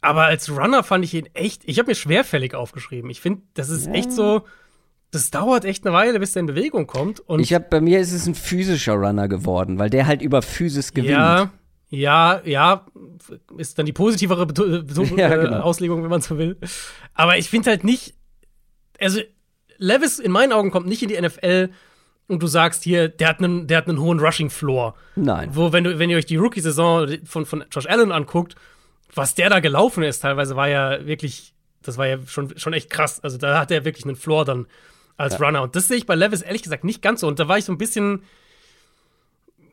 [0.00, 3.10] Aber als Runner fand ich ihn echt, ich habe mir schwerfällig aufgeschrieben.
[3.10, 3.94] Ich finde, das ist ja.
[3.94, 4.42] echt so,
[5.10, 7.20] das dauert echt eine Weile, bis der in Bewegung kommt.
[7.20, 10.42] Und ich habe bei mir ist es ein physischer Runner geworden, weil der halt über
[10.42, 11.10] Physis gewinnt.
[11.10, 11.50] Ja,
[11.90, 12.86] ja, ja,
[13.56, 14.84] ist dann die positivere Be
[15.16, 15.60] ja, genau.
[15.60, 16.58] Auslegung, wenn man so will.
[17.14, 18.14] Aber ich finde halt nicht,
[19.00, 19.20] also
[19.78, 21.70] Levis in meinen Augen kommt nicht in die NFL
[22.26, 24.94] und du sagst hier, der hat einen, der hat einen hohen Rushing Floor.
[25.16, 25.50] Nein.
[25.52, 28.54] Wo, wenn du, wenn ihr euch die Rookie-Saison von, von Josh Allen anguckt,
[29.14, 32.90] was der da gelaufen ist, teilweise war ja wirklich, das war ja schon, schon echt
[32.90, 33.20] krass.
[33.20, 34.66] Also da hat er wirklich einen Floor dann
[35.16, 35.46] als ja.
[35.46, 35.62] Runner.
[35.62, 37.28] Und das sehe ich bei Levis ehrlich gesagt nicht ganz so.
[37.28, 38.22] Und da war ich so ein bisschen,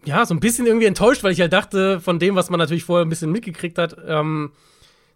[0.06, 2.86] ja, so ein bisschen irgendwie enttäuscht, weil ich halt dachte, von dem, was man natürlich
[2.86, 4.52] vorher ein bisschen mitgekriegt hat, ähm,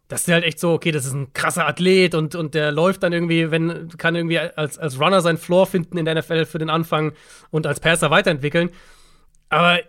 [0.09, 3.03] dass der halt echt so, okay, das ist ein krasser Athlet und, und der läuft
[3.03, 6.57] dann irgendwie, wenn, kann irgendwie als, als Runner seinen Floor finden in der NFL für
[6.57, 7.13] den Anfang
[7.51, 8.71] und als Passer weiterentwickeln.
[9.49, 9.79] Aber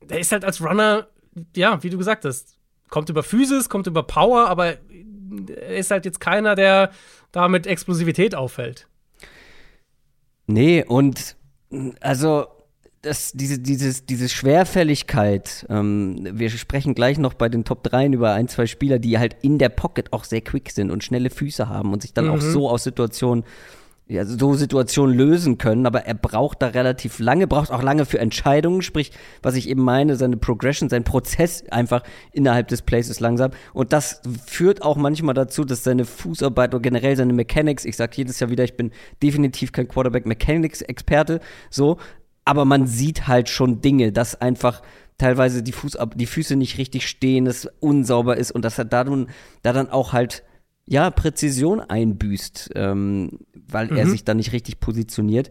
[0.00, 1.06] der ist halt als Runner,
[1.54, 2.56] ja, wie du gesagt hast,
[2.88, 4.78] kommt über Physis, kommt über Power, aber
[5.48, 6.90] er ist halt jetzt keiner, der
[7.32, 8.88] da mit Explosivität auffällt.
[10.46, 11.36] Nee, und
[12.00, 12.46] also
[13.04, 18.32] das, diese, dieses, diese Schwerfälligkeit, ähm, wir sprechen gleich noch bei den Top 3 über
[18.32, 21.68] ein, zwei Spieler, die halt in der Pocket auch sehr quick sind und schnelle Füße
[21.68, 22.32] haben und sich dann mhm.
[22.32, 23.44] auch so aus Situationen,
[24.06, 28.18] ja, so Situationen lösen können, aber er braucht da relativ lange, braucht auch lange für
[28.18, 32.02] Entscheidungen, sprich, was ich eben meine, seine Progression, sein Prozess einfach
[32.32, 33.52] innerhalb des Plays ist langsam.
[33.72, 38.16] Und das führt auch manchmal dazu, dass seine Fußarbeit oder generell seine Mechanics, ich sag
[38.16, 38.90] jedes Jahr wieder, ich bin
[39.22, 41.96] definitiv kein Quarterback Mechanics Experte, so,
[42.44, 44.82] aber man sieht halt schon Dinge, dass einfach
[45.18, 49.04] teilweise die, Fuß, die Füße nicht richtig stehen, es unsauber ist und dass er da,
[49.04, 49.28] nun,
[49.62, 50.44] da dann auch halt
[50.86, 53.96] ja Präzision einbüßt, ähm, weil mhm.
[53.96, 55.50] er sich dann nicht richtig positioniert.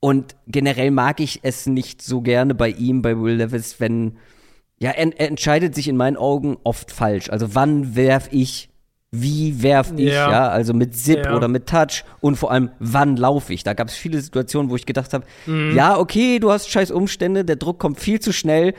[0.00, 4.18] Und generell mag ich es nicht so gerne bei ihm, bei Will Levis, wenn
[4.78, 7.30] ja, er, er entscheidet sich in meinen Augen oft falsch.
[7.30, 8.70] Also wann werf ich
[9.12, 11.36] wie werf ich, ja, ja also mit Zip ja.
[11.36, 13.62] oder mit Touch und vor allem, wann laufe ich.
[13.62, 15.74] Da gab es viele Situationen, wo ich gedacht habe, mhm.
[15.74, 18.74] ja, okay, du hast scheiß Umstände, der Druck kommt viel zu schnell,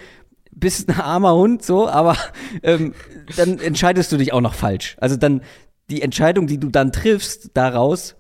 [0.52, 2.18] bist ein armer Hund, so, aber
[2.64, 2.94] ähm,
[3.36, 4.98] dann entscheidest du dich auch noch falsch.
[5.00, 5.42] Also dann,
[5.90, 8.16] die Entscheidung, die du dann triffst daraus,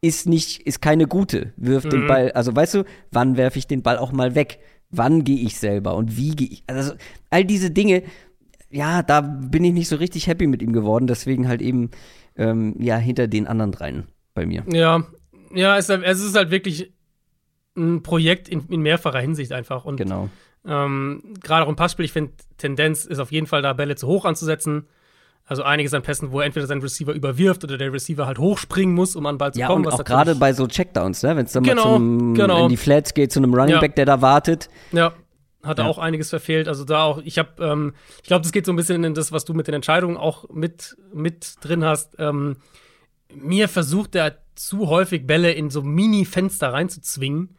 [0.00, 1.52] ist nicht, ist keine gute.
[1.56, 1.90] Wirf mhm.
[1.90, 4.60] den Ball, also weißt du, wann werfe ich den Ball auch mal weg?
[4.90, 6.64] wann gehe ich selber und wie gehe ich.
[6.66, 6.92] Also
[7.30, 8.02] all diese Dinge,
[8.70, 11.90] ja, da bin ich nicht so richtig happy mit ihm geworden, deswegen halt eben
[12.36, 14.64] ähm, ja hinter den anderen dreien bei mir.
[14.72, 15.04] Ja,
[15.54, 16.92] ja, es, es ist halt wirklich
[17.76, 19.84] ein Projekt in, in mehrfacher Hinsicht einfach.
[19.84, 20.28] Und Genau.
[20.66, 24.06] ähm, gerade auch im Passspiel, ich finde, Tendenz ist auf jeden Fall da Bälle zu
[24.06, 24.86] hoch anzusetzen.
[25.46, 28.94] Also einiges an Pässen, wo er entweder sein Receiver überwirft oder der Receiver halt hochspringen
[28.94, 29.84] muss, um an den Ball zu Ja, kommen.
[29.84, 31.34] und was auch gerade bei so Checkdowns, ne?
[31.36, 32.62] wenn es dann Genau, mal zum, genau.
[32.64, 33.80] in die Flats geht, zu einem Running Ja.
[33.80, 34.68] Back, der da wartet.
[34.92, 35.12] Ja,
[35.62, 35.90] hat er Ja.
[35.90, 36.68] auch einiges verfehlt.
[36.68, 39.30] Also da auch, ich habe, ähm, ich glaube, das geht so ein bisschen in das,
[39.32, 42.16] was du mit den Entscheidungen auch mit, mit drin hast.
[42.18, 42.56] Ähm,
[43.34, 47.56] mir versucht er zu häufig Bälle in so Mini-Fenster reinzuzwingen,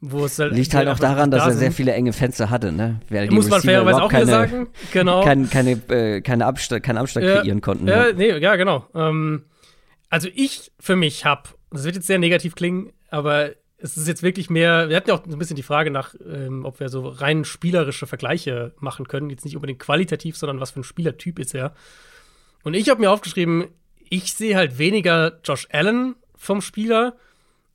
[0.00, 2.72] wo es halt Liegt halt auch daran, dass da er sehr viele enge Fenster hatte,
[2.72, 3.00] ne?
[3.10, 4.68] Die Muss man fairerweise auch keine, sagen.
[4.92, 5.22] Genau.
[5.24, 7.86] Kein, keine, äh, keine Abstand, keinen Abstand Ja, kreieren konnten.
[7.86, 8.14] Ja, ne?
[8.14, 8.86] nee, ja, genau.
[8.94, 9.44] Ähm,
[10.08, 13.50] also ich für mich habe, das wird jetzt sehr negativ klingen, aber
[13.82, 16.64] es ist jetzt wirklich mehr, wir hatten ja auch ein bisschen die Frage nach, ähm,
[16.64, 19.30] ob wir so rein spielerische Vergleiche machen können.
[19.30, 21.74] Jetzt nicht unbedingt qualitativ, sondern was für ein Spielertyp ist er.
[22.62, 23.68] Und ich habe mir aufgeschrieben,
[24.08, 27.16] ich sehe halt weniger Josh Allen vom Spieler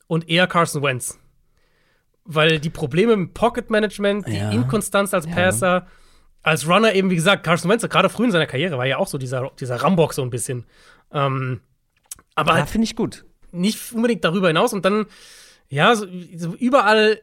[0.06, 1.18] und eher Carson Wentz.
[2.24, 4.50] Weil die Probleme im Pocket Management, die Ja.
[4.50, 5.86] Inkonstanz als Passer,
[6.42, 9.06] als Runner eben, wie gesagt, Carson Wentz, gerade früh in seiner Karriere, war ja auch
[9.08, 10.64] so dieser, dieser Rambock so ein bisschen.
[11.12, 11.60] Ähm,
[12.36, 13.24] aber Ja, halt finde ich gut.
[13.52, 15.06] nicht unbedingt darüber hinaus und dann,
[15.68, 16.06] ja, so,
[16.36, 17.20] so überall,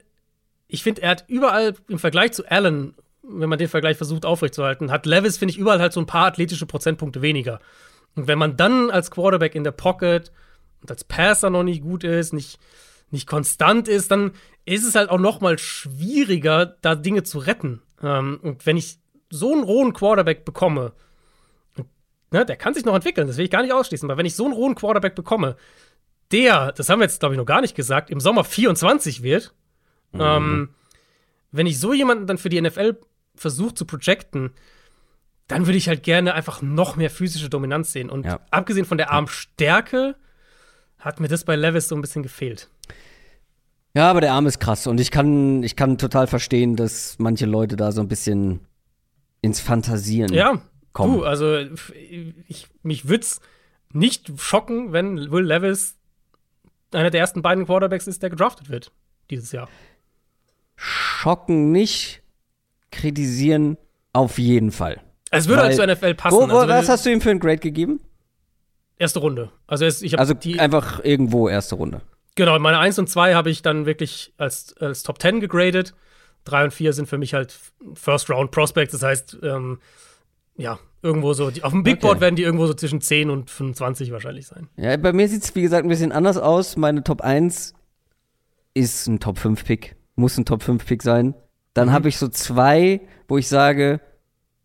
[0.68, 4.92] ich finde, er hat überall im Vergleich zu Allen, wenn man den Vergleich versucht aufrechtzuerhalten,
[4.92, 7.60] hat Levis, finde ich, überall halt so ein paar athletische Prozentpunkte weniger.
[8.16, 10.32] Und wenn man dann als Quarterback in der Pocket
[10.82, 12.60] und als Passer noch nicht gut ist, nicht,
[13.12, 14.32] nicht konstant ist, dann
[14.66, 17.82] ist es halt auch noch mal schwieriger, da Dinge zu retten.
[18.02, 19.00] Ähm, und wenn ich
[19.30, 20.94] so einen rohen Quarterback bekomme,
[22.32, 24.36] ne, der kann sich noch entwickeln, das will ich gar nicht ausschließen, aber wenn ich
[24.36, 25.56] so einen rohen Quarterback bekomme,
[26.34, 29.54] der, das haben wir jetzt, glaube ich, noch gar nicht gesagt, im Sommer 24 wird,
[30.14, 30.70] ähm,
[31.52, 32.98] wenn ich so jemanden dann für die NFL
[33.36, 34.52] versuche zu projecten,
[35.48, 38.10] dann würde ich halt gerne einfach noch mehr physische Dominanz sehen.
[38.10, 38.40] Und Ja.
[38.52, 40.16] abgesehen von der Armstärke
[41.00, 42.70] hat mir das bei Levis so ein bisschen gefehlt.
[43.96, 47.46] Ja, aber der Arm ist krass und ich kann, ich kann total verstehen, dass manche
[47.46, 48.62] Leute da so ein bisschen
[49.42, 50.62] ins Fantasieren Ja,
[50.94, 51.18] kommen.
[51.18, 51.58] du, also
[52.48, 53.40] ich, mich würde es
[53.92, 55.98] nicht schocken, wenn Will Levis
[56.96, 58.92] einer der ersten beiden Quarterbacks ist, der gedraftet wird
[59.30, 59.70] dieses Jahr.
[60.76, 62.22] Schocken nicht,
[62.92, 63.78] kritisieren
[64.12, 65.02] auf jeden Fall.
[65.32, 66.36] Es würde halt zur NFL passen.
[66.36, 68.00] Wo, wo, also, was hast du ihm für ein Grade gegeben?
[68.98, 69.52] erste Runde.
[69.68, 72.02] Also ich habe Also die einfach irgendwo erste Runde.
[72.36, 75.94] Genau, meine 1 und 2 habe ich dann wirklich als, als Top 10 gegradet.
[76.46, 77.56] 3 und 4 sind für mich halt
[77.94, 78.94] First Round Prospects.
[78.94, 79.80] Das heißt, ähm,
[80.58, 82.02] ja, irgendwo so, die, auf dem Big Okay.
[82.08, 84.70] Board werden die irgendwo so zwischen 10 und 25 wahrscheinlich sein.
[84.78, 86.78] Ja, bei mir sieht es, wie gesagt, ein bisschen anders aus.
[86.78, 87.74] Meine Top 1
[88.74, 89.96] ist ein Top 5 Pick.
[90.16, 91.34] Muss ein Top 5 Pick sein.
[91.74, 94.00] Dann habe ich so zwei, wo ich sage,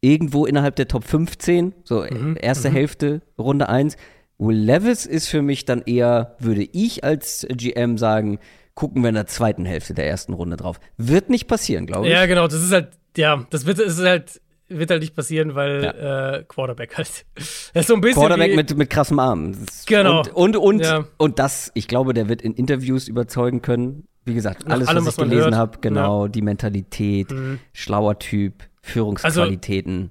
[0.01, 3.97] irgendwo innerhalb der Top 15, so erste Hälfte, Runde 1.
[4.39, 8.39] Will Levis ist für mich dann eher, würde ich als GM sagen,
[8.74, 10.78] gucken wir in der zweiten Hälfte der ersten Runde drauf.
[10.97, 12.12] Wird nicht passieren, glaube ich.
[12.12, 15.55] Ja, genau, das ist halt, ja, das wird, das ist halt, wird halt nicht passieren,
[15.55, 17.24] weil äh, Quarterback halt.
[17.35, 18.20] Das ist so ein bisschen.
[18.20, 19.55] Quarterback mit, mit krassem Arm.
[19.86, 20.20] Genau.
[20.20, 21.07] Und, und, und, Ja.
[21.16, 24.09] und das, ich glaube, der wird in Interviews überzeugen können.
[24.24, 27.61] Wie gesagt, Nach alles, allem, was was ich gelesen habe, genau, die Mentalität, Mhm.
[27.73, 30.11] schlauer Typ, Führungsqualitäten.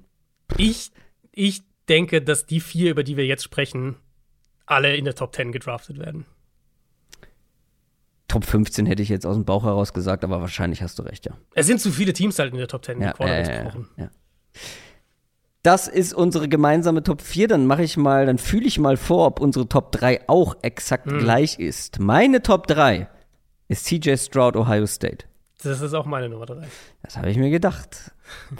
[0.56, 0.90] Ich,
[1.32, 3.96] ich denke, dass die vier, über die wir jetzt sprechen,
[4.66, 6.26] alle in der Top 10 gedraftet werden.
[8.28, 11.24] Top 15 hätte ich jetzt aus dem Bauch heraus gesagt, aber wahrscheinlich hast du recht,
[11.26, 11.32] ja.
[11.54, 14.04] Es sind zu viele Teams halt in der Top 10 Ja, mit Quarterbacks äh, ja,
[14.04, 14.10] ja.
[15.62, 17.48] Das ist unsere gemeinsame Top 4.
[17.48, 21.10] Dann mache ich mal, dann fühle ich mal vor, ob unsere Top 3 auch exakt
[21.10, 21.18] Hm.
[21.18, 21.98] gleich ist.
[21.98, 23.08] Meine Top 3
[23.68, 25.26] ist CJ Stroud, Ohio State.
[25.62, 26.66] Das ist auch meine Nummer 3.
[27.02, 28.12] Das habe ich mir gedacht.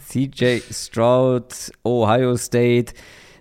[0.07, 2.93] CJ Stroud, Ohio State,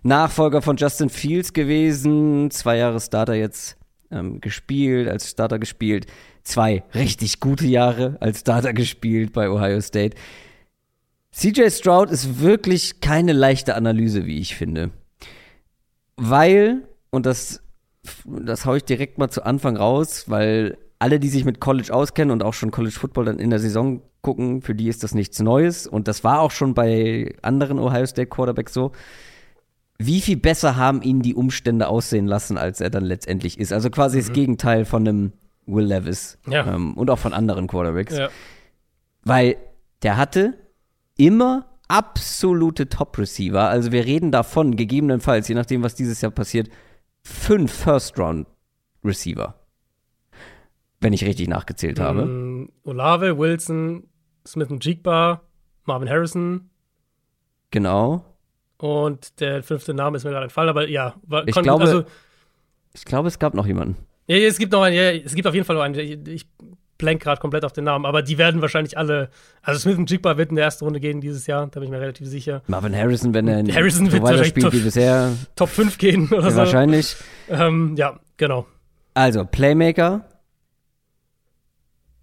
[0.03, 3.77] Nachfolger von Justin Fields gewesen, zwei Jahre Starter jetzt
[4.13, 6.07] ähm, gespielt, als Starter gespielt,
[6.45, 10.17] zwei richtig gute Jahre als Starter gespielt bei Ohio State.
[11.39, 14.91] CJ Stroud ist wirklich keine leichte Analyse, wie ich finde.
[16.17, 17.63] Weil, und das,
[18.27, 22.33] das hau ich direkt mal zu Anfang raus, weil alle, die sich mit College auskennen
[22.33, 25.39] und auch schon College Football dann in der Saison gucken, für die ist das nichts
[25.39, 25.87] Neues.
[25.87, 28.91] Und das war auch schon bei anderen Ohio State Quarterbacks so.
[29.97, 33.73] Wie viel besser haben ihn die Umstände aussehen lassen, als er dann letztendlich ist?
[33.73, 35.33] Also quasi das Gegenteil von einem
[35.67, 36.67] Will Levis Ja.
[36.75, 38.19] ähm, und auch von anderen Quarterbacks.
[38.19, 38.29] Ja.
[39.23, 39.57] Weil
[40.03, 40.55] der hatte
[41.19, 43.69] immer absolute Top-Receiver.
[43.69, 46.71] Also wir reden davon, gegebenenfalls, je nachdem, was dieses Jahr passiert,
[47.23, 49.55] fünf First-Round-Receiver.
[51.01, 52.25] Wenn ich richtig nachgezählt habe.
[52.25, 54.05] Mm, Olave, Wilson,
[54.47, 55.43] Smith Jigba,
[55.85, 56.71] Marvin Harrison.
[57.71, 58.25] Genau.
[58.79, 61.15] Und der fünfte Name ist mir gerade entfallen, aber ja.
[61.23, 62.05] War, ich, glaube, also,
[62.95, 63.97] ich glaube, es gab noch jemanden.
[64.27, 66.27] Ja, es gibt noch einen, ja, es gibt auf jeden Fall noch einen.
[66.27, 66.49] Ich
[66.99, 69.31] blank gerade komplett auf den Namen, aber die werden wahrscheinlich alle.
[69.63, 71.91] Also Smith und Jigba wird in der ersten Runde gehen dieses Jahr, da bin ich
[71.91, 72.63] mir relativ sicher.
[72.67, 75.33] Marvin Harrison, wenn er Harrison wird weiter spielt top, wie bisher.
[75.57, 76.57] Top 5 gehen oder so.
[76.57, 77.17] Wahrscheinlich.
[77.49, 78.67] Ähm, ja, genau.
[79.15, 80.25] Also, Playmaker.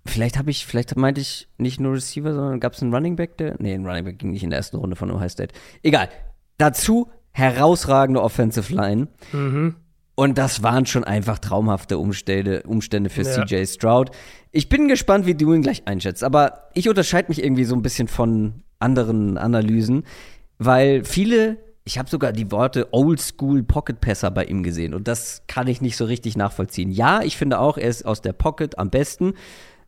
[0.05, 3.37] Vielleicht habe ich, vielleicht meinte ich nicht nur Receiver, sondern gab es einen Running Back,
[3.37, 3.55] der.
[3.57, 5.53] Nee, ein Running Back ging nicht in der ersten Runde von Ohio State.
[5.81, 6.09] Egal.
[6.57, 9.07] Dazu herausragende Offensive Line.
[9.33, 9.75] Mhm.
[10.15, 13.45] Und das waren schon einfach traumhafte Umstände, Umstände für ja.
[13.45, 14.11] CJ Stroud.
[14.51, 16.23] Ich bin gespannt, wie du ihn gleich einschätzt.
[16.23, 20.03] Aber ich unterscheide mich irgendwie so ein bisschen von anderen Analysen,
[20.57, 24.93] weil viele, ich habe sogar die Worte Oldschool Pocket Passer bei ihm gesehen.
[24.93, 26.91] Und das kann ich nicht so richtig nachvollziehen.
[26.91, 29.33] Ja, ich finde auch, er ist aus der Pocket am besten.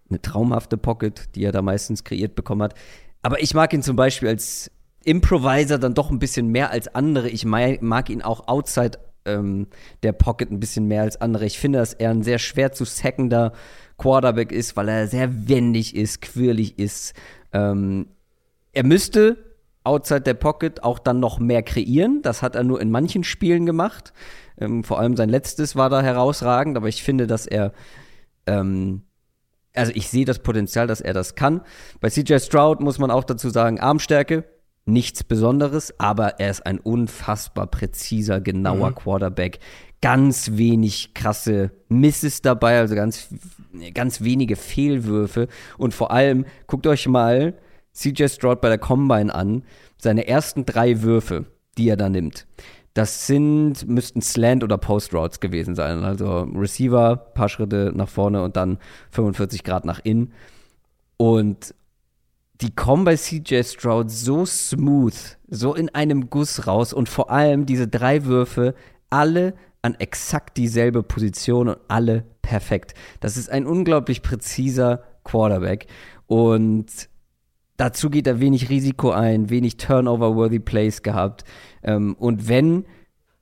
[0.09, 2.73] Eine traumhafte Pocket, die er da meistens kreiert bekommen hat.
[3.21, 4.71] Aber ich mag ihn zum Beispiel als
[5.05, 7.29] Improviser dann doch ein bisschen mehr als andere.
[7.29, 9.67] Ich mag ihn auch outside ähm,
[10.03, 11.45] der Pocket ein bisschen mehr als andere.
[11.45, 13.53] Ich finde, dass er ein sehr schwer zu sackender
[13.97, 17.13] Quarterback ist, weil er sehr wendig ist, quirlig ist.
[17.53, 18.07] Ähm,
[18.73, 19.37] er müsste
[19.83, 22.21] outside der Pocket auch dann noch mehr kreieren.
[22.21, 24.13] Das hat er nur in manchen Spielen gemacht.
[24.59, 27.73] Ähm, vor allem sein letztes war da herausragend, aber ich finde, dass er
[28.45, 29.03] ähm,
[29.77, 31.61] also ich sehe das Potenzial, dass er das kann.
[32.01, 34.43] Bei CJ Stroud muss man auch dazu sagen, Armstärke,
[34.87, 38.95] nichts Besonderes, aber er ist ein unfassbar präziser, genauer mhm.
[38.95, 39.59] Quarterback.
[40.01, 43.29] Ganz wenig krasse Misses dabei, also ganz,
[43.93, 45.47] ganz wenige Fehlwürfe.
[45.77, 47.55] Und vor allem, guckt euch mal
[47.93, 49.63] CJ Stroud bei der Combine an,
[49.97, 51.45] seine ersten drei Würfe,
[51.77, 52.47] die er da nimmt.
[52.93, 56.03] Das sind, müssten Slant oder Post Routes gewesen sein.
[56.03, 58.79] Also Receiver, paar Schritte nach vorne und dann
[59.11, 60.33] 45 Grad nach innen.
[61.17, 61.75] Und
[62.61, 67.65] die kommen bei CJ Stroud so smooth, so in einem Guss raus und vor allem
[67.65, 68.73] diese drei Würfe,
[69.09, 72.93] alle an exakt dieselbe Position und alle perfekt.
[73.19, 75.87] Das ist ein unglaublich präziser Quarterback
[76.25, 76.87] und
[77.77, 81.43] dazu geht er wenig Risiko ein, wenig Turnover-worthy Plays gehabt
[81.83, 82.85] ähm, und wenn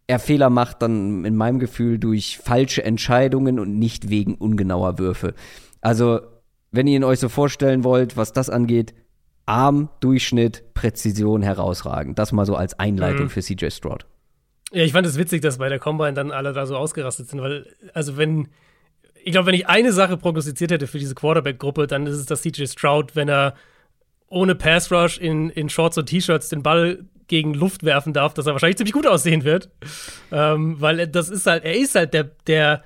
[0.07, 5.33] er Fehler macht, dann in meinem Gefühl durch falsche Entscheidungen und nicht wegen ungenauer Würfe.
[5.81, 6.19] Also,
[6.71, 8.93] wenn ihr ihn euch so vorstellen wollt, was das angeht,
[9.45, 12.17] Arm, Durchschnitt, Präzision herausragend.
[12.19, 13.29] Das mal so als Einleitung mhm.
[13.29, 14.05] für CJ Stroud.
[14.71, 17.41] Ja, ich fand es witzig, dass bei der Combine dann alle da so ausgerastet sind,
[17.41, 18.47] weil, also wenn,
[19.23, 22.41] ich glaube, wenn ich eine Sache prognostiziert hätte für diese Quarterback-Gruppe, dann ist es, dass
[22.41, 23.55] CJ Stroud, wenn er
[24.27, 28.47] ohne Pass Rush in, in Shorts und T-Shirts den Ball gegen Luft werfen darf, dass
[28.47, 29.69] er wahrscheinlich ziemlich gut aussehen wird.
[30.31, 32.83] Ähm, weil das ist halt, er ist halt der, der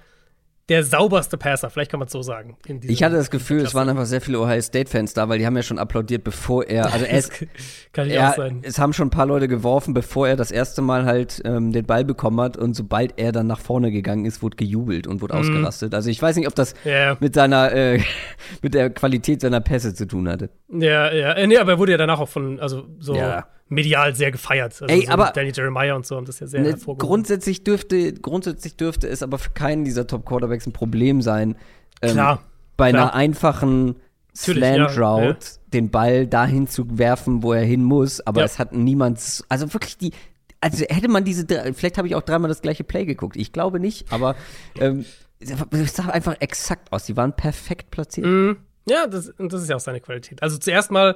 [0.70, 2.56] der sauberste Passer, vielleicht kann man es so sagen.
[2.84, 5.56] ich hatte das Gefühl, es waren einfach sehr viele Ohio State-Fans da, weil die haben
[5.56, 7.32] ja schon applaudiert, bevor er, also ist,
[7.94, 8.60] kann ich er, auch sein.
[8.62, 11.86] Es haben schon ein paar Leute geworfen, bevor er das erste Mal halt ähm, den
[11.86, 15.34] Ball bekommen hat und sobald er dann nach vorne gegangen ist, wurde gejubelt und wurde
[15.34, 15.40] mhm.
[15.40, 15.94] ausgerastet.
[15.96, 17.18] Also ich weiß nicht, ob das yeah.
[17.20, 18.02] mit seiner, äh,
[18.62, 20.52] mit der Qualität seiner Pässe zu tun hatte.
[20.70, 23.16] Ja, ja, äh, nee, aber er wurde ja danach auch von, also so.
[23.16, 24.74] Ja medial sehr gefeiert.
[24.82, 28.14] Also Ey, so aber Danny Jeremiah und so haben das ja sehr ne, Grundsätzlich dürfte,
[28.14, 31.56] grundsätzlich dürfte es aber für keinen dieser Top-Quarterbacks ein Problem sein,
[32.02, 32.44] ähm, klar,
[32.76, 33.04] bei klar.
[33.04, 33.96] einer einfachen
[34.36, 35.38] Slant Route ja, ja.
[35.74, 38.22] den Ball dahin zu werfen, wo er hin muss.
[38.22, 38.46] Aber ja.
[38.46, 40.12] es hat niemand, also wirklich die,
[40.62, 43.36] also hätte man diese, vielleicht habe ich auch dreimal das gleiche Play geguckt.
[43.36, 44.36] Ich glaube nicht, aber
[44.80, 45.06] ähm,
[45.40, 47.06] es sah einfach exakt aus.
[47.06, 48.28] Die waren perfekt platziert.
[48.28, 48.52] Mm,
[48.88, 50.42] ja, das, das ist ja auch seine Qualität.
[50.42, 51.16] Also zuerst mal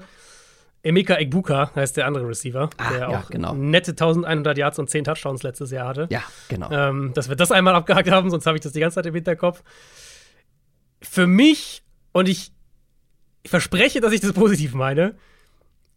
[0.84, 3.54] Emeka Egbuka heißt der andere Receiver, ah, der ja, auch genau.
[3.54, 6.08] nette 1100 Yards und 10 Touchdowns letztes Jahr hatte.
[6.12, 6.70] Ja, genau.
[6.72, 9.16] Ähm, dass wir das einmal abgehakt haben, sonst habe ich das die ganze Zeit im
[9.16, 9.64] Hinterkopf.
[11.02, 12.52] Für mich, und ich,
[13.46, 15.16] verspreche, dass ich das positiv meine,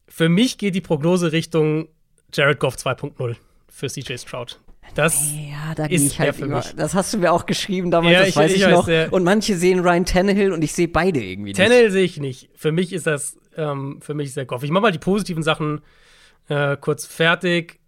[0.08, 1.88] für mich geht die Prognose Richtung
[2.32, 3.36] Jared Goff 2.0
[3.68, 4.60] für CJ Stroud.
[4.94, 8.20] Das ja, da ist ich halt immer, Das hast du mir auch geschrieben damals, ja,
[8.20, 8.86] das ich, weiß ich, ich noch.
[8.86, 11.56] Weiß, und manche sehen Ryan Tannehill und ich sehe beide irgendwie nicht.
[11.56, 12.50] Tannehill sehe ich nicht.
[12.54, 14.62] Für mich ist das ähm, für mich sehr Goff.
[14.62, 15.80] Ich mache mal die positiven Sachen
[16.48, 17.80] äh, kurz fertig.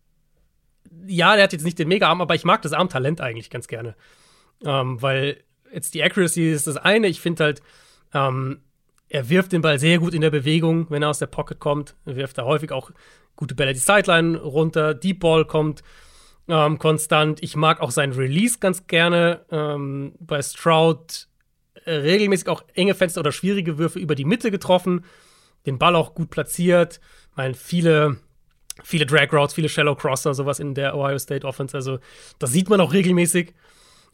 [1.07, 3.95] Ja, der hat jetzt nicht den Mega-Arm, aber ich mag das Armtalent eigentlich ganz gerne.
[4.65, 5.43] Ähm, weil
[5.73, 7.07] jetzt die Accuracy ist das eine.
[7.09, 7.63] Ich finde halt,
[8.15, 8.61] ähm,
[9.09, 11.95] er wirft den Ball sehr gut in der Bewegung, wenn er aus der Pocket kommt.
[12.05, 12.91] Er wirft da häufig auch
[13.37, 14.95] gute Bälle die Sideline runter.
[14.95, 15.83] Deep Ball kommt
[16.49, 17.43] ähm, konstant.
[17.43, 19.45] Ich mag auch seinen Release ganz gerne.
[19.51, 21.29] Ähm, bei Stroud
[21.85, 25.05] äh, regelmäßig auch enge Fenster oder schwierige Würfe über die Mitte getroffen
[25.69, 27.01] den Ball auch gut platziert.
[27.31, 28.19] Ich meine, viele,
[28.83, 31.77] viele Drag Routes, viele Shallow Crosser, sowas in der Ohio State Offense.
[31.77, 31.99] Also,
[32.39, 33.55] das sieht man auch regelmäßig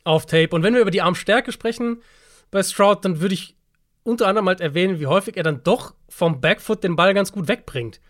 [0.05, 0.51] auf Tape.
[0.51, 2.03] Und wenn wir über die Armstärke sprechen
[2.51, 3.57] bei Stroud, dann würde ich
[4.03, 7.49] unter anderem halt erwähnen, wie häufig er dann doch vom Backfoot den Ball ganz gut
[7.49, 8.01] wegbringt.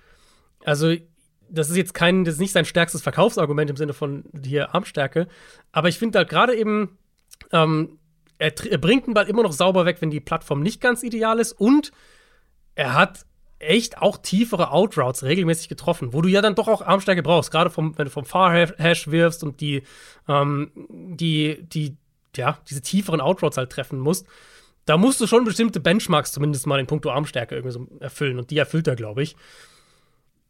[0.64, 0.94] Also,
[1.48, 5.28] das ist jetzt kein, das ist nicht sein stärkstes Verkaufsargument im Sinne von hier Armstärke,
[5.72, 6.98] aber ich finde halt gerade eben,
[7.52, 7.98] ähm,
[8.38, 11.38] er, er, bringt den Ball immer noch sauber weg, wenn die Plattform nicht ganz ideal
[11.38, 11.92] ist und
[12.74, 13.24] er hat
[13.64, 17.70] echt auch tiefere Outroutes regelmäßig getroffen, wo du ja dann doch auch Armstärke brauchst, gerade
[17.70, 19.82] vom, wenn du vom Far Hash wirfst und die,
[20.28, 21.96] ähm, die, die,
[22.36, 24.26] ja, diese tieferen Outroutes halt treffen musst.
[24.86, 28.50] Da musst du schon bestimmte Benchmarks zumindest mal in puncto Armstärke irgendwie so erfüllen und
[28.50, 29.36] die erfüllt er, glaube ich.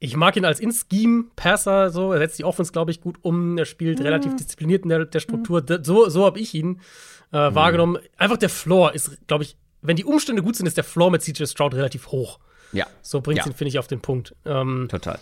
[0.01, 2.12] Ich mag ihn als In-Scheme-Passer, so.
[2.12, 3.57] Er setzt die Offense, glaube ich, gut um.
[3.57, 4.05] Er spielt mhm.
[4.05, 5.62] relativ diszipliniert in der, der Struktur.
[5.62, 5.85] Mhm.
[5.85, 6.81] So, so habe ich ihn
[7.32, 7.55] äh, mhm.
[7.55, 7.99] wahrgenommen.
[8.19, 11.23] Einfach der Floor ist, glaube ich, wenn die Umstände gut sind, ist der Floor mit
[11.23, 12.39] CJ Stroud relativ hoch.
[12.74, 12.86] Ja.
[13.02, 13.46] So bringt ja.
[13.46, 14.34] ihn, finde ich, auf den Punkt.
[14.44, 15.18] Ähm, Total.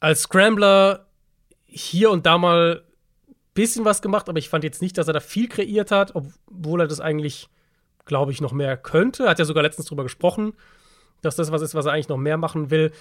[0.00, 1.06] Als Scrambler
[1.66, 2.82] hier und da mal
[3.28, 6.14] ein bisschen was gemacht, aber ich fand jetzt nicht, dass er da viel kreiert hat,
[6.14, 7.48] obwohl er das eigentlich,
[8.04, 9.24] glaube ich, noch mehr könnte.
[9.24, 10.54] Er hat ja sogar letztens drüber gesprochen,
[11.20, 12.92] dass das was ist, was er eigentlich noch mehr machen will.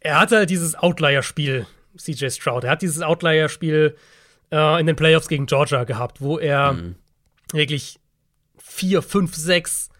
[0.00, 1.66] Er hatte halt dieses Outlier-Spiel,
[1.96, 2.64] CJ Stroud.
[2.64, 3.96] Er hat dieses Outlier-Spiel
[4.50, 6.94] äh, in den Playoffs gegen Georgia gehabt, wo er mhm.
[7.52, 7.98] wirklich
[8.58, 9.90] vier, fünf, sechs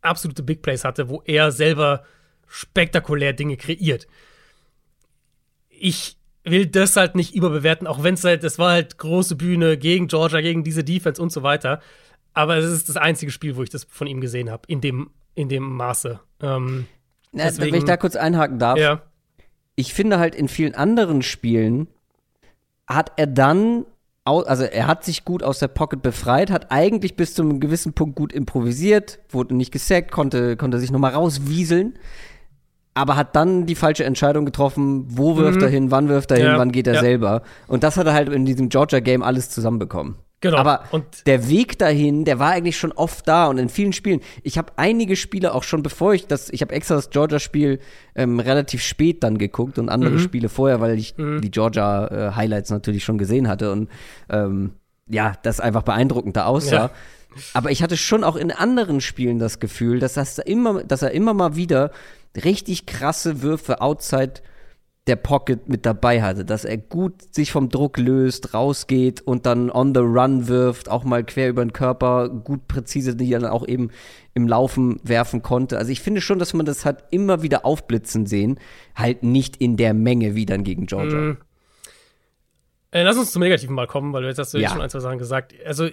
[0.00, 2.04] absolute Big Plays hatte, wo er selber
[2.46, 4.06] spektakulär Dinge kreiert.
[5.68, 9.76] Ich will das halt nicht überbewerten, auch wenn es halt, das war halt große Bühne
[9.76, 11.80] gegen Georgia, gegen diese Defense und so weiter.
[12.32, 15.10] Aber es ist das einzige Spiel, wo ich das von ihm gesehen habe, in dem,
[15.34, 16.20] in dem Maße.
[16.40, 16.86] Ähm,
[17.32, 18.78] Na, deswegen, wenn ich da kurz einhaken darf.
[18.78, 19.02] Ja.
[19.74, 21.88] Ich finde halt in vielen anderen Spielen
[22.86, 23.86] hat er dann
[24.26, 27.92] also er hat sich gut aus der Pocket befreit, hat eigentlich bis zu einem gewissen
[27.92, 31.96] Punkt gut improvisiert, wurde nicht gesackt, konnte, konnte sich nochmal rauswieseln,
[32.96, 35.64] aber hat dann die falsche Entscheidung getroffen, wo wirft mhm.
[35.64, 37.00] er hin, wann wirft er hin, wann geht er ja.
[37.00, 37.42] selber.
[37.68, 40.16] Und das hat er halt in diesem Georgia-Game alles zusammenbekommen.
[40.40, 40.56] Genau.
[40.56, 44.20] Aber und der Weg dahin, der war eigentlich schon oft da und in vielen Spielen.
[44.42, 47.80] Ich habe einige Spiele auch schon, bevor ich das, ich habe extra das Georgia-Spiel
[48.14, 50.18] ähm, relativ spät dann geguckt und andere mhm.
[50.20, 51.42] Spiele vorher, weil ich mhm.
[51.42, 53.90] die Georgia-Highlights äh, natürlich schon gesehen hatte und
[54.30, 54.72] ähm,
[55.06, 56.74] ja, das einfach beeindruckend da aussah.
[56.74, 56.90] Ja.
[57.52, 61.10] Aber ich hatte schon auch in anderen Spielen das Gefühl, dass, das immer, dass er
[61.10, 61.90] immer mal wieder
[62.44, 64.42] richtig krasse Würfe outside
[65.06, 69.70] der Pocket mit dabei hatte, dass er gut sich vom Druck löst, rausgeht und dann
[69.70, 73.50] on the run wirft, auch mal quer über den Körper, gut präzise, die er dann
[73.50, 73.90] auch eben
[74.34, 75.78] im Laufen werfen konnte.
[75.78, 78.58] Also ich finde schon, dass man das halt immer wieder aufblitzen sehen,
[78.96, 81.18] halt nicht in der Menge wie dann gegen Georgia.
[81.18, 81.36] Mhm.
[82.90, 84.70] Äh, lass uns zum Negativen mal kommen, weil du jetzt hast du ja.
[84.70, 85.54] schon ein, zwei Sachen gesagt.
[85.64, 85.88] Also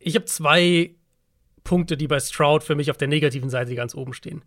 [0.00, 0.96] ich habe zwei
[1.62, 4.42] Punkte, die bei Stroud für mich auf der negativen Seite ganz oben stehen.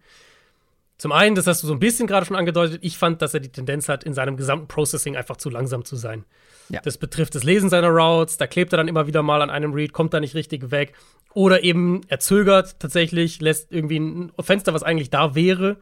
[0.99, 3.39] Zum einen, das hast du so ein bisschen gerade schon angedeutet, ich fand, dass er
[3.39, 6.25] die Tendenz hat, in seinem gesamten Processing einfach zu langsam zu sein.
[6.67, 6.81] Ja.
[6.83, 9.73] Das betrifft das Lesen seiner Routes, da klebt er dann immer wieder mal an einem
[9.73, 10.93] Read, kommt da nicht richtig weg.
[11.33, 15.77] Oder eben er zögert tatsächlich, lässt irgendwie ein Fenster, was eigentlich da wäre,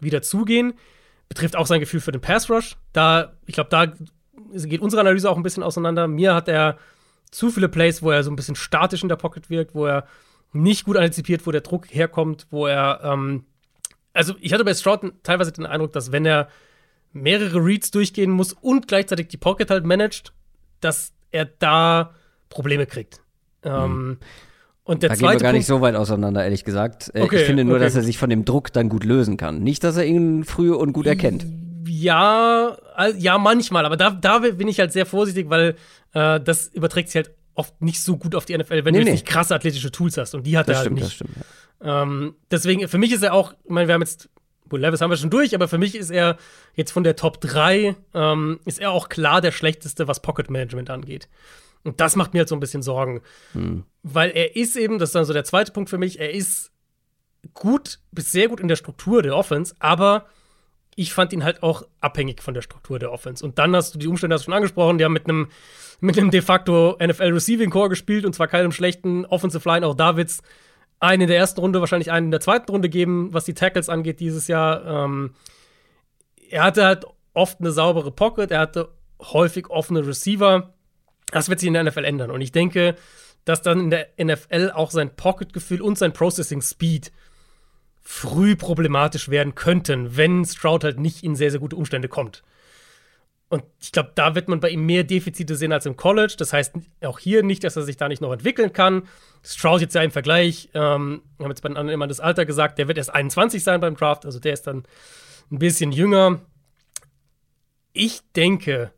[0.00, 0.74] wieder zugehen.
[1.28, 2.76] Betrifft auch sein Gefühl für den Pass Rush.
[2.92, 6.08] Da, ich glaube, da geht unsere Analyse auch ein bisschen auseinander.
[6.08, 6.78] Mir hat er
[7.30, 10.04] zu viele Plays, wo er so ein bisschen statisch in der Pocket wirkt, wo er
[10.52, 13.44] nicht gut antizipiert, wo der Druck herkommt, wo er ähm,
[14.18, 16.48] also ich hatte bei Stroud teilweise den Eindruck, dass wenn er
[17.12, 20.32] mehrere Reads durchgehen muss und gleichzeitig die Pocket halt managt,
[20.80, 22.14] dass er da
[22.48, 23.20] Probleme kriegt.
[23.64, 23.70] Mhm.
[23.70, 24.18] Ähm,
[24.82, 27.10] und der da zweite gehen wir gar Punkt, nicht so weit auseinander, ehrlich gesagt.
[27.14, 27.84] Äh, okay, ich finde nur, okay.
[27.84, 29.62] dass er sich von dem Druck dann gut lösen kann.
[29.62, 31.46] Nicht, dass er ihn früh und gut erkennt.
[31.86, 32.76] Ja,
[33.16, 33.86] ja, manchmal.
[33.86, 35.76] Aber da, da bin ich halt sehr vorsichtig, weil
[36.12, 38.98] äh, das überträgt sich halt oft nicht so gut auf die NFL, wenn nee, du
[38.98, 39.12] jetzt nee.
[39.12, 40.34] nicht krasse athletische Tools hast.
[40.34, 41.06] Und die hat das er halt stimmt, nicht.
[41.06, 41.42] Das stimmt, ja.
[41.80, 44.28] Ähm, deswegen, für mich ist er auch, ich meine, wir haben jetzt,
[44.70, 46.36] Will Levis haben wir schon durch, aber für mich ist er
[46.74, 50.90] jetzt von der Top 3, ähm, ist er auch klar der schlechteste, was Pocket Management
[50.90, 51.28] angeht.
[51.84, 53.22] Und das macht mir halt so ein bisschen Sorgen.
[53.52, 53.84] Hm.
[54.02, 56.70] Weil er ist eben, das ist dann so der zweite Punkt für mich, er ist
[57.54, 60.26] gut bis sehr gut in der Struktur der Offense, aber
[60.96, 63.44] ich fand ihn halt auch abhängig von der Struktur der Offense.
[63.44, 65.48] Und dann hast du die Umstände hast du schon angesprochen, die haben mit einem
[66.00, 69.94] mit einem de facto NFL Receiving Core gespielt und zwar keinem schlechten Offensive Line, auch
[69.94, 70.42] Davids
[71.00, 73.88] einen in der ersten Runde, wahrscheinlich einen in der zweiten Runde geben, was die Tackles
[73.88, 74.84] angeht dieses Jahr.
[74.84, 75.34] Ähm,
[76.50, 78.88] er hatte halt oft eine saubere Pocket, er hatte
[79.20, 80.74] häufig offene Receiver.
[81.30, 82.30] Das wird sich in der NFL ändern.
[82.30, 82.96] Und ich denke,
[83.44, 87.12] dass dann in der NFL auch sein Pocket-Gefühl und sein Processing-Speed
[88.02, 92.42] früh problematisch werden könnten, wenn Stroud halt nicht in sehr, sehr gute Umstände kommt.
[93.50, 96.34] Und ich glaube, da wird man bei ihm mehr Defizite sehen als im College.
[96.38, 99.08] Das heißt auch hier nicht, dass er sich da nicht noch entwickeln kann.
[99.42, 102.44] Stroud jetzt ja im Vergleich, ähm, wir haben jetzt bei den anderen immer das Alter
[102.44, 104.84] gesagt, der wird erst 21 sein beim Draft, also der ist dann
[105.50, 106.40] ein bisschen jünger.
[107.94, 108.92] Ich denke,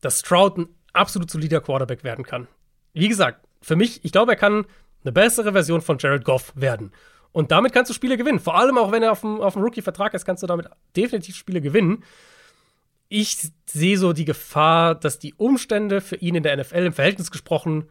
[0.00, 2.48] dass Stroud ein absolut solider Quarterback werden kann.
[2.94, 4.66] Wie gesagt, für mich, ich glaube, er kann
[5.02, 6.92] eine bessere Version von Jared Goff werden.
[7.32, 8.38] Und damit kannst du Spiele gewinnen.
[8.38, 11.36] Vor allem auch, wenn er auf dem, auf dem Rookie-Vertrag ist, kannst du damit definitiv
[11.36, 12.04] Spiele gewinnen.
[13.08, 13.36] Ich
[13.66, 17.88] sehe so die Gefahr, dass die Umstände für ihn in der NFL im Verhältnis gesprochen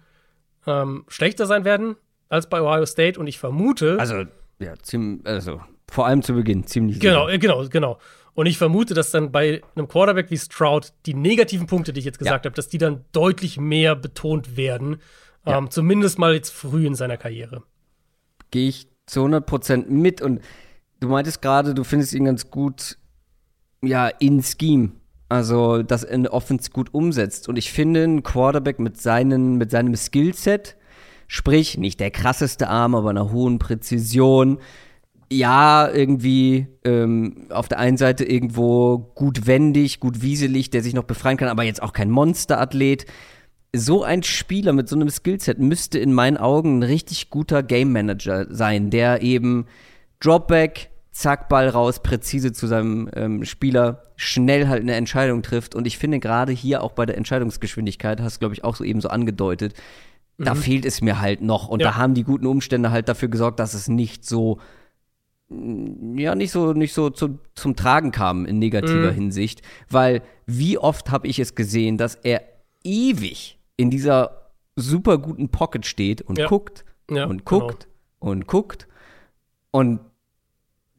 [0.65, 1.95] ähm, schlechter sein werden
[2.29, 3.19] als bei Ohio State.
[3.19, 3.97] Und ich vermute.
[3.99, 4.23] Also,
[4.59, 6.99] ja, ziemlich, also vor allem zu Beginn ziemlich.
[6.99, 7.37] Genau, sicher.
[7.37, 7.99] genau, genau.
[8.33, 12.05] Und ich vermute, dass dann bei einem Quarterback wie Stroud die negativen Punkte, die ich
[12.05, 12.49] jetzt gesagt ja.
[12.49, 14.97] habe, dass die dann deutlich mehr betont werden.
[15.45, 15.57] Ja.
[15.57, 17.63] Ähm, zumindest mal jetzt früh in seiner Karriere.
[18.49, 20.21] Gehe ich zu 100% mit.
[20.21, 20.41] Und
[20.99, 22.97] du meintest gerade, du findest ihn ganz gut,
[23.83, 24.93] ja, in Scheme.
[25.33, 27.49] Also, dass er eine Offense gut umsetzt.
[27.49, 30.75] Und ich finde, ein Quarterback mit, seinen, mit seinem Skillset,
[31.27, 34.59] sprich, nicht der krasseste Arm, aber einer hohen Präzision,
[35.31, 41.05] ja, irgendwie ähm, auf der einen Seite irgendwo gut wendig, gut wieselig, der sich noch
[41.05, 43.07] befreien kann, aber jetzt auch kein Monsterathlet.
[43.75, 47.91] So ein Spieler mit so einem Skillset müsste in meinen Augen ein richtig guter Game
[47.91, 49.65] Manager sein, der eben
[50.19, 55.75] Dropback, zack, Ball raus, präzise zu seinem ähm, Spieler, schnell halt eine Entscheidung trifft.
[55.75, 58.83] Und ich finde gerade hier auch bei der Entscheidungsgeschwindigkeit, hast du, glaube ich, auch so
[58.83, 59.75] eben so angedeutet,
[60.37, 60.45] mhm.
[60.45, 61.69] da fehlt es mir halt noch.
[61.69, 61.89] Und ja.
[61.89, 64.59] da haben die guten Umstände halt dafür gesorgt, dass es nicht so
[66.15, 69.15] ja nicht so nicht so zu, zum Tragen kam in negativer mhm.
[69.15, 72.41] Hinsicht, weil wie oft habe ich es gesehen, dass er
[72.83, 76.47] ewig in dieser super guten Pocket steht und ja.
[76.47, 77.87] guckt ja, und guckt
[78.19, 78.31] genau.
[78.31, 78.87] und guckt
[79.69, 79.99] und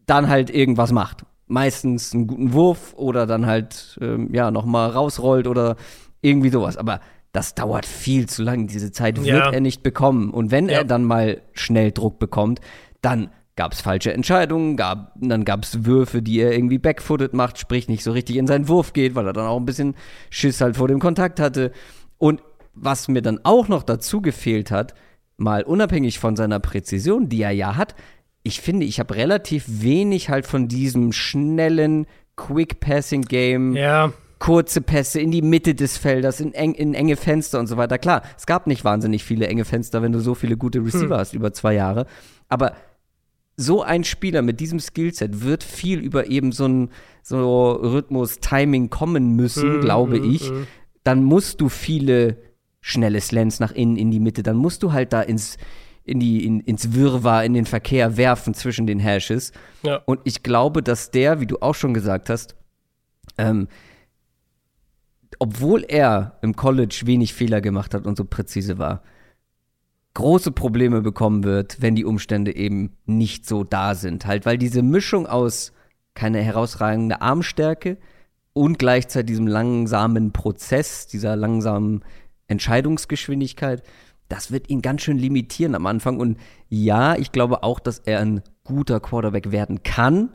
[0.07, 1.25] dann halt irgendwas macht.
[1.47, 5.77] Meistens einen guten Wurf oder dann halt ähm, ja noch mal rausrollt oder
[6.21, 6.77] irgendwie sowas.
[6.77, 7.01] Aber
[7.33, 8.67] das dauert viel zu lang.
[8.67, 9.51] Diese Zeit wird ja.
[9.51, 10.31] er nicht bekommen.
[10.31, 12.61] Und wenn er dann mal schnell Druck bekommt,
[13.03, 17.59] dann gab es falsche Entscheidungen, gab, dann gab es Würfe, die er irgendwie backfooted macht,
[17.59, 19.95] sprich nicht so richtig in seinen Wurf geht, weil er dann auch ein bisschen
[20.31, 21.73] Schiss halt vor dem Kontakt hatte.
[22.19, 22.43] Und
[22.75, 24.95] was mir dann auch noch dazu gefehlt hat,
[25.37, 27.95] mal unabhängig von seiner Präzision, die er ja hat,
[28.45, 32.07] ich finde, ich habe relativ wenig halt von diesem schnellen
[32.37, 33.75] Quick-Passing-Game.
[33.75, 34.13] Ja.
[34.39, 37.97] Kurze Pässe in die Mitte des Feldes, in, eng, in, enge Fenster und so weiter.
[37.97, 41.21] Klar, es gab nicht wahnsinnig viele enge Fenster, wenn du so viele gute Receiver hm.
[41.21, 42.07] hast über zwei Jahre.
[42.51, 42.75] Aber
[43.57, 46.91] so ein Spieler mit diesem Skillset wird viel über eben so ein
[47.23, 50.51] so Rhythmus, Timing kommen müssen, mm, glaube mm, ich.
[50.51, 50.67] Mm.
[51.05, 52.37] Dann musst du viele
[52.81, 55.57] schnelle Slants nach innen in die Mitte, dann musst du halt da ins
[56.05, 59.53] in die in, ins Wirrwarr, in den Verkehr werfen zwischen den Hashes.
[59.83, 60.03] Ja.
[60.05, 62.55] Und ich glaube, dass der, wie du auch schon gesagt hast,
[63.39, 63.69] ähm,
[65.39, 69.03] obwohl er im College wenig Fehler gemacht hat und so präzise war,
[70.15, 74.27] große Probleme bekommen wird, wenn die Umstände eben nicht so da sind.
[74.27, 75.73] Halt, weil diese Mischung aus
[76.15, 77.99] keine herausragende Armstärke
[78.53, 82.05] und gleichzeitig diesem langsamen Prozess, dieser langsamen
[82.47, 83.83] Entscheidungsgeschwindigkeit,
[84.29, 86.19] das wird ihn ganz schön limitieren am Anfang.
[86.19, 86.39] Und
[86.69, 90.31] ja, ich glaube auch, dass er ein guter Quarterback werden kann,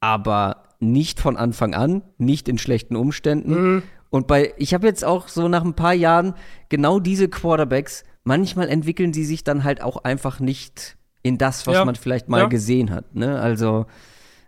[0.00, 3.54] aber nicht von Anfang an, nicht in schlechten Umständen.
[3.54, 3.82] Mhm.
[4.10, 6.34] Und bei, ich habe jetzt auch so nach ein paar Jahren
[6.68, 11.74] genau diese Quarterbacks manchmal entwickeln sie sich dann halt auch einfach nicht in das, was
[11.74, 11.84] ja.
[11.84, 12.46] man vielleicht mal ja.
[12.46, 13.14] gesehen hat.
[13.14, 13.40] Ne?
[13.40, 13.86] Also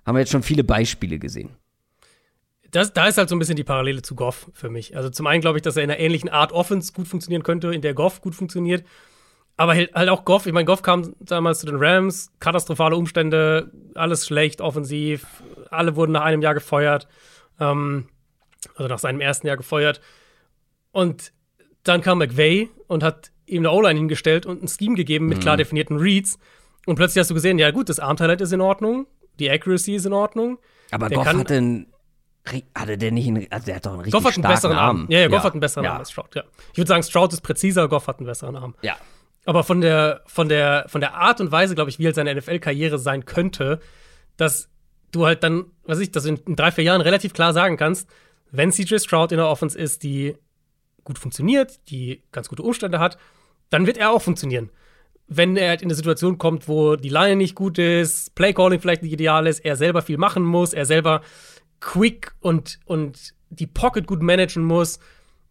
[0.05, 1.51] haben wir jetzt schon viele Beispiele gesehen.
[2.77, 4.95] Das, da ist halt so ein bisschen die Parallele zu Goff für mich.
[4.95, 7.73] Also zum einen glaube ich, dass er in einer ähnlichen Art Offense gut funktionieren könnte,
[7.73, 8.85] in der Goff gut funktioniert.
[9.57, 14.27] Aber halt, auch Goff, ich meine, Goff kam damals zu den Rams, katastrophale Umstände, alles
[14.27, 15.27] schlecht, offensiv,
[15.71, 17.09] alle wurden nach einem Jahr gefeuert,
[17.59, 18.09] ähm,
[18.75, 20.03] also nach seinem ersten Jahr gefeuert.
[20.93, 21.33] Und
[21.83, 25.43] dann kam McVay und hat ihm eine O-Line hingestellt und ein Scheme gegeben mit mhm.
[25.43, 26.39] klar definierten Reads.
[26.85, 29.07] Und plötzlich hast du gesehen, ja gut, das Armtalent ist in Ordnung,
[29.39, 30.59] die Accuracy ist in Ordnung.
[30.91, 31.87] Aber der Goff kann, hatte einen
[32.75, 34.97] hatte der nicht einen, also der hat doch einen richtig Goff hat einen besseren Arm.
[35.01, 35.07] Arm.
[35.11, 35.45] Ja, ja, Goff ja.
[35.45, 35.93] hat einen besseren ja.
[35.93, 36.45] Arm als Stroud, ja.
[36.73, 38.75] Ich würde sagen, Stroud ist präziser, Goff hat einen besseren Arm.
[38.83, 38.97] Ja.
[39.45, 42.35] Aber von der, von der, von der Art und Weise, glaube ich, wie halt seine
[42.35, 43.81] NFL-Karriere sein könnte,
[44.37, 44.69] dass
[45.13, 48.09] du halt dann, was ich, dass du in, drei, vier Jahren relativ klar sagen kannst,
[48.51, 50.37] wenn CJ Stroud in der Offense ist, die
[51.05, 53.19] gut funktioniert, die ganz gute Umstände hat,
[53.71, 54.71] dann wird er auch funktionieren.
[55.29, 59.03] Wenn er halt in eine Situation kommt, wo die Line nicht gut ist, Playcalling vielleicht
[59.03, 61.23] nicht ideal ist, er selber viel machen muss, er selber
[61.81, 64.99] quick und, und die Pocket gut managen muss,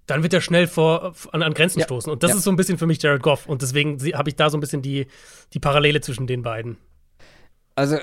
[0.06, 1.85] dann wird er schnell vor, an, an Grenzen ja.
[1.85, 2.11] stoßen.
[2.11, 2.38] Und das ja.
[2.38, 3.47] ist so ein bisschen für mich Jared Goff.
[3.47, 5.07] Und deswegen habe ich da so ein bisschen die,
[5.53, 6.77] die Parallele zwischen den beiden.
[7.76, 7.97] Also,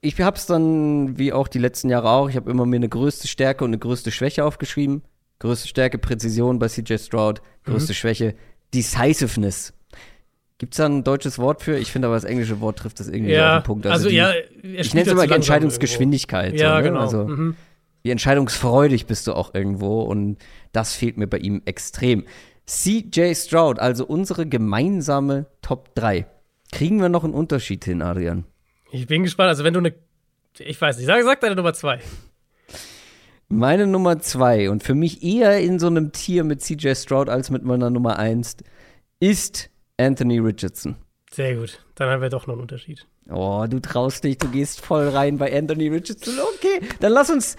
[0.00, 2.88] ich habe es dann, wie auch die letzten Jahre auch, ich habe immer mir eine
[2.88, 5.02] größte Stärke und eine größte Schwäche aufgeschrieben.
[5.40, 7.42] Größte Stärke, Präzision bei CJ Stroud.
[7.64, 7.96] Größte mhm.
[7.96, 8.34] Schwäche,
[8.74, 9.74] Decisiveness.
[10.60, 11.78] Gibt es da ein deutsches Wort für?
[11.78, 13.86] Ich finde aber das englische Wort trifft das irgendwie ja, so auf den Punkt.
[13.86, 16.52] Also, also die, ja, ich nenne es immer Entscheidungsgeschwindigkeit.
[16.52, 16.82] Ja, so, ne?
[16.82, 17.00] genau.
[17.00, 17.56] Also, mhm.
[18.02, 20.36] Wie entscheidungsfreudig bist du auch irgendwo und
[20.72, 22.26] das fehlt mir bei ihm extrem.
[22.66, 26.26] CJ Stroud, also unsere gemeinsame Top 3.
[26.72, 28.44] Kriegen wir noch einen Unterschied hin, Adrian?
[28.92, 29.48] Ich bin gespannt.
[29.48, 29.94] Also, wenn du eine.
[30.58, 32.00] Ich weiß nicht, sag, sag deine Nummer zwei.
[33.48, 37.48] Meine Nummer zwei und für mich eher in so einem Tier mit CJ Stroud als
[37.48, 38.58] mit meiner Nummer eins
[39.20, 39.70] ist
[40.00, 40.96] Anthony Richardson.
[41.30, 41.84] Sehr gut.
[41.94, 43.06] Dann haben wir doch noch einen Unterschied.
[43.30, 46.34] Oh, du traust dich, du gehst voll rein bei Anthony Richardson.
[46.56, 47.56] Okay, dann lass uns,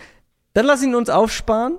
[0.54, 1.78] dann lass ihn uns aufsparen.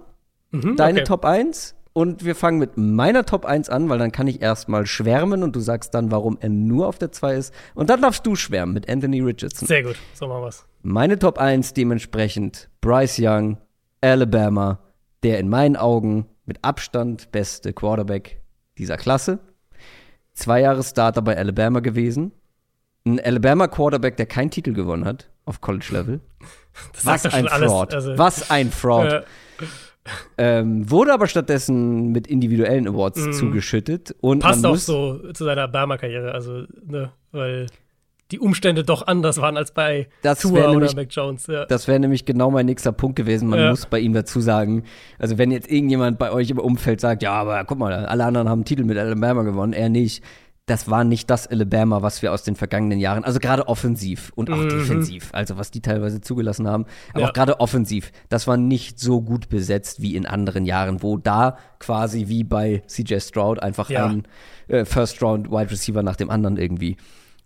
[0.50, 1.08] Mhm, Deine okay.
[1.08, 4.86] Top 1 und wir fangen mit meiner Top 1 an, weil dann kann ich erstmal
[4.86, 7.54] schwärmen und du sagst dann, warum er nur auf der 2 ist.
[7.74, 9.68] Und dann darfst du schwärmen mit Anthony Richardson.
[9.68, 9.96] Sehr gut.
[10.14, 10.64] So machen wir's.
[10.82, 13.58] Meine Top 1 dementsprechend Bryce Young,
[14.00, 14.80] Alabama,
[15.22, 18.40] der in meinen Augen mit Abstand beste Quarterback
[18.78, 19.38] dieser Klasse.
[20.34, 22.32] Zwei Jahre Starter bei Alabama gewesen.
[23.06, 26.20] Ein Alabama Quarterback, der keinen Titel gewonnen hat auf College Level.
[26.92, 27.48] Das Was ein.
[27.48, 27.92] Fraud.
[27.94, 29.12] Also, Was ein Fraud.
[29.12, 29.22] äh,
[30.36, 33.32] Ähm, wurde aber stattdessen mit individuellen Awards Mhm.
[33.34, 34.14] zugeschüttet.
[34.20, 36.32] Und passt auch so zu seiner Barmer-Karriere.
[36.32, 37.66] Also, ne, weil
[38.32, 41.46] die Umstände doch anders waren als bei Das Tua wär oder nämlich- Mac Jones.
[41.46, 41.66] Ja.
[41.66, 43.48] Das wäre nämlich genau mein nächster Punkt gewesen.
[43.48, 43.70] Man Ja.
[43.70, 44.84] muss bei ihm dazu sagen,
[45.18, 48.48] also wenn jetzt irgendjemand bei euch im Umfeld sagt, ja, aber guck mal, alle anderen
[48.48, 50.24] haben Titel mit Alabama gewonnen, er nicht.
[50.66, 54.48] Das war nicht das Alabama, was wir aus den vergangenen Jahren, also gerade offensiv und
[54.48, 54.68] auch Mhm.
[54.68, 57.28] defensiv, also was die teilweise zugelassen haben, aber Ja.
[57.28, 61.58] auch gerade offensiv, das war nicht so gut besetzt wie in anderen Jahren, wo da
[61.80, 64.22] quasi wie bei CJ Stroud einfach ein
[64.68, 66.96] äh, First-Round-Wide Receiver nach dem anderen irgendwie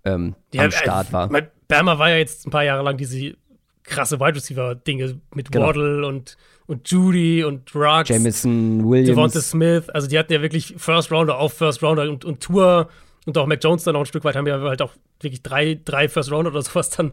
[0.06, 1.30] ähm, am Start äh, war.
[1.30, 3.36] Mein Bama war ja jetzt ein paar Jahre lang diese
[3.82, 5.66] krasse Wide Receiver-Dinge mit Genau.
[5.66, 8.08] Waddle und, und Judy und Ruggs.
[8.08, 9.08] Jamison Williams.
[9.08, 12.88] Devonta Smith, also die hatten ja wirklich First Rounder auf First Rounder und, und Tour
[13.26, 15.80] und auch Mac Jones dann noch ein Stück weit haben ja halt auch wirklich drei,
[15.84, 17.12] drei First Rounder oder sowas dann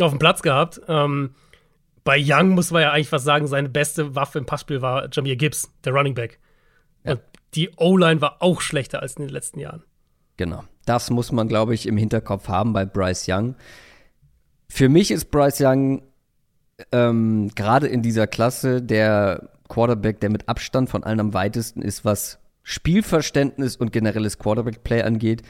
[0.00, 0.80] auf dem Platz gehabt.
[0.88, 1.34] Ähm,
[2.04, 5.36] bei Young muss man ja eigentlich was sagen, seine beste Waffe im Passspiel war Jameer
[5.36, 6.38] Gibbs, der Running Back.
[7.04, 7.12] Ja.
[7.12, 7.20] Und
[7.54, 9.82] die O-Line war auch schlechter als in den letzten Jahren.
[10.36, 10.64] Genau.
[10.88, 13.54] Das muss man, glaube ich, im Hinterkopf haben bei Bryce Young.
[14.68, 16.02] Für mich ist Bryce Young
[16.92, 22.06] ähm, gerade in dieser Klasse der Quarterback, der mit Abstand von allen am weitesten ist,
[22.06, 25.42] was Spielverständnis und generelles Quarterback-Play angeht.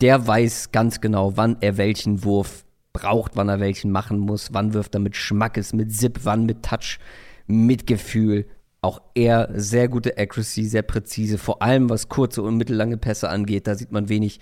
[0.00, 2.64] Der weiß ganz genau, wann er welchen Wurf
[2.94, 6.62] braucht, wann er welchen machen muss, wann wirft er mit Schmackes, mit Zip, wann mit
[6.62, 6.98] Touch,
[7.46, 8.46] mit Gefühl.
[8.80, 13.66] Auch er sehr gute Accuracy, sehr präzise, vor allem was kurze und mittellange Pässe angeht.
[13.66, 14.40] Da sieht man wenig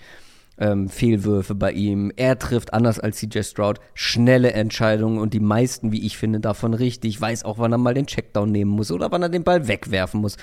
[0.57, 2.11] ähm, Fehlwürfe bei ihm.
[2.15, 6.73] Er trifft anders als CJ Stroud schnelle Entscheidungen und die meisten, wie ich finde, davon
[6.73, 7.19] richtig.
[7.19, 10.21] Weiß auch, wann er mal den Checkdown nehmen muss oder wann er den Ball wegwerfen
[10.21, 10.37] muss.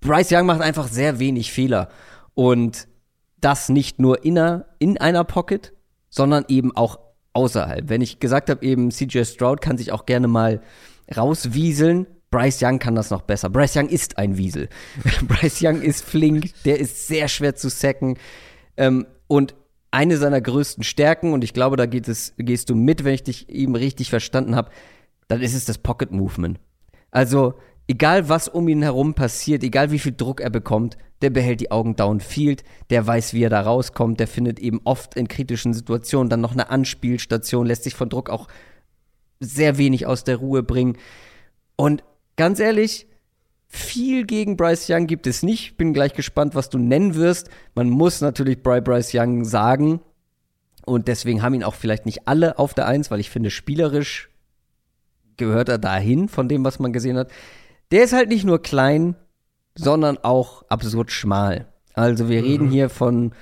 [0.00, 1.88] Bryce Young macht einfach sehr wenig Fehler
[2.34, 2.88] und
[3.40, 5.72] das nicht nur in einer, in einer Pocket,
[6.10, 6.98] sondern eben auch
[7.32, 7.88] außerhalb.
[7.88, 10.60] Wenn ich gesagt habe, eben CJ Stroud kann sich auch gerne mal
[11.16, 12.06] rauswieseln.
[12.30, 13.50] Bryce Young kann das noch besser.
[13.50, 14.68] Bryce Young ist ein Wiesel.
[15.26, 18.18] Bryce Young ist flink, der ist sehr schwer zu sacken.
[18.76, 19.54] Ähm, und
[19.90, 23.22] eine seiner größten Stärken, und ich glaube, da geht es, gehst du mit, wenn ich
[23.22, 24.70] dich eben richtig verstanden habe,
[25.26, 26.60] dann ist es das Pocket Movement.
[27.10, 27.54] Also,
[27.88, 31.70] egal was um ihn herum passiert, egal wie viel Druck er bekommt, der behält die
[31.70, 36.28] Augen downfield, der weiß, wie er da rauskommt, der findet eben oft in kritischen Situationen
[36.28, 38.48] dann noch eine Anspielstation, lässt sich von Druck auch
[39.40, 40.98] sehr wenig aus der Ruhe bringen.
[41.76, 42.04] Und
[42.36, 43.06] ganz ehrlich,
[43.74, 45.78] viel gegen Bryce Young gibt es nicht.
[45.78, 47.48] Bin gleich gespannt, was du nennen wirst.
[47.74, 50.02] Man muss natürlich Bryce Young sagen.
[50.84, 54.28] Und deswegen haben ihn auch vielleicht nicht alle auf der Eins, weil ich finde, spielerisch
[55.38, 57.30] gehört er dahin von dem, was man gesehen hat.
[57.92, 59.16] Der ist halt nicht nur klein,
[59.74, 61.66] sondern auch absurd schmal.
[61.94, 63.32] Also wir reden hier von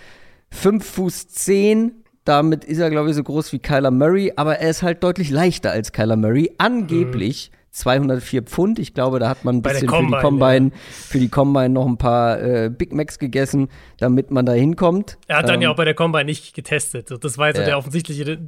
[0.53, 2.05] 5 Fuß 10.
[2.25, 5.31] Damit ist er, glaube ich, so groß wie Kyler Murray, aber er ist halt deutlich
[5.31, 6.55] leichter als Kyler Murray.
[6.59, 8.79] Angeblich 204 Pfund.
[8.79, 11.87] Ich glaube, da hat man ein bisschen für die Combine, Combine, für die Combine noch
[11.87, 13.69] ein paar äh, Big Macs gegessen,
[13.99, 15.19] damit man da hinkommt.
[15.29, 17.13] Er hat dann Ähm, ja auch bei der Combine nicht getestet.
[17.23, 17.65] Das war jetzt Ja.
[17.65, 18.39] der offensichtliche.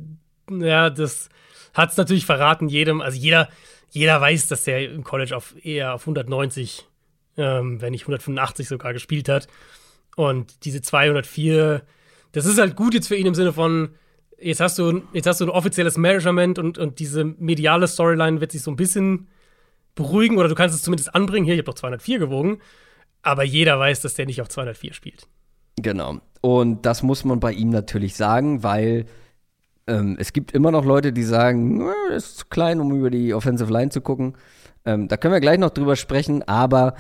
[0.51, 1.29] Ja, das
[1.75, 3.01] hat es natürlich verraten jedem.
[3.01, 3.49] Also jeder,
[3.91, 6.87] jeder weiß, dass der im College auf eher auf 190,
[7.37, 9.47] ähm, wenn nicht 185 sogar gespielt hat.
[10.17, 11.83] Und diese 204,
[12.33, 13.91] das ist halt gut jetzt für ihn im Sinne von,
[14.43, 18.53] jetzt hast du, jetzt hast du ein offizielles Measurement und, und diese mediale Storyline wird
[18.53, 19.29] sich so ein bisschen
[19.95, 21.45] beruhigen oder du kannst es zumindest anbringen.
[21.45, 22.59] Hier, ich habe doch 204 gewogen.
[23.23, 25.29] Aber jeder weiß, dass der nicht auf 204 spielt.
[25.77, 26.19] Genau.
[26.41, 29.07] Und das muss man bei ihm natürlich sagen, weil
[29.87, 33.11] ähm, es gibt immer noch Leute, die sagen, "Na, das ist zu klein, um über
[33.11, 34.37] die Offensive Line zu gucken.
[34.85, 36.95] Ähm, da können wir gleich noch drüber sprechen, aber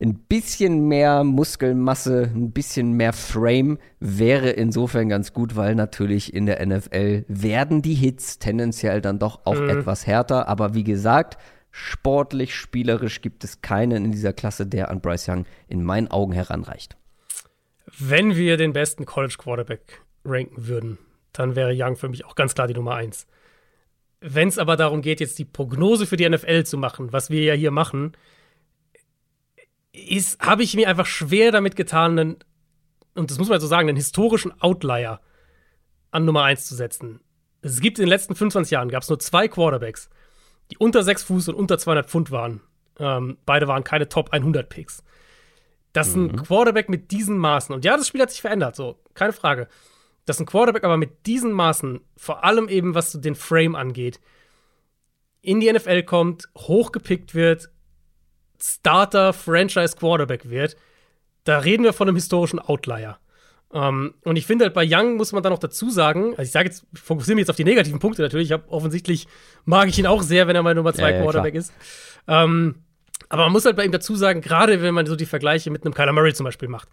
[0.00, 6.46] ein bisschen mehr Muskelmasse, ein bisschen mehr Frame wäre insofern ganz gut, weil natürlich in
[6.46, 10.48] der NFL werden die Hits tendenziell dann doch auch etwas härter.
[10.48, 11.38] Aber wie gesagt,
[11.70, 16.32] sportlich, spielerisch gibt es keinen in dieser Klasse, der an Bryce Young in meinen Augen
[16.32, 16.96] heranreicht.
[17.98, 20.98] Wenn wir den besten College Quarterback ranken würden,
[21.32, 23.26] dann wäre Young für mich auch ganz klar die Nummer eins.
[24.20, 27.42] Wenn es aber darum geht, jetzt die Prognose für die NFL zu machen, was wir
[27.42, 28.12] ja hier machen,
[30.40, 32.36] habe ich mir einfach schwer damit getan, einen,
[33.14, 35.20] und das muss man so sagen, einen historischen Outlier
[36.10, 37.20] an Nummer eins zu setzen.
[37.62, 40.08] Es gibt in den letzten 25 Jahren gab es nur zwei Quarterbacks,
[40.70, 42.60] die unter 6 Fuß und unter 200 Pfund waren.
[42.98, 45.02] Ähm, beide waren keine Top 100 Picks.
[45.92, 46.30] Dass mhm.
[46.30, 49.68] ein Quarterback mit diesen Maßen, und ja, das Spiel hat sich verändert, so, keine Frage.
[50.26, 54.20] Dass ein Quarterback aber mit diesen Maßen, vor allem eben was den Frame angeht,
[55.40, 57.70] in die NFL kommt, hochgepickt wird,
[58.60, 60.76] Starter Franchise Quarterback wird,
[61.44, 63.18] da reden wir von einem historischen Outlier.
[63.68, 66.42] Um, ähm, und ich finde halt bei Young muss man da noch dazu sagen, also
[66.42, 68.48] ich sage jetzt, ich fokussiere mich jetzt auf die negativen Punkte natürlich.
[68.48, 69.26] Ich habe offensichtlich
[69.64, 71.72] mag ich ihn auch sehr, wenn er mein Nummer zwei ja, Quarterback ja, ist.
[72.26, 72.74] Um, ähm,
[73.28, 75.84] aber man muss halt bei ihm dazu sagen, gerade wenn man so die Vergleiche mit
[75.84, 76.88] einem Kyler Murray zum Beispiel macht.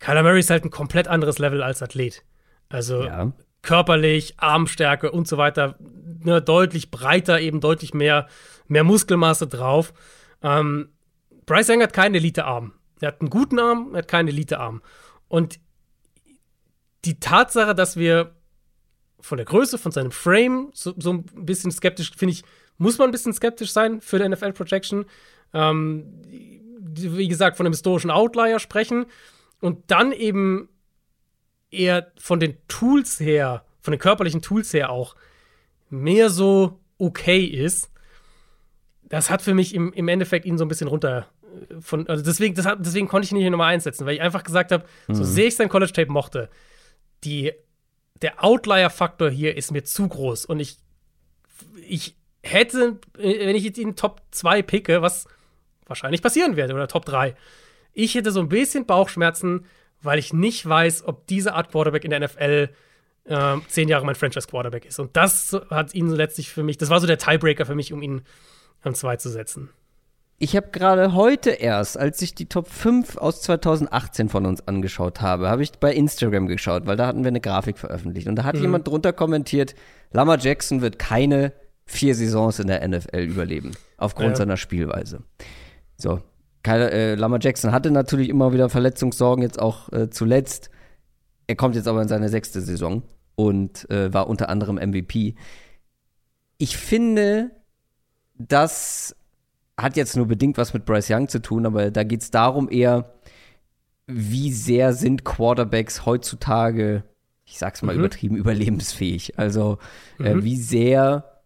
[0.00, 2.24] Kyler Murray ist halt ein komplett anderes Level als Athlet.
[2.68, 3.32] Also ja.
[3.62, 5.76] körperlich, Armstärke und so weiter,
[6.24, 8.26] ne, deutlich breiter, eben deutlich mehr,
[8.66, 9.92] mehr Muskelmasse drauf.
[10.44, 10.90] Ähm,
[11.46, 12.72] Bryce Young hat keinen Elite-Arm.
[13.00, 14.82] Er hat einen guten Arm, er hat keinen Elite-Arm.
[15.26, 15.58] Und
[17.04, 18.36] die Tatsache, dass wir
[19.20, 22.44] von der Größe, von seinem Frame so, so ein bisschen skeptisch, finde ich,
[22.76, 25.06] muss man ein bisschen skeptisch sein für die NFL-Projection.
[25.52, 26.22] Ähm,
[26.96, 29.06] wie gesagt, von einem historischen Outlier sprechen
[29.60, 30.68] und dann eben
[31.70, 35.16] eher von den Tools her, von den körperlichen Tools her auch
[35.90, 37.90] mehr so okay ist.
[39.08, 41.26] Das hat für mich im, im Endeffekt ihn so ein bisschen runter
[41.70, 44.14] äh, von, also deswegen, das, deswegen konnte ich ihn nicht in Nummer 1 setzen, weil
[44.14, 45.14] ich einfach gesagt habe, mhm.
[45.14, 46.48] so sehr ich sein College-Tape mochte,
[47.24, 47.52] die,
[48.22, 50.78] der Outlier-Faktor hier ist mir zu groß und ich,
[51.86, 55.26] ich hätte, äh, wenn ich jetzt ihn Top 2 picke, was
[55.86, 57.34] wahrscheinlich passieren wird, oder Top 3,
[57.92, 59.66] ich hätte so ein bisschen Bauchschmerzen,
[60.02, 62.70] weil ich nicht weiß, ob diese Art Quarterback in der NFL
[63.24, 64.98] äh, zehn Jahre mein Franchise-Quarterback ist.
[64.98, 68.02] Und das hat ihn letztlich für mich, das war so der Tiebreaker für mich, um
[68.02, 68.22] ihn
[68.84, 69.70] an 2 zu setzen.
[70.38, 75.20] Ich habe gerade heute erst, als ich die Top 5 aus 2018 von uns angeschaut
[75.20, 78.26] habe, habe ich bei Instagram geschaut, weil da hatten wir eine Grafik veröffentlicht.
[78.26, 78.62] Und da hat mhm.
[78.62, 79.74] jemand drunter kommentiert,
[80.10, 81.52] Lama Jackson wird keine
[81.86, 84.36] vier Saisons in der NFL überleben, aufgrund ja.
[84.36, 85.22] seiner Spielweise.
[85.96, 86.20] So,
[86.64, 90.70] Kyle, äh, Lama Jackson hatte natürlich immer wieder Verletzungssorgen, jetzt auch äh, zuletzt.
[91.46, 93.02] Er kommt jetzt aber in seine sechste Saison
[93.36, 95.36] und äh, war unter anderem MVP.
[96.58, 97.50] Ich finde,
[98.34, 99.16] das
[99.76, 102.68] hat jetzt nur bedingt was mit Bryce Young zu tun, aber da geht es darum
[102.70, 103.12] eher,
[104.06, 107.04] wie sehr sind Quarterbacks heutzutage,
[107.44, 108.00] ich sag's mal mhm.
[108.00, 109.38] übertrieben, überlebensfähig.
[109.38, 109.78] Also
[110.18, 110.44] äh, mhm.
[110.44, 111.42] wie sehr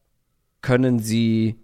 [0.60, 1.56] können sie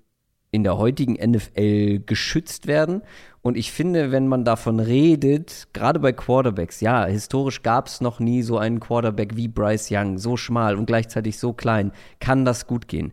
[0.51, 3.03] in der heutigen NFL geschützt werden.
[3.43, 8.21] Und ich finde, wenn man davon redet, gerade bei Quarterbacks, ja, historisch gab es noch
[8.21, 11.91] nie so einen Quarterback wie Bryce Young, so schmal und gleichzeitig so klein,
[12.21, 13.13] kann das gut gehen.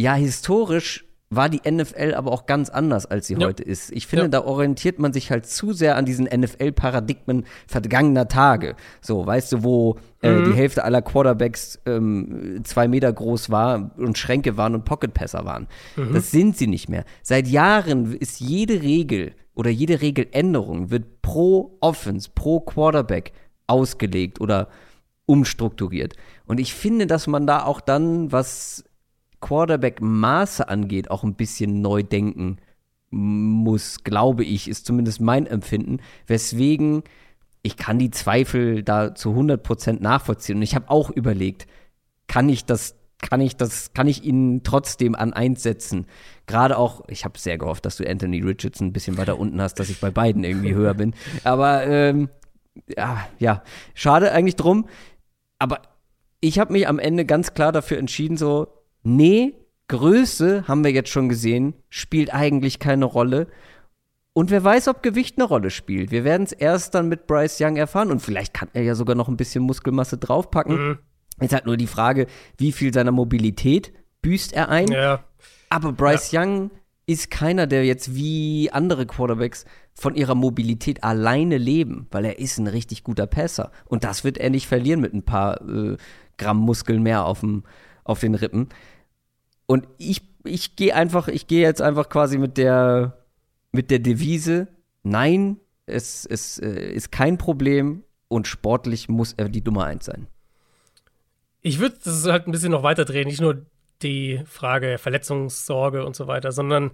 [0.00, 3.46] Ja, historisch war die NFL aber auch ganz anders, als sie ja.
[3.46, 3.92] heute ist.
[3.92, 4.28] Ich finde, ja.
[4.28, 8.76] da orientiert man sich halt zu sehr an diesen NFL-Paradigmen vergangener Tage.
[9.02, 10.44] So, weißt du, wo äh, mhm.
[10.46, 15.68] die Hälfte aller Quarterbacks ähm, zwei Meter groß war und Schränke waren und Pocketpässer waren.
[15.96, 16.14] Mhm.
[16.14, 17.04] Das sind sie nicht mehr.
[17.22, 23.32] Seit Jahren ist jede Regel oder jede Regeländerung wird pro Offense, pro Quarterback
[23.66, 24.68] ausgelegt oder
[25.26, 26.16] umstrukturiert.
[26.46, 28.82] Und ich finde, dass man da auch dann, was
[29.40, 32.58] Quarterback-Maße angeht, auch ein bisschen neu denken
[33.10, 37.02] muss, glaube ich, ist zumindest mein Empfinden, weswegen
[37.62, 40.56] ich kann die Zweifel da zu 100% nachvollziehen.
[40.56, 41.66] Und ich habe auch überlegt,
[42.26, 46.06] kann ich das, kann ich das, kann ich ihn trotzdem an eins setzen?
[46.46, 49.74] Gerade auch, ich habe sehr gehofft, dass du Anthony Richardson ein bisschen weiter unten hast,
[49.74, 51.14] dass ich bei beiden irgendwie höher bin.
[51.44, 52.30] Aber ähm,
[52.96, 53.62] ja, ja,
[53.94, 54.88] schade eigentlich drum.
[55.58, 55.82] Aber
[56.40, 58.68] ich habe mich am Ende ganz klar dafür entschieden, so,
[59.02, 59.54] nee,
[59.88, 63.48] Größe, haben wir jetzt schon gesehen, spielt eigentlich keine Rolle.
[64.32, 66.12] Und wer weiß, ob Gewicht eine Rolle spielt.
[66.12, 69.16] Wir werden es erst dann mit Bryce Young erfahren und vielleicht kann er ja sogar
[69.16, 70.88] noch ein bisschen Muskelmasse draufpacken.
[70.88, 70.98] Mhm.
[71.40, 74.88] Jetzt halt nur die Frage, wie viel seiner Mobilität büßt er ein.
[74.88, 75.24] Ja.
[75.70, 76.42] Aber Bryce ja.
[76.42, 76.70] Young
[77.06, 79.64] ist keiner, der jetzt wie andere Quarterbacks
[79.94, 83.72] von ihrer Mobilität alleine leben, weil er ist ein richtig guter Passer.
[83.86, 85.96] Und das wird er nicht verlieren mit ein paar äh,
[86.38, 87.64] Gramm Muskeln mehr auf, dem,
[88.04, 88.68] auf den Rippen.
[89.70, 93.18] Und ich, ich gehe einfach, ich gehe jetzt einfach quasi mit der,
[93.70, 94.66] mit der Devise,
[95.04, 100.26] nein, es, es äh, ist kein Problem und sportlich muss er die Nummer eins sein.
[101.60, 103.64] Ich würde das halt ein bisschen noch weiter drehen, nicht nur
[104.02, 106.90] die Frage Verletzungssorge und so weiter, sondern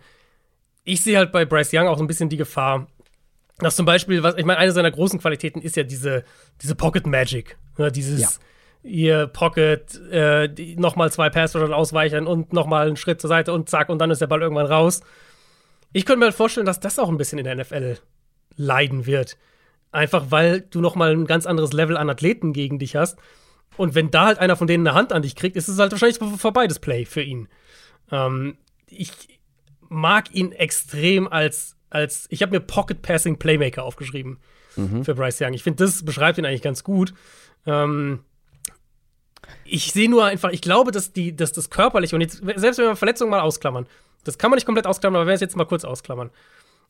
[0.84, 2.88] ich sehe halt bei Bryce Young auch ein bisschen die Gefahr,
[3.56, 6.24] dass zum Beispiel, was ich meine, eine seiner großen Qualitäten ist ja diese,
[6.60, 8.28] diese Pocket Magic, ne, dieses ja
[8.86, 13.88] ihr Pocket, äh, nochmal zwei Passwörter ausweichen und nochmal einen Schritt zur Seite und zack,
[13.88, 15.00] und dann ist der Ball irgendwann raus.
[15.92, 17.98] Ich könnte mir halt vorstellen, dass das auch ein bisschen in der NFL
[18.56, 19.36] leiden wird.
[19.92, 23.18] Einfach weil du nochmal ein ganz anderes Level an Athleten gegen dich hast.
[23.76, 25.92] Und wenn da halt einer von denen eine Hand an dich kriegt, ist es halt
[25.92, 27.48] wahrscheinlich vorbei, das Play für ihn.
[28.10, 28.56] Ähm,
[28.88, 29.10] ich
[29.88, 34.38] mag ihn extrem als, als ich habe mir Pocket Passing Playmaker aufgeschrieben
[34.76, 35.04] mhm.
[35.04, 35.54] für Bryce Young.
[35.54, 37.14] Ich finde, das beschreibt ihn eigentlich ganz gut.
[37.66, 38.20] Ähm,
[39.64, 42.86] ich sehe nur einfach, ich glaube, dass, die, dass das körperliche, und jetzt, selbst wenn
[42.86, 43.86] wir Verletzungen mal ausklammern,
[44.24, 46.30] das kann man nicht komplett ausklammern, aber wir werden es jetzt mal kurz ausklammern.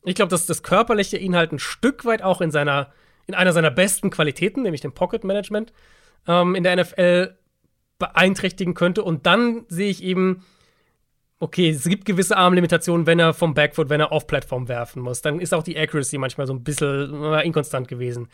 [0.05, 2.93] Ich glaube, dass das körperliche ihn halt ein Stück weit auch in seiner,
[3.27, 5.73] in einer seiner besten Qualitäten, nämlich dem Pocket Management,
[6.27, 7.37] ähm, in der NFL
[7.99, 9.03] beeinträchtigen könnte.
[9.03, 10.45] Und dann sehe ich eben,
[11.41, 15.23] okay, es gibt gewisse Armlimitationen, wenn er vom Backfoot, wenn er off-Plattform werfen muss.
[15.23, 18.29] Dann ist auch die Accuracy manchmal so ein bisschen äh, inkonstant gewesen.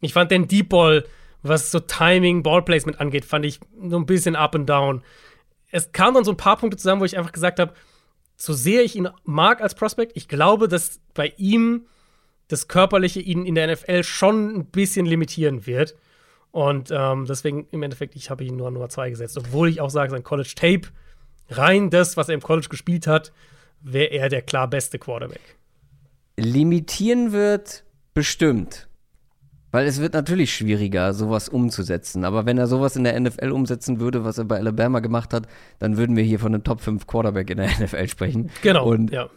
[0.00, 1.04] Ich fand den Deep Ball
[1.42, 5.02] was so Timing, Ballplacement angeht, fand ich so ein bisschen up and down.
[5.70, 7.74] Es kamen dann so ein paar Punkte zusammen, wo ich einfach gesagt habe,
[8.36, 11.86] so sehr ich ihn mag als Prospect, ich glaube, dass bei ihm
[12.48, 15.96] das Körperliche ihn in der NFL schon ein bisschen limitieren wird.
[16.50, 19.38] Und ähm, deswegen im Endeffekt, ich habe ihn nur an Nummer 2 gesetzt.
[19.38, 20.82] Obwohl ich auch sage, sein College Tape,
[21.48, 23.32] rein das, was er im College gespielt hat,
[23.80, 25.56] wäre er der klar beste Quarterback.
[26.36, 28.88] Limitieren wird bestimmt.
[29.72, 32.24] Weil es wird natürlich schwieriger, sowas umzusetzen.
[32.24, 35.48] Aber wenn er sowas in der NFL umsetzen würde, was er bei Alabama gemacht hat,
[35.78, 38.50] dann würden wir hier von einem Top 5 Quarterback in der NFL sprechen.
[38.60, 38.86] Genau.
[38.86, 39.30] Und, ja.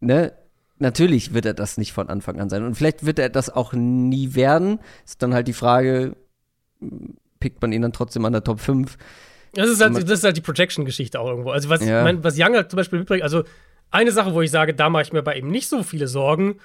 [0.00, 0.32] ne,
[0.78, 2.62] natürlich wird er das nicht von Anfang an sein.
[2.62, 4.80] Und vielleicht wird er das auch nie werden.
[5.06, 6.14] Ist dann halt die Frage,
[7.40, 8.98] pickt man ihn dann trotzdem an der Top 5?
[9.54, 11.50] Das ist halt, das ist halt die Projection-Geschichte auch irgendwo.
[11.52, 12.04] Also, was, ja.
[12.04, 13.44] mein, was Young halt zum Beispiel mitbringt, also
[13.90, 16.56] eine Sache, wo ich sage, da mache ich mir bei ihm nicht so viele Sorgen.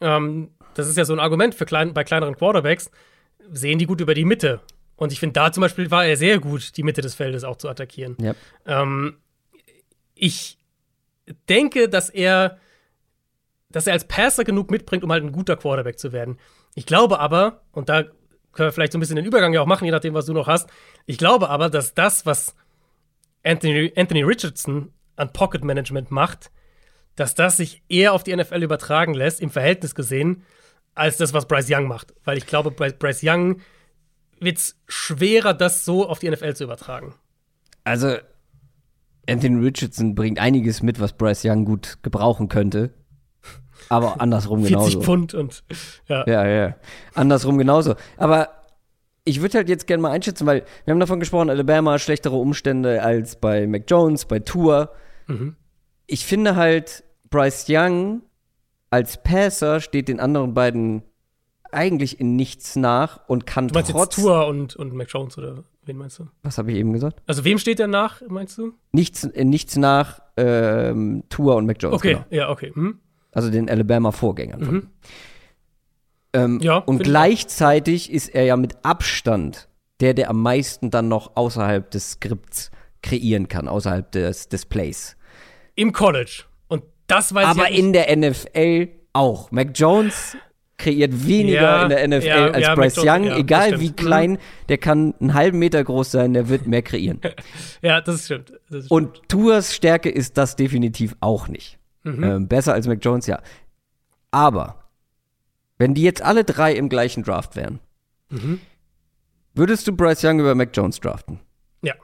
[0.00, 2.90] Ähm, das ist ja so ein Argument für klein, bei kleineren Quarterbacks,
[3.50, 4.60] sehen die gut über die Mitte.
[4.96, 7.56] Und ich finde, da zum Beispiel war er sehr gut, die Mitte des Feldes auch
[7.56, 8.16] zu attackieren.
[8.20, 8.34] Ja.
[8.66, 9.16] Ähm,
[10.14, 10.58] ich
[11.48, 12.58] denke, dass er,
[13.70, 16.38] dass er als Passer genug mitbringt, um halt ein guter Quarterback zu werden.
[16.74, 19.66] Ich glaube aber, und da können wir vielleicht so ein bisschen den Übergang ja auch
[19.66, 20.68] machen, je nachdem, was du noch hast.
[21.06, 22.54] Ich glaube aber, dass das, was
[23.42, 26.50] Anthony, Anthony Richardson an Pocket Management macht,
[27.16, 30.44] dass das sich eher auf die NFL übertragen lässt, im Verhältnis gesehen,
[30.94, 32.14] als das, was Bryce Young macht.
[32.24, 33.60] Weil ich glaube, bei Bryce Young
[34.40, 37.14] wird es schwerer, das so auf die NFL zu übertragen.
[37.84, 38.16] Also,
[39.28, 42.92] Anthony Richardson bringt einiges mit, was Bryce Young gut gebrauchen könnte.
[43.88, 44.90] Aber andersrum 40 genauso.
[44.90, 45.64] 40 Pfund und
[46.08, 46.24] ja.
[46.26, 46.76] Ja, ja.
[47.14, 47.94] Andersrum genauso.
[48.16, 48.50] Aber
[49.24, 53.02] ich würde halt jetzt gerne mal einschätzen, weil wir haben davon gesprochen, Alabama, schlechtere Umstände
[53.02, 54.90] als bei Mac Jones, bei Tour.
[55.28, 55.54] Mhm.
[56.06, 58.22] Ich finde halt, Bryce Young
[58.92, 61.02] als Passer steht den anderen beiden
[61.72, 65.38] eigentlich in nichts nach und kann du meinst trotz jetzt Tour und, und Mac Jones
[65.38, 66.28] oder wen meinst du?
[66.42, 67.22] Was habe ich eben gesagt?
[67.26, 68.74] Also wem steht der nach, meinst du?
[68.92, 71.96] Nichts, in nichts nach ähm, Tour und Mac Jones.
[71.96, 72.26] Okay, genau.
[72.28, 72.72] ja, okay.
[72.74, 72.98] Hm?
[73.32, 74.60] Also den Alabama-Vorgängern.
[74.60, 74.88] Mhm.
[76.34, 79.70] Ähm, Ja, und find ich gleichzeitig ist er ja mit Abstand
[80.00, 82.70] der, der am meisten dann noch außerhalb des Skripts
[83.02, 85.16] kreieren kann, außerhalb des Displays.
[85.76, 86.44] Im College.
[87.06, 89.50] Das weiß Aber ich in der NFL auch.
[89.50, 90.36] Mac Jones
[90.78, 93.26] kreiert weniger Ja, in der NFL ja, als ja, Bryce Young.
[93.30, 93.88] Egal wie.
[93.90, 93.96] Mhm.
[93.96, 94.38] klein,
[94.68, 97.20] der kann einen halben Meter groß sein, der wird mehr kreieren.
[97.82, 98.50] Ja, das stimmt.
[98.70, 98.90] Das stimmt.
[98.90, 101.78] Und Tours Stärke ist das definitiv auch nicht.
[102.04, 102.22] Mhm.
[102.24, 103.40] Ähm, besser als Mac Jones, ja.
[104.30, 104.88] Aber,
[105.78, 107.78] wenn die jetzt alle drei im gleichen Draft wären,
[108.30, 108.60] Mhm.
[109.54, 111.38] würdest du Bryce Young über Mac Jones draften?
[111.82, 111.94] Ja.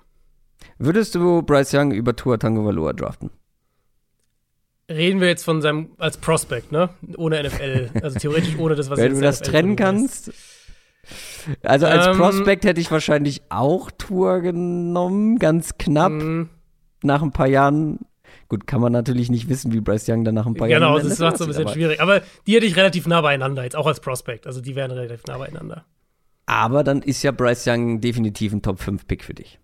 [0.78, 3.30] Würdest du Bryce Young über Tua Tagovailoa draften?
[4.90, 6.88] Reden wir jetzt von seinem als Prospect, ne?
[7.16, 7.90] Ohne NFL.
[8.02, 10.32] Also theoretisch ohne das, was Wenn du das NFL trennen kannst.
[11.62, 16.12] Also als Ähm, Prospect hätte ich wahrscheinlich auch Tour genommen, ganz knapp.
[16.12, 16.48] Mhm.
[17.02, 18.00] Nach ein paar Jahren.
[18.48, 21.00] Gut, kann man natürlich nicht wissen, wie Bryce Young dann nach ein paar Genau, Jahren.
[21.02, 22.00] der das macht so ein bisschen aussieht, schwierig.
[22.00, 24.46] Aber die hätte ich relativ nah beieinander, jetzt auch als Prospect.
[24.46, 25.84] Also die wären relativ nah beieinander.
[26.46, 29.58] Aber, aber dann ist ja Bryce Young definitiv ein Top-5-Pick für dich.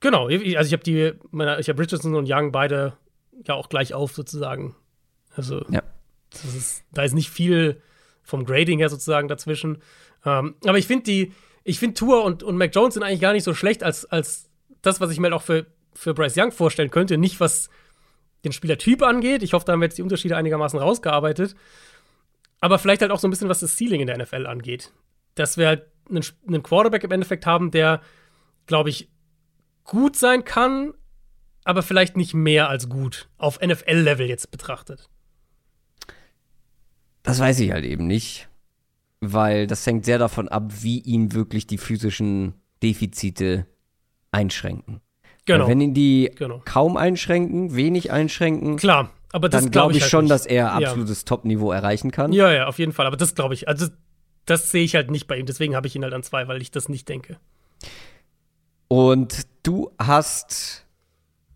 [0.00, 2.94] Genau, also ich habe die, meine, ich habe Richardson und Young beide
[3.46, 4.74] ja auch gleich auf sozusagen.
[5.34, 5.82] Also Ja.
[6.32, 7.80] ist, da ist nicht viel
[8.22, 9.82] vom Grading her sozusagen dazwischen.
[10.24, 11.32] Ähm, aber ich finde die,
[11.64, 14.48] ich finde Tour und, und Mac Jones sind eigentlich gar nicht so schlecht als, als
[14.82, 17.18] das, was ich mir halt auch für, für Bryce Young vorstellen könnte.
[17.18, 17.68] Nicht was
[18.44, 19.42] den Spielertyp angeht.
[19.42, 21.54] Ich hoffe, da haben wir jetzt die Unterschiede einigermaßen rausgearbeitet.
[22.60, 24.92] Aber vielleicht halt auch so ein bisschen, was das Ceiling in der NFL angeht.
[25.34, 28.00] Dass wir halt einen, einen Quarterback im Endeffekt haben, der,
[28.66, 29.08] glaube ich,
[29.84, 30.94] gut sein kann,
[31.64, 35.08] aber vielleicht nicht mehr als gut auf NFL-Level jetzt betrachtet.
[37.22, 38.48] Das weiß ich halt eben nicht.
[39.20, 43.66] Weil das hängt sehr davon ab, wie ihm wirklich die physischen Defizite
[44.32, 45.00] einschränken.
[45.44, 45.64] Genau.
[45.64, 46.60] Weil wenn ihn die Genau.
[46.64, 50.32] kaum einschränken, wenig einschränken, Klar, aber das dann glaube glaube ich halt schon, nicht.
[50.32, 50.88] dass er Ja.
[50.88, 52.32] absolutes Top-Niveau erreichen kann.
[52.32, 53.06] Ja, ja, auf jeden Fall.
[53.06, 53.68] Aber das glaube ich.
[53.68, 53.86] Also,
[54.44, 55.46] das sehe ich halt nicht bei ihm.
[55.46, 57.38] Deswegen habe ich ihn halt an zwei, weil ich das nicht denke.
[58.88, 60.84] Und du hast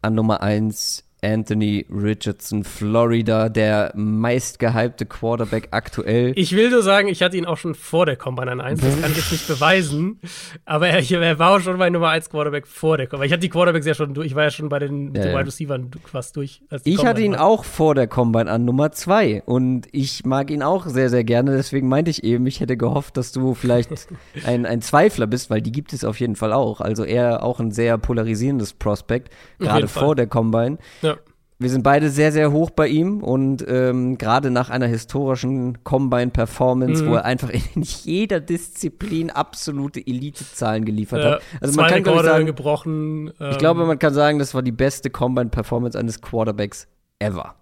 [0.07, 6.33] an Nummer 1 Anthony Richardson, Florida, der meistgehypte Quarterback aktuell.
[6.37, 8.81] Ich will nur sagen, ich hatte ihn auch schon vor der Combine an 1.
[8.81, 10.21] Das kann ich jetzt nicht beweisen.
[10.65, 13.27] Aber er, er war auch schon mein Nummer 1 Quarterback vor der Combine.
[13.27, 14.27] Ich hatte die Quarterbacks ja schon durch.
[14.27, 15.35] Ich war ja schon bei den, Ja, den.
[15.35, 16.61] Wide Receivers fast durch.
[16.85, 17.45] Ich hatte ihn war.
[17.45, 21.57] auch vor der Combine an Nummer 2 und ich mag ihn auch sehr, sehr gerne.
[21.57, 23.91] Deswegen meinte ich eben, ich hätte gehofft, dass du vielleicht
[24.47, 26.81] ein, ein Zweifler bist, weil die gibt es auf jeden Fall auch.
[26.81, 30.79] Also er auch ein sehr polarisierendes Prospekt, gerade vor der Combine.
[31.03, 31.16] Ja.
[31.59, 37.03] Wir sind beide sehr, sehr hoch bei ihm und ähm, gerade nach einer historischen Combine-Performance,
[37.03, 37.09] Mhm.
[37.09, 41.43] wo er einfach in jeder Disziplin absolute Elite-Zahlen geliefert Ja, hat.
[41.63, 43.33] Also man kann, Rekorde sagen, gebrochen.
[43.41, 46.89] Ähm, ich glaube, man kann sagen, das war die beste Combine-Performance eines Quarterbacks
[47.21, 47.55] ever.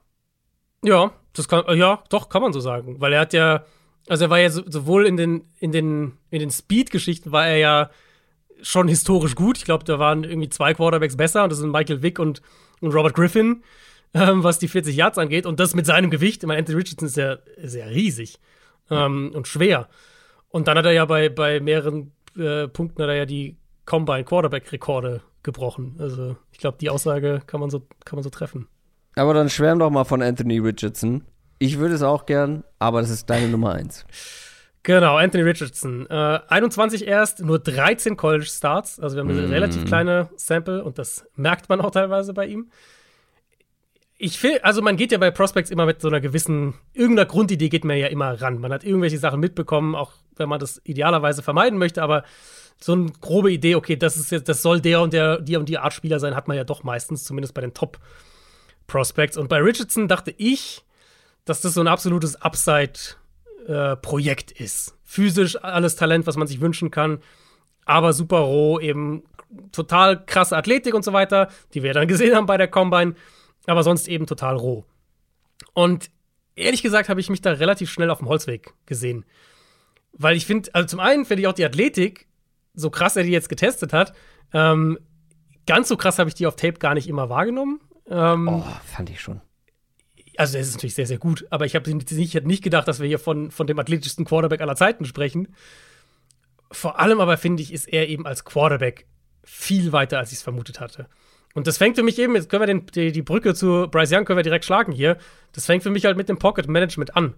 [0.83, 2.97] Ja, das kann, ja, doch, kann man so sagen.
[3.01, 3.65] Weil er hat ja,
[4.09, 7.59] also er war ja so, sowohl in den, in den, in den Speed-Geschichten war er
[7.59, 7.91] ja
[8.61, 9.57] schon historisch gut.
[9.59, 12.43] Ich glaube, da waren irgendwie zwei Quarterbacks besser und das sind Michael Vick und,
[12.81, 13.63] und Robert Griffin,
[14.15, 15.47] ähm, was die 40 Yards angeht.
[15.47, 16.43] Und das mit seinem Gewicht.
[16.43, 18.39] Ich meine, Anthony Richardson ist ja, ist ja riesig
[18.91, 19.89] ähm, und schwer.
[20.49, 23.57] Und dann hat er ja bei, bei mehreren äh, Punkten hat er ja die
[23.87, 25.97] Combine-Quarterback-Rekorde gebrochen.
[25.99, 28.69] Also ich glaube, die Aussage kann man so, kann man so treffen.
[29.17, 31.25] Aber dann schwärm doch mal von Anthony Richardson.
[31.59, 34.05] Ich würde es auch gern, aber das ist deine Nummer 1.
[34.85, 36.07] Genau, Anthony Richardson.
[36.11, 39.01] Äh, 21 erst, nur 13 College Starts.
[39.01, 39.51] Also wir haben eine Mm.
[39.51, 42.71] relativ kleine Sample und das merkt man auch teilweise bei ihm.
[44.19, 47.69] Ich finde, also man geht ja bei Prospects immer mit so einer gewissen, irgendeiner Grundidee
[47.71, 48.59] geht man ja immer ran.
[48.61, 52.23] Man hat irgendwelche Sachen mitbekommen, auch wenn man das idealerweise vermeiden möchte, aber
[52.79, 55.69] so eine grobe Idee, okay, das ist jetzt, das soll der und der, die und
[55.69, 57.99] die Art Spieler sein, hat man ja doch meistens, zumindest bei den Top
[58.87, 59.37] Prospects.
[59.39, 60.85] Und bei Richardson dachte ich,
[61.47, 62.41] dass das so ein absolutes
[63.67, 64.97] Upside-Projekt ist.
[65.05, 67.19] Physisch alles Talent, was man sich wünschen kann,
[67.85, 69.25] aber super roh, eben
[69.71, 73.15] total krasse Athletik und so weiter, die wir dann gesehen haben bei der Combine,
[73.67, 74.85] aber sonst eben total roh.
[75.73, 76.11] Und
[76.57, 79.25] ehrlich gesagt habe ich mich da relativ schnell auf dem Holzweg gesehen.
[80.13, 82.29] Weil ich finde, also zum einen finde ich auch die Athletik,
[82.75, 84.15] so krass er die jetzt getestet hat,
[84.53, 84.99] ähm,
[85.67, 87.81] ganz so krass habe ich die auf Tape gar nicht immer wahrgenommen.
[88.09, 89.41] Ähm, Oh, fand ich schon.
[90.37, 93.01] Also es ist natürlich sehr, sehr gut, aber ich habe nicht, ich nicht gedacht, dass
[93.01, 95.49] wir hier von, von dem athletischsten Quarterback aller Zeiten sprechen.
[96.71, 99.07] Vor allem aber finde ich, ist er eben als Quarterback
[99.45, 101.09] viel weiter, als ich es vermutet hatte.
[101.55, 104.13] Und das fängt für mich eben, jetzt können wir den, die, die Brücke zu Bryce
[104.13, 105.19] Young können wir direkt schlagen hier.
[105.53, 107.35] Das fängt für mich halt mit dem Pocket Management an.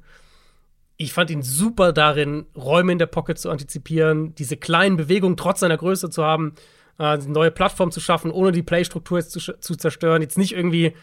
[0.97, 5.61] Ich fand ihn super darin, Räume in der Pocket zu antizipieren, diese kleinen Bewegungen trotz
[5.61, 6.55] seiner Größe zu haben,
[6.99, 10.23] äh, eine neue Plattform zu schaffen, ohne die Playstruktur jetzt zu, zu zerstören.
[10.23, 10.95] Jetzt nicht irgendwie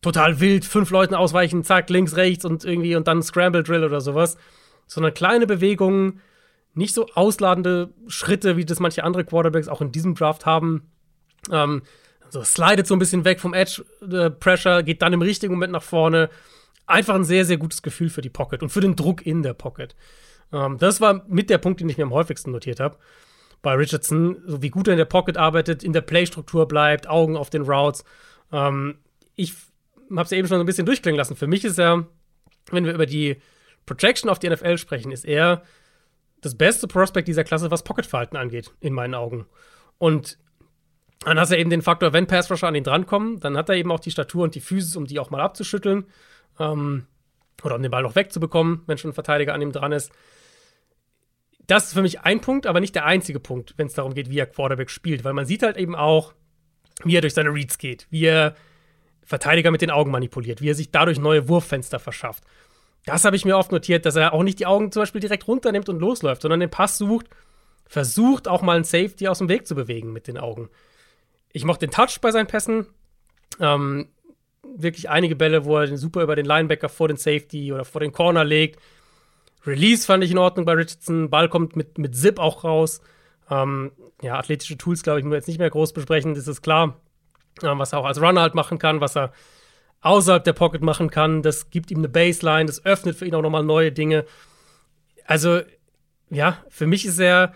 [0.00, 4.00] total wild, fünf Leuten ausweichen, zack, links, rechts und irgendwie und dann Scramble Drill oder
[4.00, 4.36] sowas,
[4.86, 6.20] sondern kleine Bewegungen,
[6.74, 10.90] nicht so ausladende Schritte, wie das manche andere Quarterbacks auch in diesem Draft haben.
[11.50, 11.82] Ähm,
[12.30, 15.72] so slidet so ein bisschen weg vom Edge äh, Pressure, geht dann im richtigen Moment
[15.72, 16.30] nach vorne.
[16.86, 19.54] Einfach ein sehr, sehr gutes Gefühl für die Pocket und für den Druck in der
[19.54, 19.96] Pocket.
[20.52, 22.96] Ähm, das war mit der Punkt, den ich mir am häufigsten notiert habe.
[23.60, 27.36] Bei Richardson, so wie gut er in der Pocket arbeitet, in der Playstruktur bleibt, Augen
[27.36, 28.04] auf den Routes.
[28.52, 28.98] Ähm,
[29.34, 29.54] ich
[30.10, 31.36] habe es ja eben schon so ein bisschen durchklingen lassen.
[31.36, 32.06] Für mich ist er,
[32.70, 33.36] wenn wir über die
[33.86, 35.62] Projection auf die NFL sprechen, ist er
[36.40, 39.46] das beste Prospect dieser Klasse, was Pocketverhalten angeht, in meinen Augen.
[39.98, 40.38] Und
[41.20, 43.74] dann hast du eben den Faktor, wenn Pass Rusher an ihn drankommen, dann hat er
[43.74, 46.06] eben auch die Statur und die Physis, um die auch mal abzuschütteln.
[46.60, 47.06] Ähm,
[47.64, 50.12] oder um den Ball noch wegzubekommen, wenn schon ein Verteidiger an ihm dran ist.
[51.66, 54.30] Das ist für mich ein Punkt, aber nicht der einzige Punkt, wenn es darum geht,
[54.30, 55.24] wie er Quarterback spielt.
[55.24, 56.34] Weil man sieht halt eben auch,
[57.04, 58.54] wie er durch seine Reads geht, wie er
[59.28, 62.44] Verteidiger mit den Augen manipuliert, wie er sich dadurch neue Wurffenster verschafft.
[63.04, 65.46] Das habe ich mir oft notiert, dass er auch nicht die Augen zum Beispiel direkt
[65.46, 67.26] runternimmt und losläuft, sondern den Pass sucht,
[67.86, 70.70] versucht auch mal einen Safety aus dem Weg zu bewegen mit den Augen.
[71.52, 72.86] Ich mochte den Touch bei seinen Pässen.
[73.60, 74.08] Ähm,
[74.62, 78.00] wirklich einige Bälle, wo er den super über den Linebacker vor den Safety oder vor
[78.00, 78.80] den Corner legt.
[79.66, 81.28] Release fand ich in Ordnung bei Richardson.
[81.28, 83.02] Ball kommt mit, mit Zip auch raus.
[83.50, 83.92] Ähm,
[84.22, 86.98] ja, athletische Tools, glaube ich, müssen wir jetzt nicht mehr groß besprechen, das ist klar.
[87.60, 89.32] Was er auch als Runner halt machen kann, was er
[90.00, 91.42] außerhalb der Pocket machen kann.
[91.42, 94.24] Das gibt ihm eine Baseline, das öffnet für ihn auch nochmal neue Dinge.
[95.24, 95.60] Also,
[96.30, 97.54] ja, für mich ist er,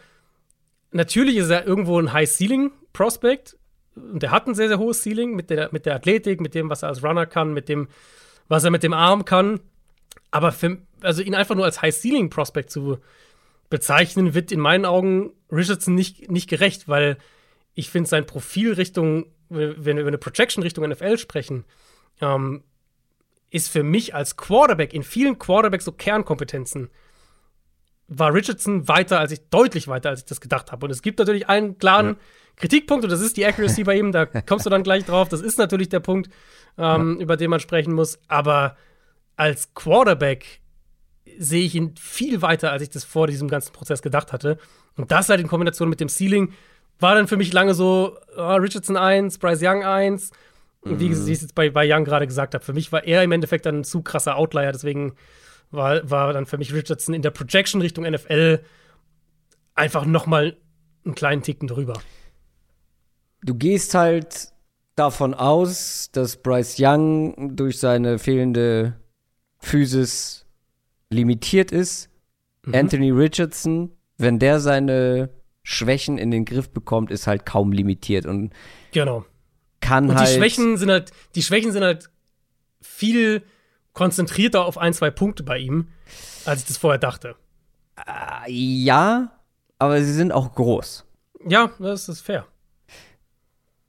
[0.91, 3.57] natürlich ist er irgendwo ein High-Ceiling-Prospect.
[3.95, 6.71] Und er hat ein sehr, sehr hohes Ceiling mit der, mit der Athletik, mit dem,
[6.71, 7.89] was er als Runner kann, mit dem,
[8.49, 9.61] was er mit dem Arm kann.
[10.31, 12.99] Aber für, also ihn einfach nur als High-Ceiling-Prospect zu
[13.69, 17.19] bezeichnen, wird in meinen Augen Richardson nicht, nicht gerecht, weil
[17.75, 21.65] ich finde sein Profil Richtung, wenn wir über eine Projection Richtung NFL sprechen,
[22.21, 22.63] ähm,
[23.51, 26.91] ist für mich als Quarterback in vielen Quarterbacks so Kernkompetenzen
[28.19, 30.87] war Richardson weiter als ich, deutlich weiter, als ich das gedacht habe.
[30.87, 32.17] Und es gibt natürlich einen klaren ja.
[32.57, 35.29] Kritikpunkt, und das ist die Accuracy bei ihm, da kommst du dann gleich drauf.
[35.29, 36.31] Das ist natürlich der Punkt,
[36.79, 37.23] ähm, ja.
[37.23, 38.19] über den man sprechen muss.
[38.29, 38.77] Aber
[39.37, 40.61] als Quarterback
[41.39, 44.59] sehe ich ihn viel weiter, als ich das vor diesem ganzen Prozess gedacht hatte.
[44.97, 46.53] Und das halt in Kombination mit dem Ceiling
[47.03, 50.31] war dann für mich lange so oh, Richardson 1, Bryce Young 1.
[50.83, 51.27] Und wie, mhm.
[51.27, 53.33] wie ich es jetzt bei, bei Young gerade gesagt habe, für mich war er im
[53.33, 54.73] Endeffekt dann ein zu krasser Outlier.
[54.73, 55.15] Deswegen
[55.71, 58.61] war, war dann für mich Richardson in der Projection Richtung NFL
[59.75, 60.57] einfach noch mal
[61.05, 62.01] einen kleinen Ticken drüber.
[63.43, 64.53] Du gehst halt
[64.97, 68.95] davon aus, dass Bryce Young durch seine fehlende
[69.59, 70.47] Physis
[71.11, 72.11] limitiert ist.
[72.65, 72.75] Mhm.
[72.75, 75.31] Anthony Richardson, wenn der seine
[75.63, 78.53] Schwächen in den Griff bekommt, ist halt kaum limitiert und
[78.93, 79.25] genau.
[79.81, 80.29] kann und halt.
[80.29, 82.11] Die Schwächen sind halt, die Schwächen sind halt
[82.81, 83.43] viel
[83.93, 85.89] konzentrierter auf ein, zwei Punkte bei ihm,
[86.45, 87.37] als ich das vorher dachte.
[87.97, 89.39] Äh, ja,
[89.79, 91.05] aber sie sind auch groß.
[91.49, 92.47] Ja, das ist fair.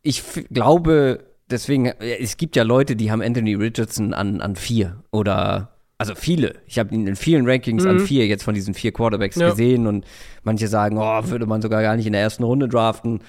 [0.02, 5.04] Ich glaube, deswegen, äh, es gibt ja Leute, die haben Anthony Richardson an, an vier
[5.12, 5.73] oder
[6.10, 6.56] also viele.
[6.68, 7.90] Ich habe ihn in vielen Rankings mhm.
[7.90, 9.50] an vier jetzt von diesen vier Quarterbacks ja.
[9.50, 10.06] gesehen und
[10.44, 13.20] manche sagen, oh, würde man sogar gar nicht in der ersten Runde draften.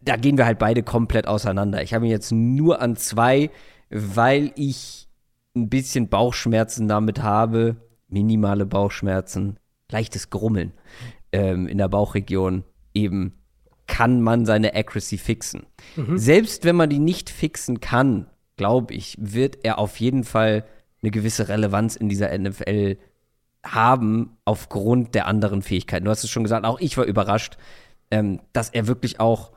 [0.00, 1.82] Da gehen wir halt beide komplett auseinander.
[1.82, 3.50] Ich habe ihn jetzt nur an zwei,
[3.90, 5.06] weil ich
[5.54, 7.76] ein bisschen Bauchschmerzen damit habe,
[8.08, 9.58] minimale Bauchschmerzen,
[9.90, 10.72] leichtes Grummeln
[11.30, 12.64] ähm, in der Bauchregion,
[12.94, 13.34] eben
[13.86, 15.66] kann man seine Accuracy fixen.
[15.96, 16.16] Mhm.
[16.16, 20.64] Selbst wenn man die nicht fixen kann, glaube ich, wird er auf jeden Fall
[21.02, 22.96] eine gewisse Relevanz in dieser NFL
[23.64, 26.04] haben aufgrund der anderen Fähigkeiten.
[26.04, 27.58] Du hast es schon gesagt, auch ich war überrascht,
[28.10, 29.52] ähm, dass er wirklich auch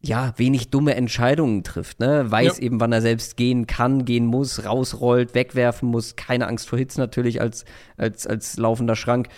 [0.00, 2.30] ja, wenig dumme Entscheidungen trifft, ne?
[2.30, 2.64] Weiß ja.
[2.64, 6.98] eben, wann er selbst gehen kann, gehen muss, rausrollt, wegwerfen muss, keine Angst vor Hits
[6.98, 7.64] natürlich als,
[7.96, 9.28] als, als laufender Schrank.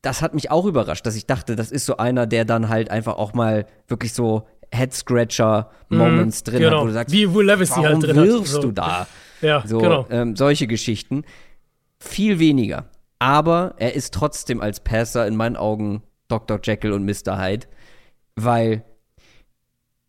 [0.00, 2.90] Das hat mich auch überrascht, dass ich dachte, das ist so einer, der dann halt
[2.90, 6.76] einfach auch mal wirklich so Head-Scratcher-Moments mhm, drin genau.
[6.76, 8.64] hat, wo du sagst, Wie Will Levis warum halt drin wirfst hat.
[8.64, 9.06] du da?
[9.40, 10.06] Ja, so, genau.
[10.10, 11.24] Ähm, solche Geschichten.
[11.98, 12.86] Viel weniger.
[13.18, 16.60] Aber er ist trotzdem als Passer in meinen Augen Dr.
[16.62, 17.38] Jekyll und Mr.
[17.38, 17.66] Hyde,
[18.36, 18.84] weil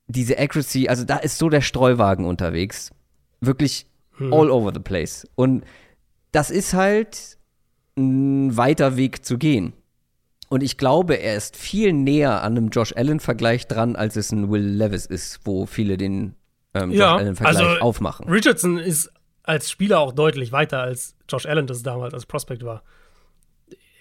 [0.07, 2.91] diese Accuracy, also da ist so der Streuwagen unterwegs.
[3.39, 4.33] Wirklich hm.
[4.33, 5.27] all over the place.
[5.35, 5.63] Und
[6.31, 7.38] das ist halt
[7.97, 9.73] ein weiter Weg zu gehen.
[10.51, 14.51] Und ich glaube, er ist viel näher an einem Josh Allen-Vergleich dran, als es ein
[14.51, 16.35] Will Levis ist, wo viele den
[16.73, 18.27] ähm, Josh ja, Allen-Vergleich also aufmachen.
[18.27, 19.13] Richardson ist
[19.43, 22.83] als Spieler auch deutlich weiter als Josh Allen das damals als Prospect war.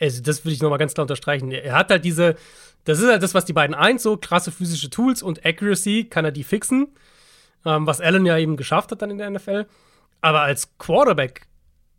[0.01, 1.53] Also, das würde ich nochmal ganz klar unterstreichen.
[1.53, 2.35] Er hat halt diese,
[2.83, 6.25] das ist halt das, was die beiden eint, so krasse physische Tools und Accuracy kann
[6.25, 6.89] er die fixen,
[7.65, 9.67] ähm, was Allen ja eben geschafft hat dann in der NFL.
[10.21, 11.47] Aber als Quarterback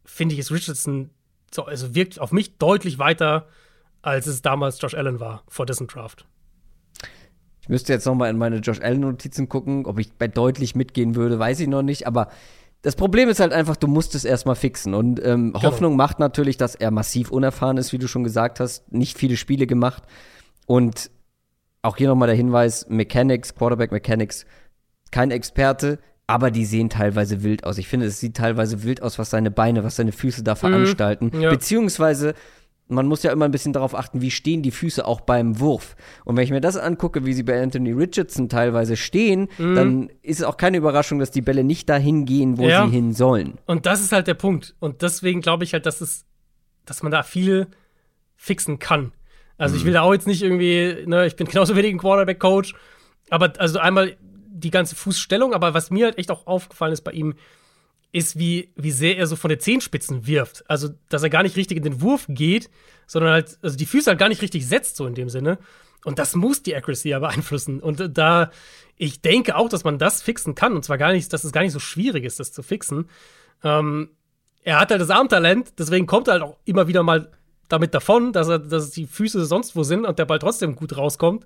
[0.03, 1.09] finde ich es Richardson
[1.53, 3.47] so, also wirkt auf mich deutlich weiter,
[4.01, 6.25] als es damals Josh Allen war vor dessen Draft.
[7.61, 10.75] Ich müsste jetzt noch mal in meine Josh Allen Notizen gucken, ob ich bei deutlich
[10.75, 12.29] mitgehen würde, weiß ich noch nicht, aber
[12.81, 14.93] das Problem ist halt einfach, du musst es erstmal fixen.
[14.93, 15.63] Und ähm, genau.
[15.63, 19.37] Hoffnung macht natürlich, dass er massiv unerfahren ist, wie du schon gesagt hast, nicht viele
[19.37, 20.03] Spiele gemacht.
[20.65, 21.11] Und
[21.83, 24.45] auch hier nochmal der Hinweis: Mechanics, Quarterback Mechanics,
[25.11, 27.77] kein Experte, aber die sehen teilweise wild aus.
[27.77, 30.57] Ich finde, es sieht teilweise wild aus, was seine Beine, was seine Füße da mhm.
[30.57, 31.31] veranstalten.
[31.33, 31.49] Mhm, ja.
[31.51, 32.33] Beziehungsweise
[32.91, 35.95] man muss ja immer ein bisschen darauf achten, wie stehen die Füße auch beim Wurf.
[36.25, 39.75] Und wenn ich mir das angucke, wie sie bei Anthony Richardson teilweise stehen, mhm.
[39.75, 42.85] dann ist es auch keine Überraschung, dass die Bälle nicht dahin gehen, wo ja.
[42.85, 43.57] sie hin sollen.
[43.65, 44.75] Und das ist halt der Punkt.
[44.79, 46.25] Und deswegen glaube ich halt, dass es,
[46.85, 47.67] dass man da viel
[48.35, 49.11] fixen kann.
[49.57, 49.79] Also mhm.
[49.79, 52.73] ich will da auch jetzt nicht irgendwie, ne, ich bin genauso wenig ein Quarterback-Coach,
[53.29, 54.17] aber also einmal
[54.49, 57.35] die ganze Fußstellung, aber was mir halt echt auch aufgefallen ist bei ihm,
[58.11, 60.69] ist, wie, wie sehr er so von den Zehenspitzen wirft.
[60.69, 62.69] Also, dass er gar nicht richtig in den Wurf geht,
[63.07, 65.57] sondern halt, also die Füße halt gar nicht richtig setzt, so in dem Sinne.
[66.03, 67.79] Und das muss die Accuracy ja beeinflussen.
[67.79, 68.51] Und da,
[68.97, 70.73] ich denke auch, dass man das fixen kann.
[70.73, 73.09] Und zwar gar nicht, dass es gar nicht so schwierig ist, das zu fixen.
[73.63, 74.09] Ähm,
[74.63, 77.31] er hat halt das Armtalent, deswegen kommt er halt auch immer wieder mal
[77.67, 80.97] damit davon, dass er, dass die Füße sonst wo sind und der Ball trotzdem gut
[80.97, 81.45] rauskommt.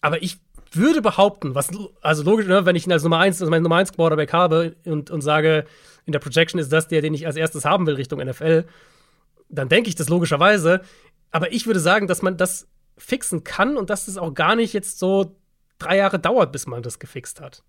[0.00, 0.38] Aber ich
[0.72, 1.70] würde behaupten, was,
[2.00, 4.76] also logisch, ne, wenn ich ihn als Nummer 1, als mein Nummer 1 Quarterback habe
[4.84, 5.64] und, und sage,
[6.04, 8.64] in der Projection ist das der, den ich als erstes haben will Richtung NFL,
[9.48, 10.80] dann denke ich das logischerweise.
[11.30, 12.66] Aber ich würde sagen, dass man das
[12.96, 15.36] fixen kann und dass es auch gar nicht jetzt so
[15.78, 17.62] drei Jahre dauert, bis man das gefixt hat.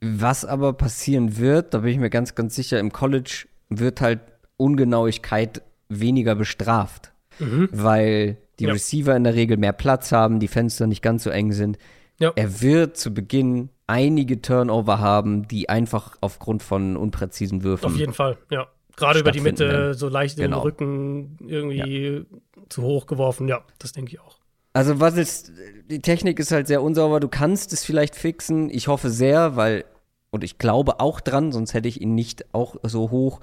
[0.00, 4.20] Was aber passieren wird, da bin ich mir ganz, ganz sicher, im College wird halt
[4.56, 7.14] Ungenauigkeit weniger bestraft.
[7.38, 7.68] mhm.
[7.72, 8.72] weil die ja.
[8.72, 11.78] Receiver in der Regel mehr Platz haben, die Fenster nicht ganz so eng sind.
[12.18, 12.32] Ja.
[12.36, 17.86] Er wird zu Beginn einige Turnover haben, die einfach aufgrund von unpräzisen Würfen.
[17.86, 18.68] Auf jeden Fall, ja.
[18.96, 20.58] Gerade über die Mitte, so leicht genau.
[20.58, 22.22] den Rücken irgendwie ja.
[22.68, 23.48] zu hoch geworfen.
[23.48, 24.38] Ja, das denke ich auch.
[24.72, 25.52] Also, was ist,
[25.90, 27.20] die Technik ist halt sehr unsauber.
[27.20, 28.70] Du kannst es vielleicht fixen.
[28.70, 29.84] Ich hoffe sehr, weil,
[30.30, 33.40] und ich glaube auch dran, sonst hätte ich ihn nicht auch so hoch.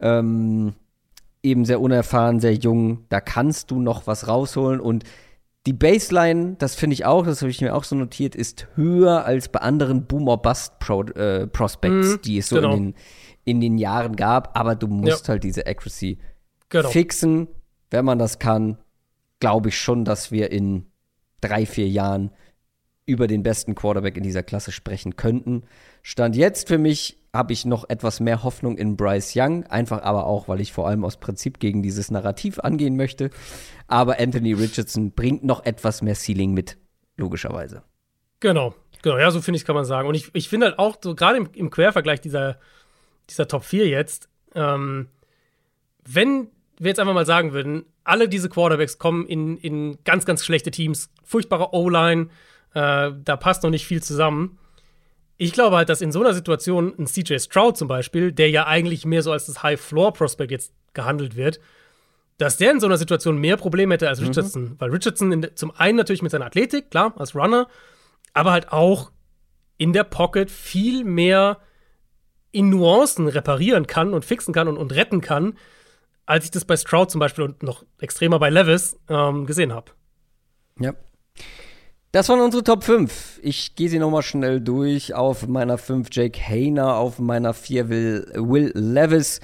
[0.00, 0.74] Ähm,
[1.42, 3.04] eben sehr unerfahren, sehr jung.
[3.08, 5.04] Da kannst du noch was rausholen und
[5.66, 9.24] die Baseline, das finde ich auch, das habe ich mir auch so notiert, ist höher
[9.24, 12.74] als bei anderen Boomer-Bust-Prospects, mhm, die es so genau.
[12.74, 12.94] in, den,
[13.44, 14.58] in den Jahren gab.
[14.58, 15.32] Aber du musst ja.
[15.32, 16.18] halt diese Accuracy
[16.68, 16.88] genau.
[16.88, 17.46] fixen.
[17.90, 18.78] Wenn man das kann,
[19.38, 20.86] glaube ich schon, dass wir in
[21.40, 22.32] drei, vier Jahren
[23.06, 25.62] über den besten Quarterback in dieser Klasse sprechen könnten.
[26.02, 30.26] Stand jetzt für mich habe ich noch etwas mehr Hoffnung in Bryce Young, einfach aber
[30.26, 33.30] auch, weil ich vor allem aus Prinzip gegen dieses Narrativ angehen möchte.
[33.88, 36.76] Aber Anthony Richardson bringt noch etwas mehr Ceiling mit,
[37.16, 37.82] logischerweise.
[38.40, 40.08] Genau, genau, ja, so finde ich, kann man sagen.
[40.08, 42.58] Und ich, ich finde halt auch, so gerade im, im Quervergleich dieser,
[43.30, 45.08] dieser Top 4 jetzt, ähm,
[46.04, 46.48] wenn
[46.78, 50.70] wir jetzt einfach mal sagen würden, alle diese Quarterbacks kommen in, in ganz, ganz schlechte
[50.70, 52.28] Teams, furchtbare O-Line,
[52.74, 54.58] äh, da passt noch nicht viel zusammen
[55.42, 58.66] ich glaube halt, dass in so einer Situation ein CJ Stroud zum Beispiel, der ja
[58.66, 61.58] eigentlich mehr so als das High-Floor-Prospect jetzt gehandelt wird,
[62.38, 64.28] dass der in so einer Situation mehr Probleme hätte als mhm.
[64.28, 64.76] Richardson.
[64.78, 67.66] Weil Richardson in, zum einen natürlich mit seiner Athletik, klar, als Runner,
[68.34, 69.10] aber halt auch
[69.78, 71.58] in der Pocket viel mehr
[72.52, 75.58] in Nuancen reparieren kann und fixen kann und, und retten kann,
[76.24, 79.90] als ich das bei Stroud zum Beispiel und noch extremer bei Levis ähm, gesehen habe.
[80.78, 80.94] Ja.
[82.12, 83.40] Das waren unsere Top 5.
[83.42, 85.14] Ich gehe sie nochmal schnell durch.
[85.14, 89.40] Auf meiner 5 Jake Hayner, auf meiner 4 Will, Will Levis,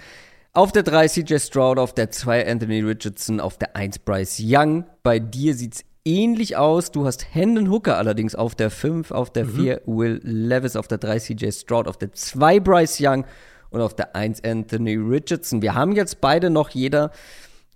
[0.52, 4.84] auf der 3 CJ Stroud, auf der 2 Anthony Richardson, auf der 1 Bryce Young.
[5.02, 6.92] Bei dir sieht's ähnlich aus.
[6.92, 9.98] Du hast Hendon Hooker allerdings auf der 5, auf der 4 mhm.
[9.98, 13.24] Will Levis, auf der 3 CJ Stroud, auf der 2 Bryce Young
[13.70, 15.62] und auf der 1 Anthony Richardson.
[15.62, 17.12] Wir haben jetzt beide noch jeder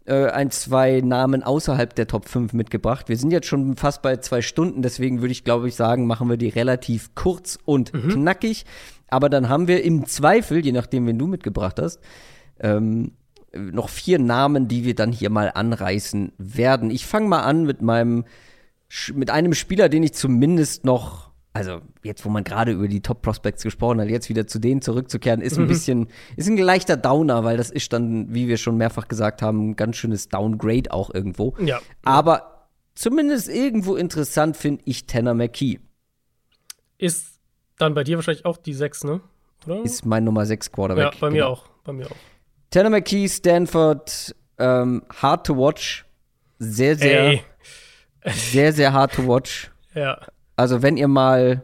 [0.05, 3.09] äh, ein, zwei Namen außerhalb der Top 5 mitgebracht.
[3.09, 6.29] Wir sind jetzt schon fast bei zwei Stunden, deswegen würde ich, glaube ich, sagen, machen
[6.29, 8.09] wir die relativ kurz und mhm.
[8.09, 8.65] knackig.
[9.09, 12.01] Aber dann haben wir im Zweifel, je nachdem, wen du mitgebracht hast,
[12.61, 13.13] ähm,
[13.55, 16.91] noch vier Namen, die wir dann hier mal anreißen werden.
[16.91, 18.25] Ich fange mal an mit meinem,
[19.15, 23.21] mit einem Spieler, den ich zumindest noch also jetzt, wo man gerade über die Top
[23.23, 25.69] Prospects gesprochen hat, jetzt wieder zu denen zurückzukehren, ist ein mhm.
[25.69, 29.71] bisschen, ist ein leichter Downer, weil das ist dann, wie wir schon mehrfach gesagt haben,
[29.71, 31.55] ein ganz schönes Downgrade auch irgendwo.
[31.61, 31.81] Ja.
[32.05, 35.79] Aber zumindest irgendwo interessant finde ich Tanner McKee.
[36.97, 37.39] Ist
[37.79, 39.21] dann bei dir wahrscheinlich auch die 6, ne?
[39.67, 39.85] Oder?
[39.85, 41.15] Ist mein Nummer 6 Quarterback.
[41.15, 41.49] Ja, bei mir genau.
[41.49, 41.69] auch.
[41.85, 42.17] Bei mir auch.
[42.71, 46.07] Tanner McKee, Stanford, ähm, hard to watch.
[46.59, 47.43] Sehr, sehr, Ey.
[48.25, 49.71] sehr, sehr hard to watch.
[49.95, 50.19] Ja.
[50.57, 51.63] Also wenn ihr mal,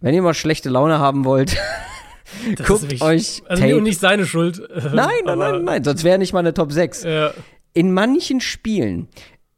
[0.00, 1.56] wenn ihr mal schlechte Laune haben wollt,
[2.66, 3.42] guckt wirklich, euch.
[3.46, 3.82] Also Tape.
[3.82, 4.60] nicht seine Schuld.
[4.92, 7.04] Nein, nein, nein, nein, sonst wäre nicht mal eine Top 6.
[7.04, 7.32] Ja.
[7.72, 9.08] In manchen Spielen,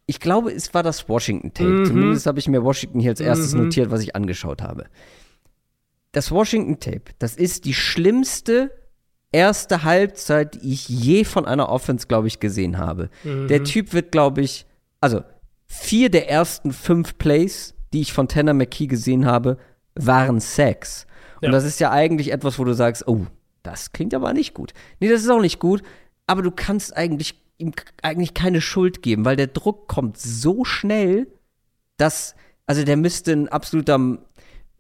[0.07, 1.71] ich glaube, es war das Washington Tape.
[1.71, 1.87] Mhm.
[1.87, 3.65] Zumindest habe ich mir Washington hier als erstes mhm.
[3.65, 4.87] notiert, was ich angeschaut habe.
[6.13, 8.73] Das Washington Tape, das ist die schlimmste
[9.33, 13.11] erste Halbzeit, die ich je von einer Offense, glaube ich, gesehen habe.
[13.23, 13.49] Mhm.
[13.49, 14.67] Der Typ wird, glaube ich,
[15.01, 15.23] also
[15.67, 19.59] vier der ersten fünf Plays die ich von Tanner McKee gesehen habe,
[19.95, 21.07] waren Sex.
[21.37, 21.51] Und ja.
[21.51, 23.27] das ist ja eigentlich etwas, wo du sagst, oh,
[23.63, 24.73] das klingt aber nicht gut.
[25.01, 25.83] Nee, das ist auch nicht gut,
[26.27, 27.73] aber du kannst eigentlich ihm
[28.03, 31.27] eigentlich keine Schuld geben, weil der Druck kommt so schnell,
[31.97, 32.35] dass,
[32.67, 34.19] also der müsste ein absoluter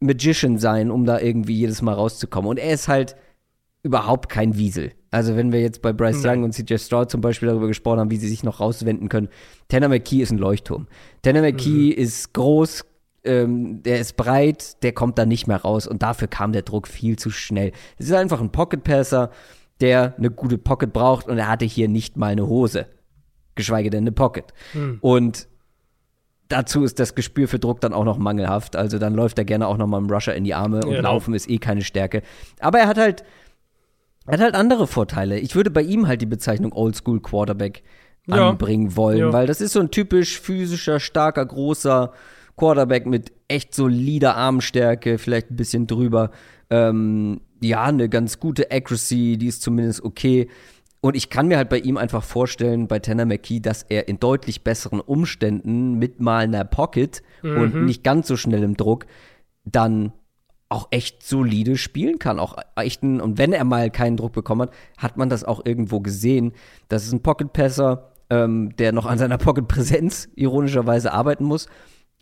[0.00, 2.48] Magician sein, um da irgendwie jedes Mal rauszukommen.
[2.48, 3.16] Und er ist halt
[3.82, 4.92] überhaupt kein Wiesel.
[5.10, 8.10] Also wenn wir jetzt bei Bryce Young und CJ Stroud zum Beispiel darüber gesprochen haben,
[8.10, 9.28] wie sie sich noch rauswenden können.
[9.68, 10.86] Tanner McKee ist ein Leuchtturm.
[11.22, 12.02] Tanner McKee mhm.
[12.02, 12.84] ist groß,
[13.24, 16.88] ähm, der ist breit, der kommt da nicht mehr raus und dafür kam der Druck
[16.88, 17.72] viel zu schnell.
[17.98, 19.30] Es ist einfach ein Pocket Passer,
[19.80, 22.86] der eine gute Pocket braucht und er hatte hier nicht mal eine Hose,
[23.54, 24.52] geschweige denn eine Pocket.
[24.72, 24.98] Hm.
[25.00, 25.48] Und
[26.48, 28.76] dazu ist das Gespür für Druck dann auch noch mangelhaft.
[28.76, 31.02] Also dann läuft er gerne auch noch mal im Rusher in die Arme und genau.
[31.02, 32.22] Laufen ist eh keine Stärke.
[32.58, 33.24] Aber er hat halt,
[34.26, 35.38] er hat halt andere Vorteile.
[35.38, 37.82] Ich würde bei ihm halt die Bezeichnung Oldschool Quarterback
[38.26, 38.50] ja.
[38.50, 39.32] anbringen wollen, ja.
[39.32, 42.12] weil das ist so ein typisch physischer, starker, großer
[42.60, 46.30] Quarterback mit echt solider Armstärke, vielleicht ein bisschen drüber.
[46.68, 50.48] Ähm, ja, eine ganz gute Accuracy, die ist zumindest okay.
[51.00, 54.20] Und ich kann mir halt bei ihm einfach vorstellen, bei Tanner McKee, dass er in
[54.20, 57.56] deutlich besseren Umständen mit mal einer Pocket mhm.
[57.56, 59.06] und nicht ganz so schnell im Druck
[59.64, 60.12] dann
[60.68, 62.38] auch echt solide spielen kann.
[62.38, 66.00] Auch echten, und wenn er mal keinen Druck bekommen hat, hat man das auch irgendwo
[66.00, 66.52] gesehen.
[66.88, 71.66] Das ist ein Pocket-Passer, ähm, der noch an seiner Pocket-Präsenz ironischerweise arbeiten muss.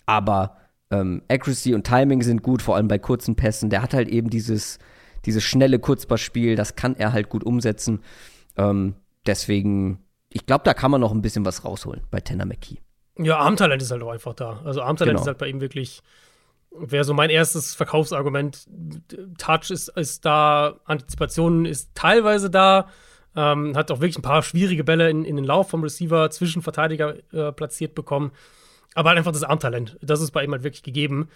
[0.09, 0.56] Aber
[0.90, 3.68] ähm, Accuracy und Timing sind gut, vor allem bei kurzen Pässen.
[3.68, 4.78] Der hat halt eben dieses,
[5.26, 8.01] dieses schnelle Kurzpassspiel, das kann er halt gut umsetzen.
[8.56, 8.94] Ähm,
[9.26, 9.98] deswegen,
[10.30, 12.78] ich glaube, da kann man noch ein bisschen was rausholen bei Tanner McKee.
[13.18, 14.62] Ja, Armtalent ist halt auch einfach da.
[14.64, 15.20] Also Armtalent genau.
[15.20, 16.01] ist halt bei ihm wirklich,
[16.70, 18.66] wäre so mein erstes Verkaufsargument.
[19.36, 22.89] Touch ist, ist da, Antizipation ist teilweise da.
[23.36, 26.62] Ähm, hat auch wirklich ein paar schwierige Bälle in, in den Lauf vom Receiver zwischen
[26.62, 28.32] Verteidiger äh, platziert bekommen.
[28.98, 31.28] Aber halt einfach das Armtalent, das ist bei ihm halt wirklich gegeben.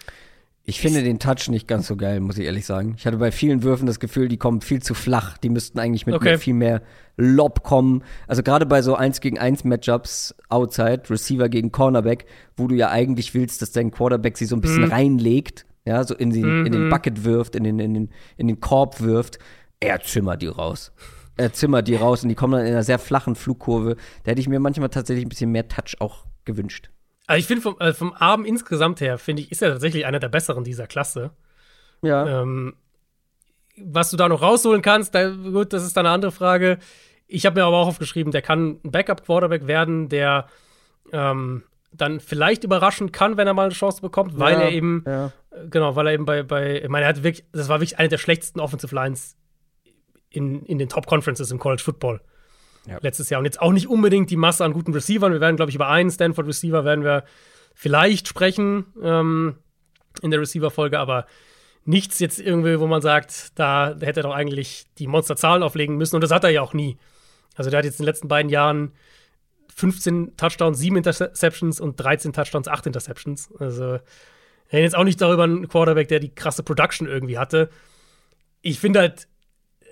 [0.65, 2.95] Ich finde den Touch nicht ganz so geil, muss ich ehrlich sagen.
[2.97, 5.37] Ich hatte bei vielen Würfen das Gefühl, die kommen viel zu flach.
[5.37, 6.37] Die müssten eigentlich mit, okay.
[6.37, 6.81] viel mehr
[7.15, 8.03] Lob kommen.
[8.27, 12.25] Also gerade bei so 1 gegen 1 Matchups outside, Receiver gegen Cornerback,
[12.57, 14.91] wo du ja eigentlich willst, dass dein Quarterback sie so ein bisschen mhm.
[14.91, 16.65] reinlegt, ja, so in den, mhm.
[16.65, 16.89] in den.
[16.89, 19.39] Bucket wirft, in den, in, den, in den Korb wirft.
[19.79, 20.91] Er zimmert die raus.
[21.37, 23.95] Er zimmert die raus und die kommen dann in einer sehr flachen Flugkurve.
[24.23, 26.89] Da hätte ich mir manchmal tatsächlich ein bisschen mehr Touch auch gewünscht.
[27.33, 30.19] Also ich finde vom, äh, vom Arm insgesamt her, finde ich, ist er tatsächlich einer
[30.19, 31.31] der besseren dieser Klasse.
[32.03, 32.41] Ja.
[32.41, 32.75] Ähm,
[33.75, 36.77] was du da noch rausholen kannst, da, gut, das ist dann eine andere Frage.
[37.25, 40.45] Ich habe mir aber auch aufgeschrieben, der kann ein Backup-Quarterback werden, der
[41.11, 45.03] ähm, dann vielleicht überraschen kann, wenn er mal eine Chance bekommt, weil ja, er eben,
[45.07, 45.31] ja.
[45.71, 48.09] genau, weil er eben bei, bei, ich meine, er hat wirklich, das war wirklich eine
[48.09, 49.37] der schlechtesten Offensive Lines
[50.29, 52.21] in, in den Top-Conferences im College Football
[52.87, 52.97] ja.
[53.01, 53.39] letztes Jahr.
[53.39, 55.33] Und jetzt auch nicht unbedingt die Masse an guten Receivern.
[55.33, 57.23] Wir werden, glaube ich, über einen Stanford-Receiver werden wir
[57.73, 59.55] vielleicht sprechen ähm,
[60.21, 61.25] in der Receiver-Folge, aber
[61.85, 66.15] nichts jetzt irgendwie, wo man sagt, da hätte er doch eigentlich die Monsterzahlen auflegen müssen.
[66.15, 66.97] Und das hat er ja auch nie.
[67.55, 68.93] Also der hat jetzt in den letzten beiden Jahren
[69.75, 73.49] 15 Touchdowns, 7 Interceptions und 13 Touchdowns, 8 Interceptions.
[73.59, 73.99] Also wir
[74.71, 77.69] reden jetzt auch nicht darüber einen Quarterback, der die krasse Production irgendwie hatte.
[78.61, 79.27] Ich finde halt,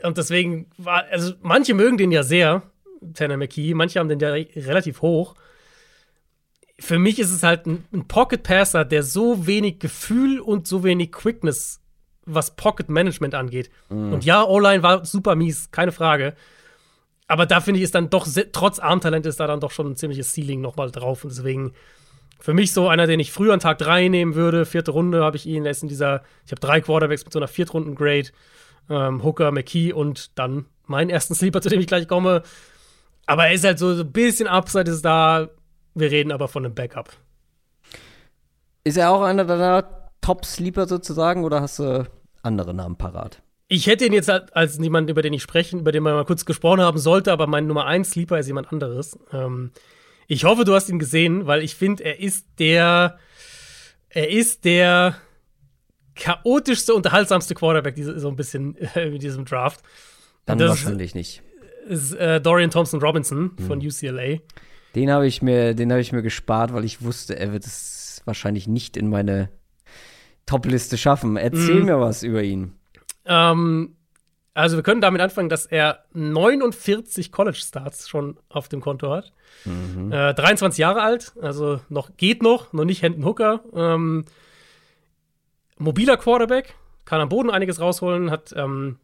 [0.03, 2.63] und deswegen war, also manche mögen den ja sehr,
[3.13, 3.73] Tanner McKee.
[3.73, 5.35] Manche haben den ja relativ hoch.
[6.79, 10.83] Für mich ist es halt ein, ein Pocket Passer, der so wenig Gefühl und so
[10.83, 11.79] wenig Quickness,
[12.25, 13.69] was Pocket Management angeht.
[13.89, 14.13] Mhm.
[14.13, 16.35] Und ja, O-Line war super mies, keine Frage.
[17.27, 19.95] Aber da finde ich, ist dann doch, trotz Armtalent, ist da dann doch schon ein
[19.95, 21.23] ziemliches Ceiling nochmal drauf.
[21.23, 21.73] Und deswegen
[22.41, 24.65] für mich so einer, den ich früher an Tag 3 nehmen würde.
[24.65, 25.63] Vierte Runde habe ich ihn.
[25.63, 28.29] Er ist in dieser, ich habe drei Quarterbacks mit so einer Viertrunden-Grade.
[28.89, 32.41] Ähm, Hooker, McKee und dann meinen ersten Sleeper, zu dem ich gleich komme,
[33.31, 35.47] aber er ist halt so, so ein bisschen Upside ist da.
[35.95, 37.13] Wir reden aber von einem Backup.
[38.83, 42.09] Ist er auch einer deiner Top-Sleeper sozusagen oder hast du
[42.43, 43.41] andere Namen parat?
[43.69, 46.43] Ich hätte ihn jetzt als jemand, über den ich sprechen, über den man mal kurz
[46.43, 49.17] gesprochen haben sollte, aber mein Nummer 1 Sleeper ist jemand anderes.
[49.31, 49.71] Ähm,
[50.27, 53.17] ich hoffe, du hast ihn gesehen, weil ich finde, er ist der,
[54.09, 55.15] er ist der
[56.15, 59.79] chaotischste, unterhaltsamste Quarterback, so ein bisschen äh, in diesem Draft.
[60.45, 61.43] Dann wahrscheinlich nicht
[61.87, 63.87] ist äh, Dorian Thompson Robinson von mhm.
[63.87, 64.39] UCLA.
[64.95, 68.21] Den habe ich mir, den habe ich mir gespart, weil ich wusste, er wird es
[68.25, 69.49] wahrscheinlich nicht in meine
[70.45, 71.37] Top-Liste schaffen.
[71.37, 71.85] Erzähl mhm.
[71.85, 72.73] mir was über ihn.
[73.25, 73.95] Ähm,
[74.53, 79.31] also wir können damit anfangen, dass er 49 College-Starts schon auf dem Konto hat.
[79.63, 80.11] Mhm.
[80.11, 83.63] Äh, 23 Jahre alt, also noch geht noch, noch nicht Hendon Hooker.
[83.73, 84.25] Ähm,
[85.77, 86.75] mobiler Quarterback,
[87.05, 88.97] kann am Boden einiges rausholen, hat ähm,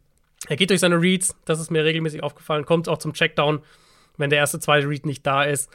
[0.46, 3.60] er geht durch seine Reads, das ist mir regelmäßig aufgefallen, kommt auch zum Checkdown,
[4.16, 5.70] wenn der erste, zweite Read nicht da ist.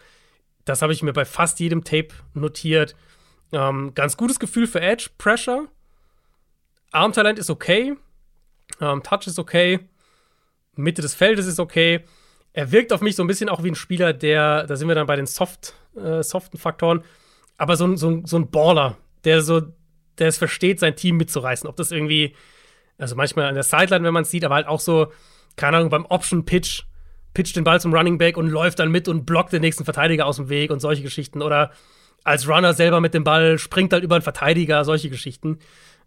[0.65, 2.95] Das habe ich mir bei fast jedem Tape notiert.
[3.51, 5.67] Ähm, ganz gutes Gefühl für Edge, Pressure.
[6.91, 7.95] Armtalent ist okay.
[8.79, 9.79] Ähm, Touch ist okay.
[10.75, 12.03] Mitte des Feldes ist okay.
[12.53, 14.95] Er wirkt auf mich so ein bisschen auch wie ein Spieler, der, da sind wir
[14.95, 17.03] dann bei den soft, äh, soften Faktoren,
[17.57, 19.61] aber so, so, so ein Baller, der so,
[20.19, 21.67] der es versteht, sein Team mitzureißen.
[21.67, 22.35] Ob das irgendwie
[22.97, 25.11] also manchmal an der Sideline, wenn man es sieht, aber halt auch so,
[25.55, 26.83] keine Ahnung, beim Option-Pitch,
[27.33, 30.25] pitcht den Ball zum Running Back und läuft dann mit und blockt den nächsten Verteidiger
[30.25, 31.41] aus dem Weg und solche Geschichten.
[31.41, 31.71] Oder
[32.23, 35.59] als Runner selber mit dem Ball springt halt über einen Verteidiger, solche Geschichten.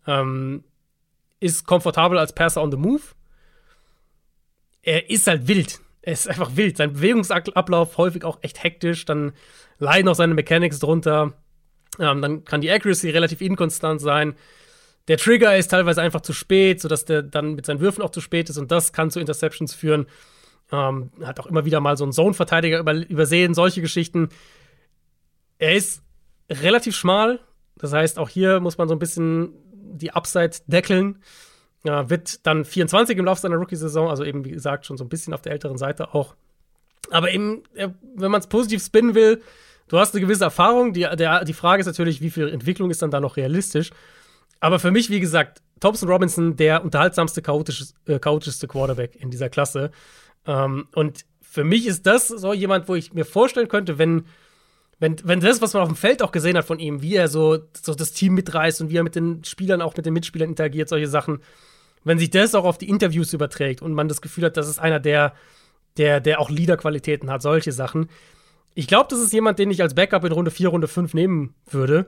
[0.06, 0.64] Ähm,
[1.40, 3.02] ist komfortabel als Passer on the Move.
[4.82, 5.80] Er ist halt wild.
[6.02, 6.76] Er ist einfach wild.
[6.76, 9.04] Sein Bewegungsablauf häufig auch echt hektisch.
[9.04, 9.32] Dann
[9.78, 11.34] leiden auch seine Mechanics drunter.
[11.98, 14.36] Ähm, dann kann die Accuracy relativ inkonstant sein
[15.08, 18.20] der Trigger ist teilweise einfach zu spät, sodass der dann mit seinen Würfen auch zu
[18.20, 20.06] spät ist und das kann zu Interceptions führen.
[20.72, 24.30] Ähm, hat auch immer wieder mal so einen Zone-Verteidiger über, übersehen, solche Geschichten.
[25.58, 26.02] Er ist
[26.50, 27.38] relativ schmal,
[27.78, 31.22] das heißt, auch hier muss man so ein bisschen die Upside deckeln.
[31.84, 35.08] Äh, wird dann 24 im Laufe seiner Rookie-Saison, also eben, wie gesagt, schon so ein
[35.08, 36.34] bisschen auf der älteren Seite auch.
[37.10, 39.42] Aber eben, wenn man es positiv spinnen will,
[39.88, 40.92] du hast eine gewisse Erfahrung.
[40.92, 43.90] Die, der, die Frage ist natürlich, wie viel Entwicklung ist dann da noch realistisch?
[44.60, 49.48] Aber für mich, wie gesagt, Thompson Robinson der unterhaltsamste, chaotisch, äh, chaotischste Quarterback in dieser
[49.48, 49.90] Klasse.
[50.46, 54.24] Ähm, und für mich ist das so jemand, wo ich mir vorstellen könnte, wenn,
[54.98, 57.28] wenn, wenn das, was man auf dem Feld auch gesehen hat von ihm, wie er
[57.28, 60.48] so, so das Team mitreißt und wie er mit den Spielern, auch mit den Mitspielern
[60.48, 61.40] interagiert, solche Sachen,
[62.04, 64.78] wenn sich das auch auf die Interviews überträgt und man das Gefühl hat, das ist
[64.78, 65.34] einer, der,
[65.96, 68.08] der, der auch Leaderqualitäten hat, solche Sachen.
[68.74, 71.54] Ich glaube, das ist jemand, den ich als Backup in Runde 4, Runde 5 nehmen
[71.66, 72.06] würde,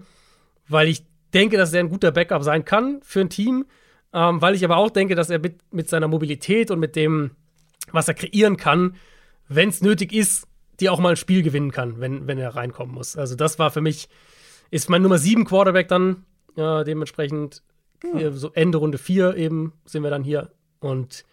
[0.68, 3.66] weil ich denke, dass er ein guter Backup sein kann für ein Team,
[4.12, 7.32] ähm, weil ich aber auch denke, dass er mit, mit seiner Mobilität und mit dem,
[7.92, 8.96] was er kreieren kann,
[9.48, 10.46] wenn es nötig ist,
[10.80, 13.16] die auch mal ein Spiel gewinnen kann, wenn, wenn er reinkommen muss.
[13.16, 14.08] Also das war für mich,
[14.70, 16.24] ist mein Nummer 7 Quarterback dann,
[16.56, 17.62] äh, dementsprechend
[18.14, 18.30] ja.
[18.30, 20.50] so Ende Runde 4 eben sind wir dann hier
[20.80, 21.24] und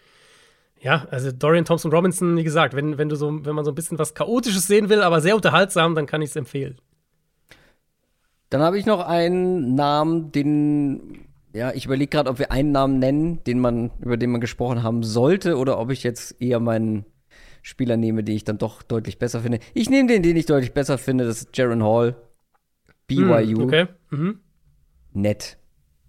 [0.82, 3.76] ja, also Dorian Thompson Robinson, wie gesagt, wenn, wenn du so, wenn man so ein
[3.76, 6.78] bisschen was Chaotisches sehen will, aber sehr unterhaltsam, dann kann ich es empfehlen.
[8.56, 13.00] Dann habe ich noch einen Namen, den, ja, ich überlege gerade, ob wir einen Namen
[13.00, 17.04] nennen, den man, über den man gesprochen haben sollte, oder ob ich jetzt eher meinen
[17.62, 19.60] Spieler nehme, den ich dann doch deutlich besser finde.
[19.74, 22.16] Ich nehme den, den ich deutlich besser finde, das ist Jaron Hall.
[23.08, 23.60] BYU.
[23.60, 23.88] Mm, okay.
[24.12, 24.40] Mhm.
[25.12, 25.58] Nett.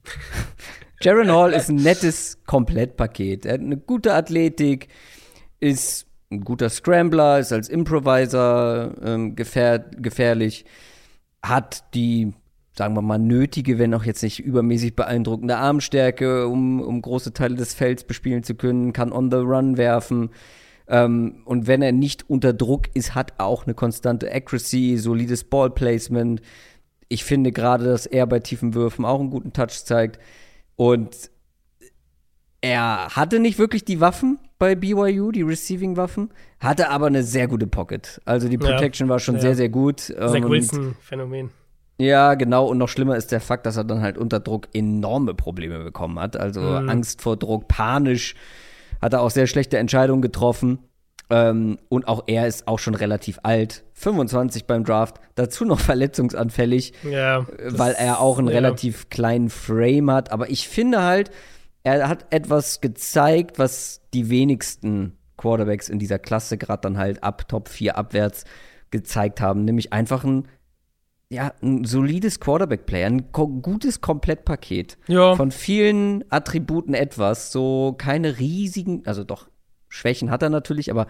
[1.01, 3.45] Jaron Hall ist ein nettes Komplettpaket.
[3.45, 4.87] Er hat eine gute Athletik,
[5.59, 10.65] ist ein guter Scrambler, ist als Improviser ähm, gefähr gefährlich,
[11.43, 12.33] hat die,
[12.77, 17.57] sagen wir mal, nötige, wenn auch jetzt nicht übermäßig beeindruckende Armstärke, um, um große Teile
[17.57, 20.31] des Felds bespielen zu können, kann on the run werfen.
[20.89, 25.45] Ähm, und wenn er nicht unter Druck ist, hat er auch eine konstante Accuracy, solides
[25.45, 26.41] Ballplacement.
[27.09, 30.19] Ich finde gerade, dass er bei tiefen Würfen auch einen guten Touch zeigt.
[30.77, 31.31] Und
[32.61, 36.31] er hatte nicht wirklich die Waffen bei BYU, die Receiving-Waffen,
[36.61, 38.21] hatte aber eine sehr gute Pocket.
[38.25, 39.43] Also die Protection ja, war schon ja.
[39.43, 40.01] sehr, sehr gut.
[40.01, 41.51] Zach Wilson-Phänomen.
[41.99, 42.67] Ja, genau.
[42.67, 46.19] Und noch schlimmer ist der Fakt, dass er dann halt unter Druck enorme Probleme bekommen
[46.19, 46.37] hat.
[46.37, 46.89] Also mhm.
[46.89, 48.35] Angst vor Druck, panisch,
[49.01, 50.79] hat er auch sehr schlechte Entscheidungen getroffen.
[51.29, 56.93] Ähm, und auch er ist auch schon relativ alt, 25 beim Draft, dazu noch verletzungsanfällig,
[57.11, 58.55] ja, weil er auch einen ja.
[58.55, 60.31] relativ kleinen Frame hat.
[60.31, 61.31] Aber ich finde halt,
[61.87, 67.47] er hat etwas gezeigt, was die wenigsten Quarterbacks in dieser Klasse gerade dann halt ab
[67.47, 68.45] Top 4 abwärts
[68.91, 70.49] gezeigt haben, nämlich einfach ein
[71.29, 74.97] ja, ein solides Quarterback-Play, ein ko gutes Komplettpaket.
[75.09, 75.35] Ja.
[75.35, 79.49] Von vielen Attributen etwas, so keine riesigen, also doch
[79.89, 81.09] Schwächen hat er natürlich, aber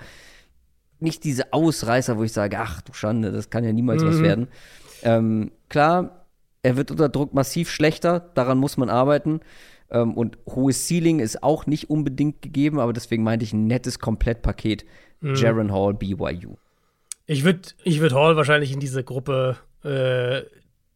[1.01, 4.09] nicht diese Ausreißer, wo ich sage, ach du Schande, das kann ja niemals mhm.
[4.09, 4.49] was werden.
[5.03, 6.27] Ähm, klar,
[6.63, 9.41] er wird unter Druck massiv schlechter, daran muss man arbeiten.
[9.91, 13.99] Ähm, und hohes Ceiling ist auch nicht unbedingt gegeben, aber deswegen meinte ich ein nettes
[13.99, 14.85] Komplettpaket.
[15.21, 15.35] Mhm.
[15.35, 16.57] Jaron Hall, BYU.
[17.27, 20.43] Ich würde ich würd Hall wahrscheinlich in diese Gruppe äh,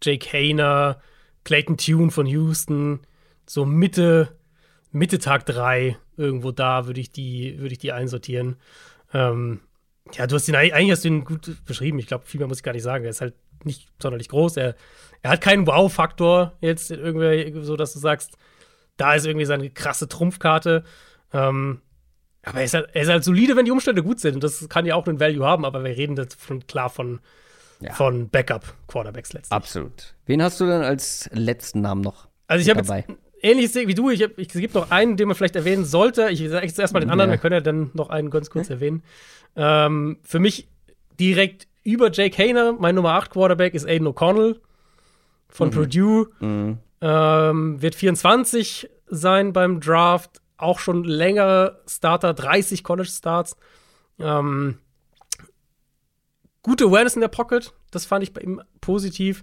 [0.02, 1.00] Jake Hayner,
[1.44, 3.00] Clayton Tune von Houston,
[3.46, 4.36] so Mitte,
[4.92, 8.56] Mitte Tag 3 irgendwo da würde ich die, würde ich die einsortieren.
[9.12, 9.60] Ähm,
[10.14, 11.98] ja, du hast ihn eigentlich hast du ihn gut beschrieben.
[11.98, 13.04] Ich glaube, viel mehr muss ich gar nicht sagen.
[13.04, 13.34] Er ist halt
[13.64, 14.56] nicht sonderlich groß.
[14.56, 14.76] Er,
[15.22, 18.36] er hat keinen Wow-Faktor jetzt irgendwie, so dass du sagst,
[19.00, 20.84] da ist irgendwie seine krasse Trumpfkarte.
[21.32, 21.80] Ähm,
[22.42, 24.34] aber er ist, halt, er ist halt solide, wenn die Umstände gut sind.
[24.34, 27.20] Und das kann ja auch einen Value haben, aber wir reden jetzt von, klar von,
[27.80, 27.92] ja.
[27.92, 29.52] von Backup-Quarterbacks letztlich.
[29.52, 30.14] Absolut.
[30.26, 32.28] Wen hast du denn als letzten Namen noch?
[32.46, 34.10] Also ich habe jetzt ähnliches wie du.
[34.10, 36.28] Ich, ich, es gibt noch einen, den man vielleicht erwähnen sollte.
[36.30, 37.36] Ich sage jetzt erstmal den anderen, ja.
[37.36, 38.76] wir können ja dann noch einen ganz kurz ja.
[38.76, 39.02] erwähnen.
[39.56, 40.68] Ähm, für mich
[41.18, 44.56] direkt über Jake Hayner, mein Nummer 8 Quarterback, ist Aiden O'Connell
[45.48, 45.72] von mhm.
[45.72, 46.28] Purdue.
[46.40, 46.78] Mhm.
[47.00, 50.40] Ähm, wird 24 sein beim Draft.
[50.56, 53.56] Auch schon längere Starter, 30 College-Starts.
[54.18, 54.78] Ähm,
[56.62, 59.42] gute Awareness in der Pocket, das fand ich bei ihm positiv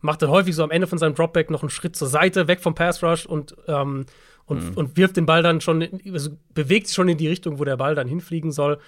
[0.00, 2.60] macht dann häufig so am Ende von seinem Dropback noch einen Schritt zur Seite, weg
[2.60, 4.06] vom Pass Rush und, ähm,
[4.46, 4.76] und, mhm.
[4.76, 7.76] und wirft den Ball dann schon, also bewegt sich schon in die Richtung, wo der
[7.76, 8.78] Ball dann hinfliegen soll.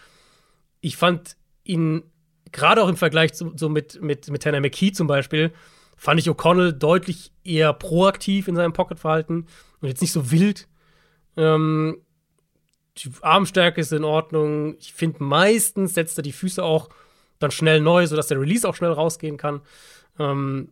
[0.81, 2.05] Ich fand ihn,
[2.53, 5.53] gerade auch im Vergleich zu, so mit, mit, mit Tanner McKee zum Beispiel,
[6.01, 9.47] fand ich O'Connell deutlich eher proaktiv in seinem Pocket-Verhalten
[9.81, 10.67] und jetzt nicht so wild.
[11.37, 11.99] Ähm,
[12.97, 14.77] die Armstärke ist in Ordnung.
[14.79, 16.89] Ich finde, meistens setzt er die Füße auch
[17.39, 19.61] dann schnell neu, sodass der Release auch schnell rausgehen kann.
[20.19, 20.71] Ähm,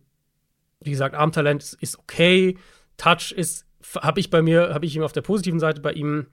[0.80, 2.56] wie gesagt, Armtalent ist okay.
[2.96, 3.66] Touch ist,
[4.00, 6.28] habe ich bei mir, habe ich ihm auf der positiven Seite bei ihm,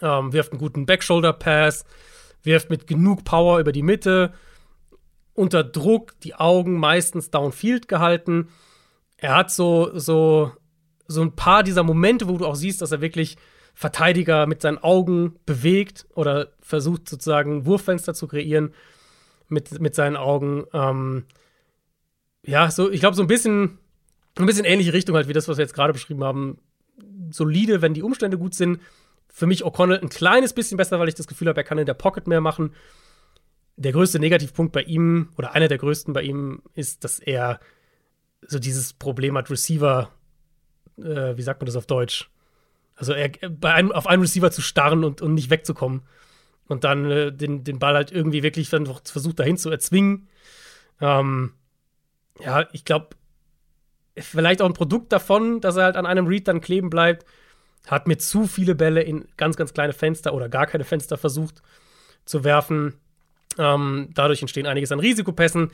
[0.00, 1.84] ähm, wirft einen guten Backshoulder-Pass,
[2.44, 4.32] wirft mit genug Power über die Mitte,
[5.38, 8.48] unter Druck, die Augen meistens downfield gehalten.
[9.16, 10.52] Er hat so, so,
[11.06, 13.36] so ein paar dieser Momente, wo du auch siehst, dass er wirklich
[13.74, 18.74] Verteidiger mit seinen Augen bewegt oder versucht sozusagen Wurffenster zu kreieren
[19.48, 20.64] mit, mit seinen Augen.
[20.72, 21.24] Ähm,
[22.44, 23.78] ja, so, ich glaube, so ein bisschen,
[24.36, 26.58] ein bisschen ähnliche Richtung halt wie das, was wir jetzt gerade beschrieben haben.
[27.30, 28.80] Solide, wenn die Umstände gut sind.
[29.28, 31.86] Für mich O'Connell ein kleines bisschen besser, weil ich das Gefühl habe, er kann in
[31.86, 32.72] der Pocket mehr machen.
[33.78, 37.60] Der größte Negativpunkt bei ihm oder einer der größten bei ihm ist, dass er
[38.42, 40.10] so dieses Problem hat, Receiver,
[40.98, 42.30] äh, wie sagt man das auf Deutsch?
[42.96, 46.02] Also er, bei einem, auf einen Receiver zu starren und, und nicht wegzukommen.
[46.66, 50.28] Und dann äh, den, den Ball halt irgendwie wirklich versucht, dahin zu erzwingen.
[51.00, 51.54] Ähm,
[52.40, 53.10] ja, ich glaube,
[54.18, 57.24] vielleicht auch ein Produkt davon, dass er halt an einem Read dann kleben bleibt.
[57.86, 61.62] Hat mir zu viele Bälle in ganz, ganz kleine Fenster oder gar keine Fenster versucht
[62.24, 62.94] zu werfen.
[63.58, 65.70] Ähm, dadurch entstehen einiges an Risikopässen.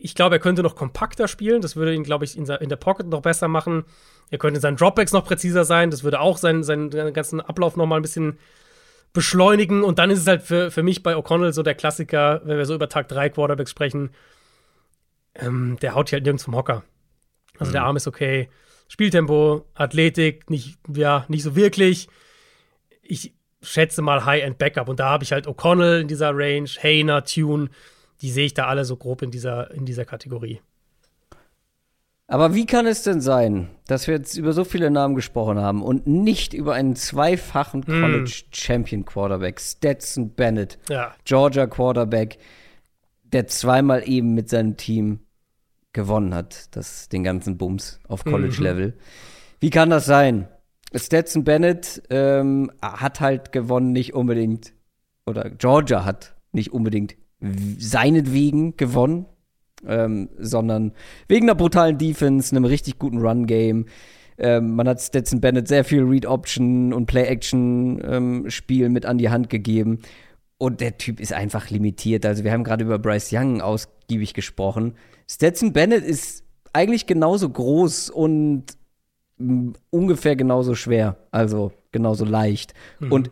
[0.00, 1.62] Ich glaube, er könnte noch kompakter spielen.
[1.62, 3.84] Das würde ihn, glaube ich, in, der Pocket noch besser machen.
[4.30, 5.90] Er könnte in seinen Dropbacks noch präziser sein.
[5.90, 8.38] Das würde auch seinen, seinen, seinen ganzen Ablauf noch mal ein bisschen
[9.12, 9.82] beschleunigen.
[9.82, 12.66] Und dann ist es halt für, für mich bei O'Connell so der Klassiker, wenn wir
[12.66, 14.10] so über Tag 3 Quarterbacks sprechen.
[15.34, 16.84] Ähm, der haut hier halt nirgends vom Hocker.
[17.58, 17.72] Also mhm.
[17.72, 18.48] der Arm ist okay.
[18.88, 22.08] Spieltempo, Athletik, nicht, ja, nicht so wirklich.
[23.02, 24.88] Ich schätze mal High-End-Backup.
[24.88, 27.68] Und da habe ich halt O'Connell in dieser Range, Hayner, Tune.
[28.20, 30.60] Die sehe ich da alle so grob in dieser, in dieser Kategorie.
[32.30, 35.82] Aber wie kann es denn sein, dass wir jetzt über so viele Namen gesprochen haben
[35.82, 38.00] und nicht über einen zweifachen hm.
[38.02, 41.14] College Champion Quarterback, Stetson Bennett, ja.
[41.24, 42.38] Georgia Quarterback,
[43.22, 45.20] der zweimal eben mit seinem Team
[45.94, 48.88] gewonnen hat, das, den ganzen Bums auf College-Level.
[48.88, 48.94] Mhm.
[49.60, 50.48] Wie kann das sein?
[50.94, 54.72] Stetson Bennett ähm, hat halt gewonnen, nicht unbedingt,
[55.26, 57.16] oder Georgia hat nicht unbedingt
[57.78, 59.26] seinetwegen gewonnen,
[59.86, 60.92] ähm, sondern
[61.28, 63.86] wegen einer brutalen Defense, einem richtig guten Run-Game.
[64.38, 69.50] Ähm, man hat Stetson Bennett sehr viel Read-Option und Play-Action-Spiel ähm, mit an die Hand
[69.50, 70.00] gegeben.
[70.58, 72.26] Und der Typ ist einfach limitiert.
[72.26, 74.94] Also, wir haben gerade über Bryce Young ausgiebig gesprochen.
[75.28, 78.64] Stetson Bennett ist eigentlich genauso groß und
[79.90, 82.74] ungefähr genauso schwer, also genauso leicht.
[83.00, 83.12] Mhm.
[83.12, 83.30] Und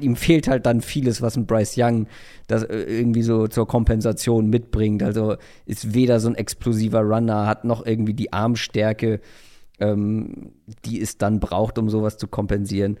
[0.00, 2.06] ihm fehlt halt dann vieles, was ein Bryce Young
[2.46, 5.02] das äh, irgendwie so zur Kompensation mitbringt.
[5.02, 9.20] Also ist weder so ein explosiver Runner, hat noch irgendwie die Armstärke,
[9.78, 10.52] ähm,
[10.84, 12.98] die es dann braucht, um sowas zu kompensieren.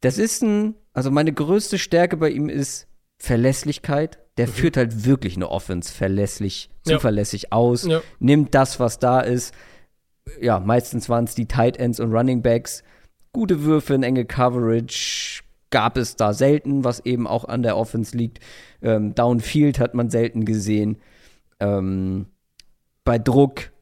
[0.00, 2.86] Das ist ein, also meine größte Stärke bei ihm ist
[3.18, 4.18] Verlässlichkeit.
[4.36, 4.52] Der mhm.
[4.52, 7.52] führt halt wirklich eine Offense verlässlich, zuverlässig ja.
[7.52, 8.00] aus, ja.
[8.18, 9.54] nimmt das, was da ist.
[10.40, 12.82] Ja, meistens waren es die Tight Ends und Running Backs.
[13.32, 18.16] Gute Würfe in enge Coverage gab es da selten, was eben auch an der Offense
[18.16, 18.40] liegt.
[18.82, 20.98] Ähm, Downfield hat man selten gesehen.
[21.60, 22.26] Ähm,
[23.04, 23.72] bei Druck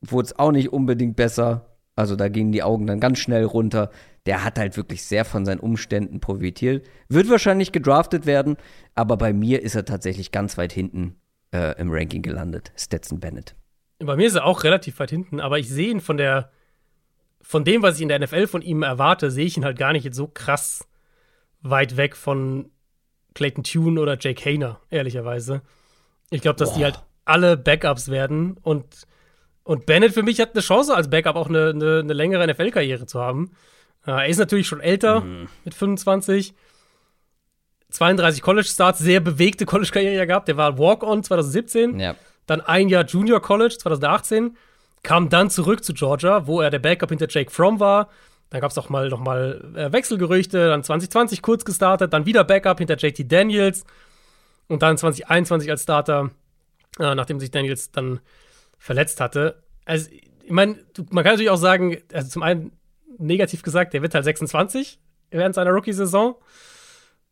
[0.00, 1.66] wurde es auch nicht unbedingt besser.
[1.94, 3.90] Also da gingen die Augen dann ganz schnell runter
[4.26, 6.86] der hat halt wirklich sehr von seinen Umständen profitiert.
[7.08, 8.56] Wird wahrscheinlich gedraftet werden,
[8.94, 11.16] aber bei mir ist er tatsächlich ganz weit hinten
[11.52, 13.54] äh, im Ranking gelandet, Stetson Bennett.
[14.00, 16.50] Bei mir ist er auch relativ weit hinten, aber ich sehe ihn von der,
[17.42, 19.92] von dem, was ich in der NFL von ihm erwarte, sehe ich ihn halt gar
[19.92, 20.88] nicht jetzt so krass
[21.62, 22.70] weit weg von
[23.34, 25.62] Clayton Tune oder Jake Hayner, ehrlicherweise.
[26.30, 26.78] Ich glaube, dass Boah.
[26.78, 29.06] die halt alle Backups werden und,
[29.62, 33.06] und Bennett für mich hat eine Chance als Backup auch eine, eine, eine längere NFL-Karriere
[33.06, 33.52] zu haben.
[34.04, 35.48] Er ist natürlich schon älter mhm.
[35.64, 36.54] mit 25.
[37.90, 40.48] 32 College-Starts, sehr bewegte College-Karriere gehabt.
[40.48, 41.98] Der war Walk-On 2017.
[41.98, 42.14] Ja.
[42.46, 44.56] Dann ein Jahr Junior College 2018.
[45.02, 48.08] Kam dann zurück zu Georgia, wo er der Backup hinter Jake Fromm war.
[48.50, 50.68] Dann gab es auch mal noch mal äh, Wechselgerüchte.
[50.68, 52.12] Dann 2020 kurz gestartet.
[52.12, 53.84] Dann wieder Backup hinter JT Daniels.
[54.68, 56.30] Und dann 2021 als Starter,
[56.98, 58.20] äh, nachdem sich Daniels dann
[58.78, 59.62] verletzt hatte.
[59.84, 60.78] Also, ich meine,
[61.10, 62.72] man kann natürlich auch sagen, also zum einen
[63.18, 64.98] negativ gesagt, der wird halt 26
[65.30, 66.34] während seiner Rookie-Saison.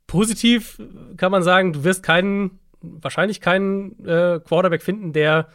[0.07, 0.81] Positiv
[1.17, 5.49] kann man sagen, du wirst keinen, wahrscheinlich keinen äh, Quarterback finden, der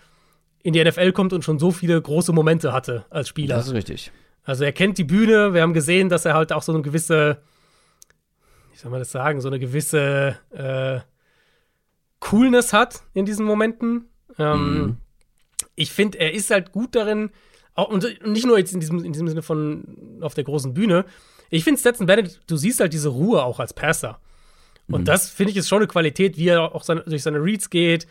[0.63, 3.55] in die NFL kommt und schon so viele große Momente hatte als Spieler.
[3.55, 4.11] Das ist richtig.
[4.43, 5.53] Also er kennt die Bühne.
[5.53, 7.41] Wir haben gesehen, dass er halt auch so eine gewisse,
[8.71, 10.99] wie soll man das sagen, so eine gewisse äh,
[12.19, 14.09] Coolness hat in diesen Momenten.
[14.37, 14.97] Ähm, mhm.
[15.75, 17.31] Ich finde, er ist halt gut darin,
[17.75, 21.05] auch, und nicht nur jetzt in diesem, in diesem Sinne von auf der großen Bühne.
[21.49, 24.19] Ich finde Stetson Bennett, du siehst halt diese Ruhe auch als Passer.
[24.87, 25.05] Und mhm.
[25.05, 28.07] das finde ich ist schon eine Qualität, wie er auch seine, durch seine Reads geht,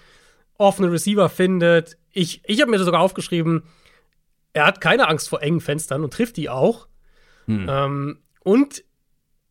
[0.59, 1.99] offene Receiver findet.
[2.12, 3.65] Ich, ich habe mir sogar aufgeschrieben,
[4.53, 6.89] er hat keine Angst vor engen Fenstern und trifft die auch.
[7.47, 7.66] Mhm.
[7.69, 8.85] Ähm, und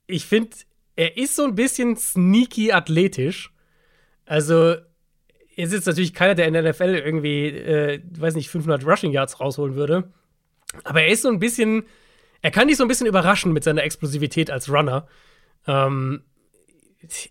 [0.08, 0.56] ich finde,
[0.96, 3.52] er ist so ein bisschen sneaky athletisch.
[4.26, 4.76] Also,
[5.56, 9.40] ist jetzt natürlich keiner, der in der NFL irgendwie, äh, weiß nicht, 500 Rushing Yards
[9.40, 10.12] rausholen würde.
[10.84, 11.84] Aber er ist so ein bisschen,
[12.42, 15.08] er kann dich so ein bisschen überraschen mit seiner Explosivität als Runner.
[15.68, 16.24] Ähm,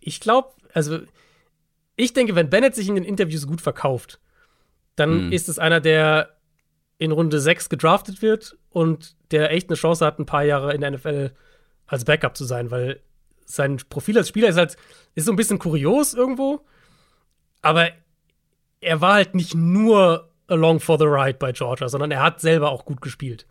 [0.01, 1.01] ich glaube, also,
[1.97, 4.21] ich denke, wenn Bennett sich in den Interviews gut verkauft,
[4.97, 5.33] dann mhm.
[5.33, 6.37] ist es einer, der
[6.99, 10.83] in Runde 6 gedraftet wird und der echt eine Chance hat, ein paar Jahre in
[10.83, 11.33] der NFL
[11.87, 13.01] als Backup zu sein, weil
[13.47, 14.77] sein Profil als Spieler ist halt,
[15.15, 16.61] ist so ein bisschen kurios irgendwo.
[17.63, 17.89] Aber
[18.81, 22.71] er war halt nicht nur along for the ride bei Georgia, sondern er hat selber
[22.71, 23.47] auch gut gespielt.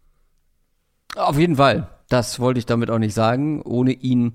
[1.16, 1.90] Auf jeden Fall.
[2.10, 3.62] Das wollte ich damit auch nicht sagen.
[3.62, 4.34] Ohne ihn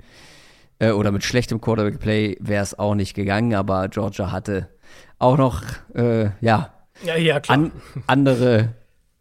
[0.78, 4.68] äh, oder mit schlechtem Quarterback-Play wäre es auch nicht gegangen, aber Georgia hatte
[5.18, 5.62] auch noch,
[5.94, 6.72] äh, ja,
[7.02, 7.72] ja, ja an,
[8.06, 8.74] andere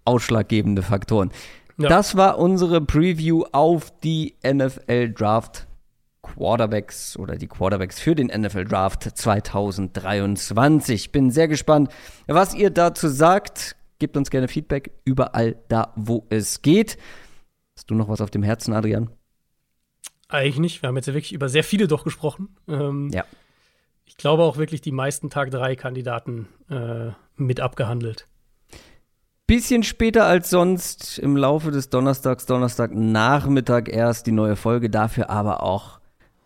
[0.05, 1.31] ausschlaggebende Faktoren.
[1.77, 1.89] Ja.
[1.89, 5.67] Das war unsere Preview auf die NFL Draft
[6.21, 11.11] Quarterbacks oder die Quarterbacks für den NFL Draft 2023.
[11.11, 11.91] Bin sehr gespannt,
[12.27, 13.75] was ihr dazu sagt.
[13.99, 16.97] Gebt uns gerne Feedback überall da, wo es geht.
[17.75, 19.09] Hast du noch was auf dem Herzen, Adrian?
[20.33, 20.81] Eigentlich nicht.
[20.81, 22.49] Wir haben jetzt ja wirklich über sehr viele doch gesprochen.
[22.67, 23.23] Ähm, ja.
[24.05, 28.27] Ich glaube auch wirklich die meisten Tag 3 Kandidaten äh, mit abgehandelt.
[29.45, 35.61] Bisschen später als sonst im Laufe des Donnerstags, Donnerstagnachmittag erst die neue Folge, dafür aber
[35.61, 35.99] auch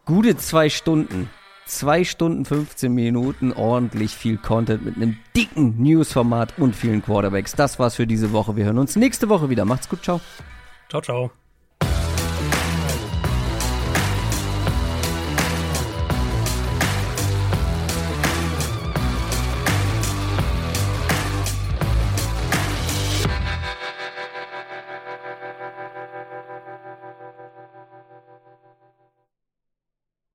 [0.03, 1.29] gute zwei Stunden.
[1.65, 7.53] Zwei Stunden, 15 Minuten, ordentlich viel Content mit einem dicken Newsformat und vielen Quarterbacks.
[7.53, 8.57] Das war's für diese Woche.
[8.57, 9.63] Wir hören uns nächste Woche wieder.
[9.63, 10.19] Macht's gut, ciao.
[10.89, 11.31] Ciao, ciao.